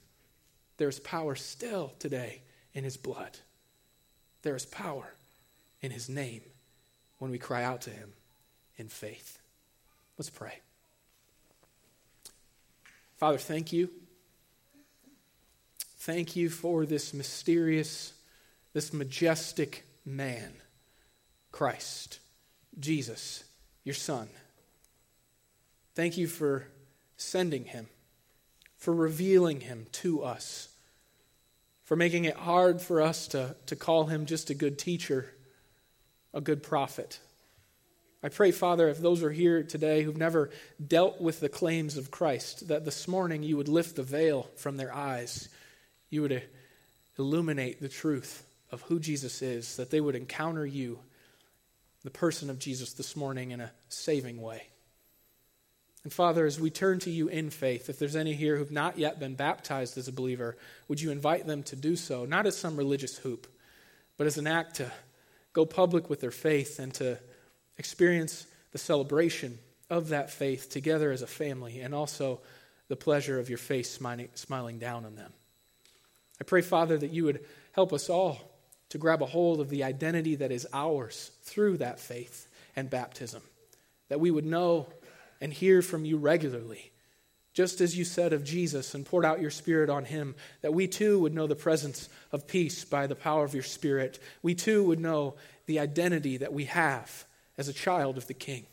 There 0.76 0.88
is 0.88 1.00
power 1.00 1.34
still 1.34 1.92
today 1.98 2.40
in 2.72 2.84
his 2.84 2.96
blood. 2.96 3.38
There 4.42 4.56
is 4.56 4.64
power 4.64 5.12
in 5.82 5.90
his 5.90 6.08
name 6.08 6.42
when 7.18 7.32
we 7.32 7.38
cry 7.38 7.64
out 7.64 7.82
to 7.82 7.90
him 7.90 8.12
in 8.76 8.88
faith. 8.88 9.38
Let's 10.16 10.30
pray. 10.30 10.60
Father, 13.20 13.38
thank 13.38 13.72
you. 13.72 13.90
Thank 15.98 16.34
you 16.34 16.50
for 16.50 16.84
this 16.84 17.14
mysterious, 17.14 18.14
this 18.72 18.92
majestic 18.92 19.84
man, 20.04 20.54
Christ, 21.52 22.18
Jesus, 22.80 23.44
your 23.84 23.94
Son. 23.94 24.28
Thank 25.94 26.16
you 26.16 26.26
for 26.26 26.66
sending 27.16 27.66
him, 27.66 27.86
for 28.76 28.92
revealing 28.92 29.60
him 29.60 29.86
to 29.92 30.24
us 30.24 30.70
for 31.90 31.96
making 31.96 32.24
it 32.24 32.36
hard 32.36 32.80
for 32.80 33.02
us 33.02 33.26
to, 33.26 33.56
to 33.66 33.74
call 33.74 34.04
him 34.04 34.24
just 34.24 34.48
a 34.48 34.54
good 34.54 34.78
teacher, 34.78 35.34
a 36.32 36.40
good 36.40 36.62
prophet. 36.62 37.18
I 38.22 38.28
pray, 38.28 38.50
Father, 38.50 38.88
if 38.88 38.98
those 38.98 39.22
are 39.22 39.30
here 39.30 39.62
today 39.62 40.02
who've 40.02 40.16
never 40.16 40.50
dealt 40.84 41.22
with 41.22 41.40
the 41.40 41.48
claims 41.48 41.96
of 41.96 42.10
Christ, 42.10 42.68
that 42.68 42.84
this 42.84 43.08
morning 43.08 43.42
you 43.42 43.56
would 43.56 43.68
lift 43.68 43.96
the 43.96 44.02
veil 44.02 44.50
from 44.56 44.76
their 44.76 44.94
eyes. 44.94 45.48
You 46.10 46.22
would 46.22 46.32
uh, 46.32 46.40
illuminate 47.18 47.80
the 47.80 47.88
truth 47.88 48.44
of 48.70 48.82
who 48.82 49.00
Jesus 49.00 49.40
is, 49.40 49.76
that 49.76 49.90
they 49.90 50.02
would 50.02 50.14
encounter 50.14 50.66
you, 50.66 50.98
the 52.04 52.10
person 52.10 52.50
of 52.50 52.58
Jesus, 52.58 52.92
this 52.92 53.16
morning 53.16 53.52
in 53.52 53.60
a 53.60 53.72
saving 53.88 54.40
way. 54.40 54.66
And 56.04 56.12
Father, 56.12 56.44
as 56.44 56.60
we 56.60 56.70
turn 56.70 56.98
to 57.00 57.10
you 57.10 57.28
in 57.28 57.48
faith, 57.48 57.88
if 57.88 57.98
there's 57.98 58.16
any 58.16 58.34
here 58.34 58.56
who've 58.56 58.70
not 58.70 58.98
yet 58.98 59.18
been 59.18 59.34
baptized 59.34 59.96
as 59.96 60.08
a 60.08 60.12
believer, 60.12 60.58
would 60.88 61.00
you 61.00 61.10
invite 61.10 61.46
them 61.46 61.62
to 61.64 61.76
do 61.76 61.96
so, 61.96 62.26
not 62.26 62.46
as 62.46 62.56
some 62.56 62.76
religious 62.76 63.18
hoop, 63.18 63.46
but 64.18 64.26
as 64.26 64.36
an 64.36 64.46
act 64.46 64.76
to 64.76 64.92
go 65.54 65.64
public 65.64 66.10
with 66.10 66.20
their 66.20 66.30
faith 66.30 66.78
and 66.78 66.92
to 66.94 67.18
experience 67.80 68.46
the 68.72 68.78
celebration 68.78 69.58
of 69.88 70.10
that 70.10 70.30
faith 70.30 70.70
together 70.70 71.10
as 71.10 71.22
a 71.22 71.26
family 71.26 71.80
and 71.80 71.94
also 71.94 72.38
the 72.88 72.94
pleasure 72.94 73.40
of 73.40 73.48
your 73.48 73.58
face 73.58 73.90
smiling, 73.90 74.28
smiling 74.34 74.78
down 74.78 75.06
on 75.06 75.16
them. 75.16 75.32
I 76.40 76.44
pray, 76.44 76.60
Father, 76.60 76.98
that 76.98 77.10
you 77.10 77.24
would 77.24 77.40
help 77.72 77.92
us 77.92 78.08
all 78.08 78.38
to 78.90 78.98
grab 78.98 79.22
a 79.22 79.26
hold 79.26 79.60
of 79.60 79.70
the 79.70 79.82
identity 79.82 80.36
that 80.36 80.52
is 80.52 80.66
ours 80.72 81.30
through 81.42 81.78
that 81.78 81.98
faith 81.98 82.48
and 82.76 82.90
baptism, 82.90 83.42
that 84.08 84.20
we 84.20 84.30
would 84.30 84.46
know 84.46 84.86
and 85.40 85.52
hear 85.52 85.80
from 85.80 86.04
you 86.04 86.18
regularly, 86.18 86.92
just 87.54 87.80
as 87.80 87.96
you 87.96 88.04
said 88.04 88.34
of 88.34 88.44
Jesus 88.44 88.94
and 88.94 89.06
poured 89.06 89.24
out 89.24 89.40
your 89.40 89.50
Spirit 89.50 89.88
on 89.88 90.04
him, 90.04 90.34
that 90.60 90.74
we 90.74 90.86
too 90.86 91.18
would 91.20 91.34
know 91.34 91.46
the 91.46 91.56
presence 91.56 92.10
of 92.30 92.46
peace 92.46 92.84
by 92.84 93.06
the 93.06 93.16
power 93.16 93.44
of 93.44 93.54
your 93.54 93.62
Spirit. 93.62 94.18
We 94.42 94.54
too 94.54 94.84
would 94.84 95.00
know 95.00 95.34
the 95.66 95.78
identity 95.78 96.36
that 96.36 96.52
we 96.52 96.66
have 96.66 97.24
as 97.60 97.68
a 97.68 97.72
child 97.72 98.16
of 98.16 98.26
the 98.26 98.34
King, 98.34 98.66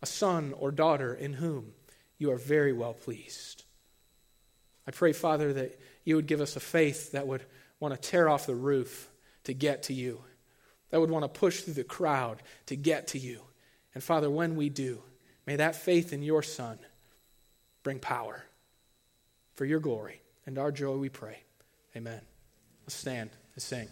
a 0.00 0.06
son 0.06 0.54
or 0.56 0.70
daughter 0.70 1.12
in 1.12 1.34
whom 1.34 1.72
you 2.16 2.30
are 2.30 2.38
very 2.38 2.72
well 2.72 2.94
pleased. 2.94 3.64
I 4.86 4.90
pray, 4.90 5.12
Father, 5.12 5.52
that 5.52 5.78
you 6.04 6.16
would 6.16 6.26
give 6.26 6.40
us 6.40 6.56
a 6.56 6.60
faith 6.60 7.12
that 7.12 7.26
would 7.26 7.44
want 7.78 7.94
to 7.94 8.10
tear 8.10 8.30
off 8.30 8.46
the 8.46 8.54
roof 8.54 9.10
to 9.44 9.52
get 9.52 9.82
to 9.84 9.92
you, 9.92 10.22
that 10.88 11.00
would 11.00 11.10
want 11.10 11.24
to 11.24 11.28
push 11.28 11.60
through 11.60 11.74
the 11.74 11.84
crowd 11.84 12.42
to 12.66 12.76
get 12.76 13.08
to 13.08 13.18
you. 13.18 13.40
And 13.92 14.02
Father, 14.02 14.30
when 14.30 14.56
we 14.56 14.70
do, 14.70 15.02
May 15.46 15.56
that 15.56 15.76
faith 15.76 16.12
in 16.12 16.22
your 16.22 16.42
Son 16.42 16.78
bring 17.82 17.98
power 17.98 18.44
for 19.54 19.64
your 19.64 19.80
glory 19.80 20.20
and 20.46 20.58
our 20.58 20.72
joy, 20.72 20.96
we 20.96 21.08
pray. 21.08 21.38
Amen. 21.96 22.20
Let's 22.84 22.94
stand 22.94 23.30
and 23.54 23.62
sing. 23.62 23.88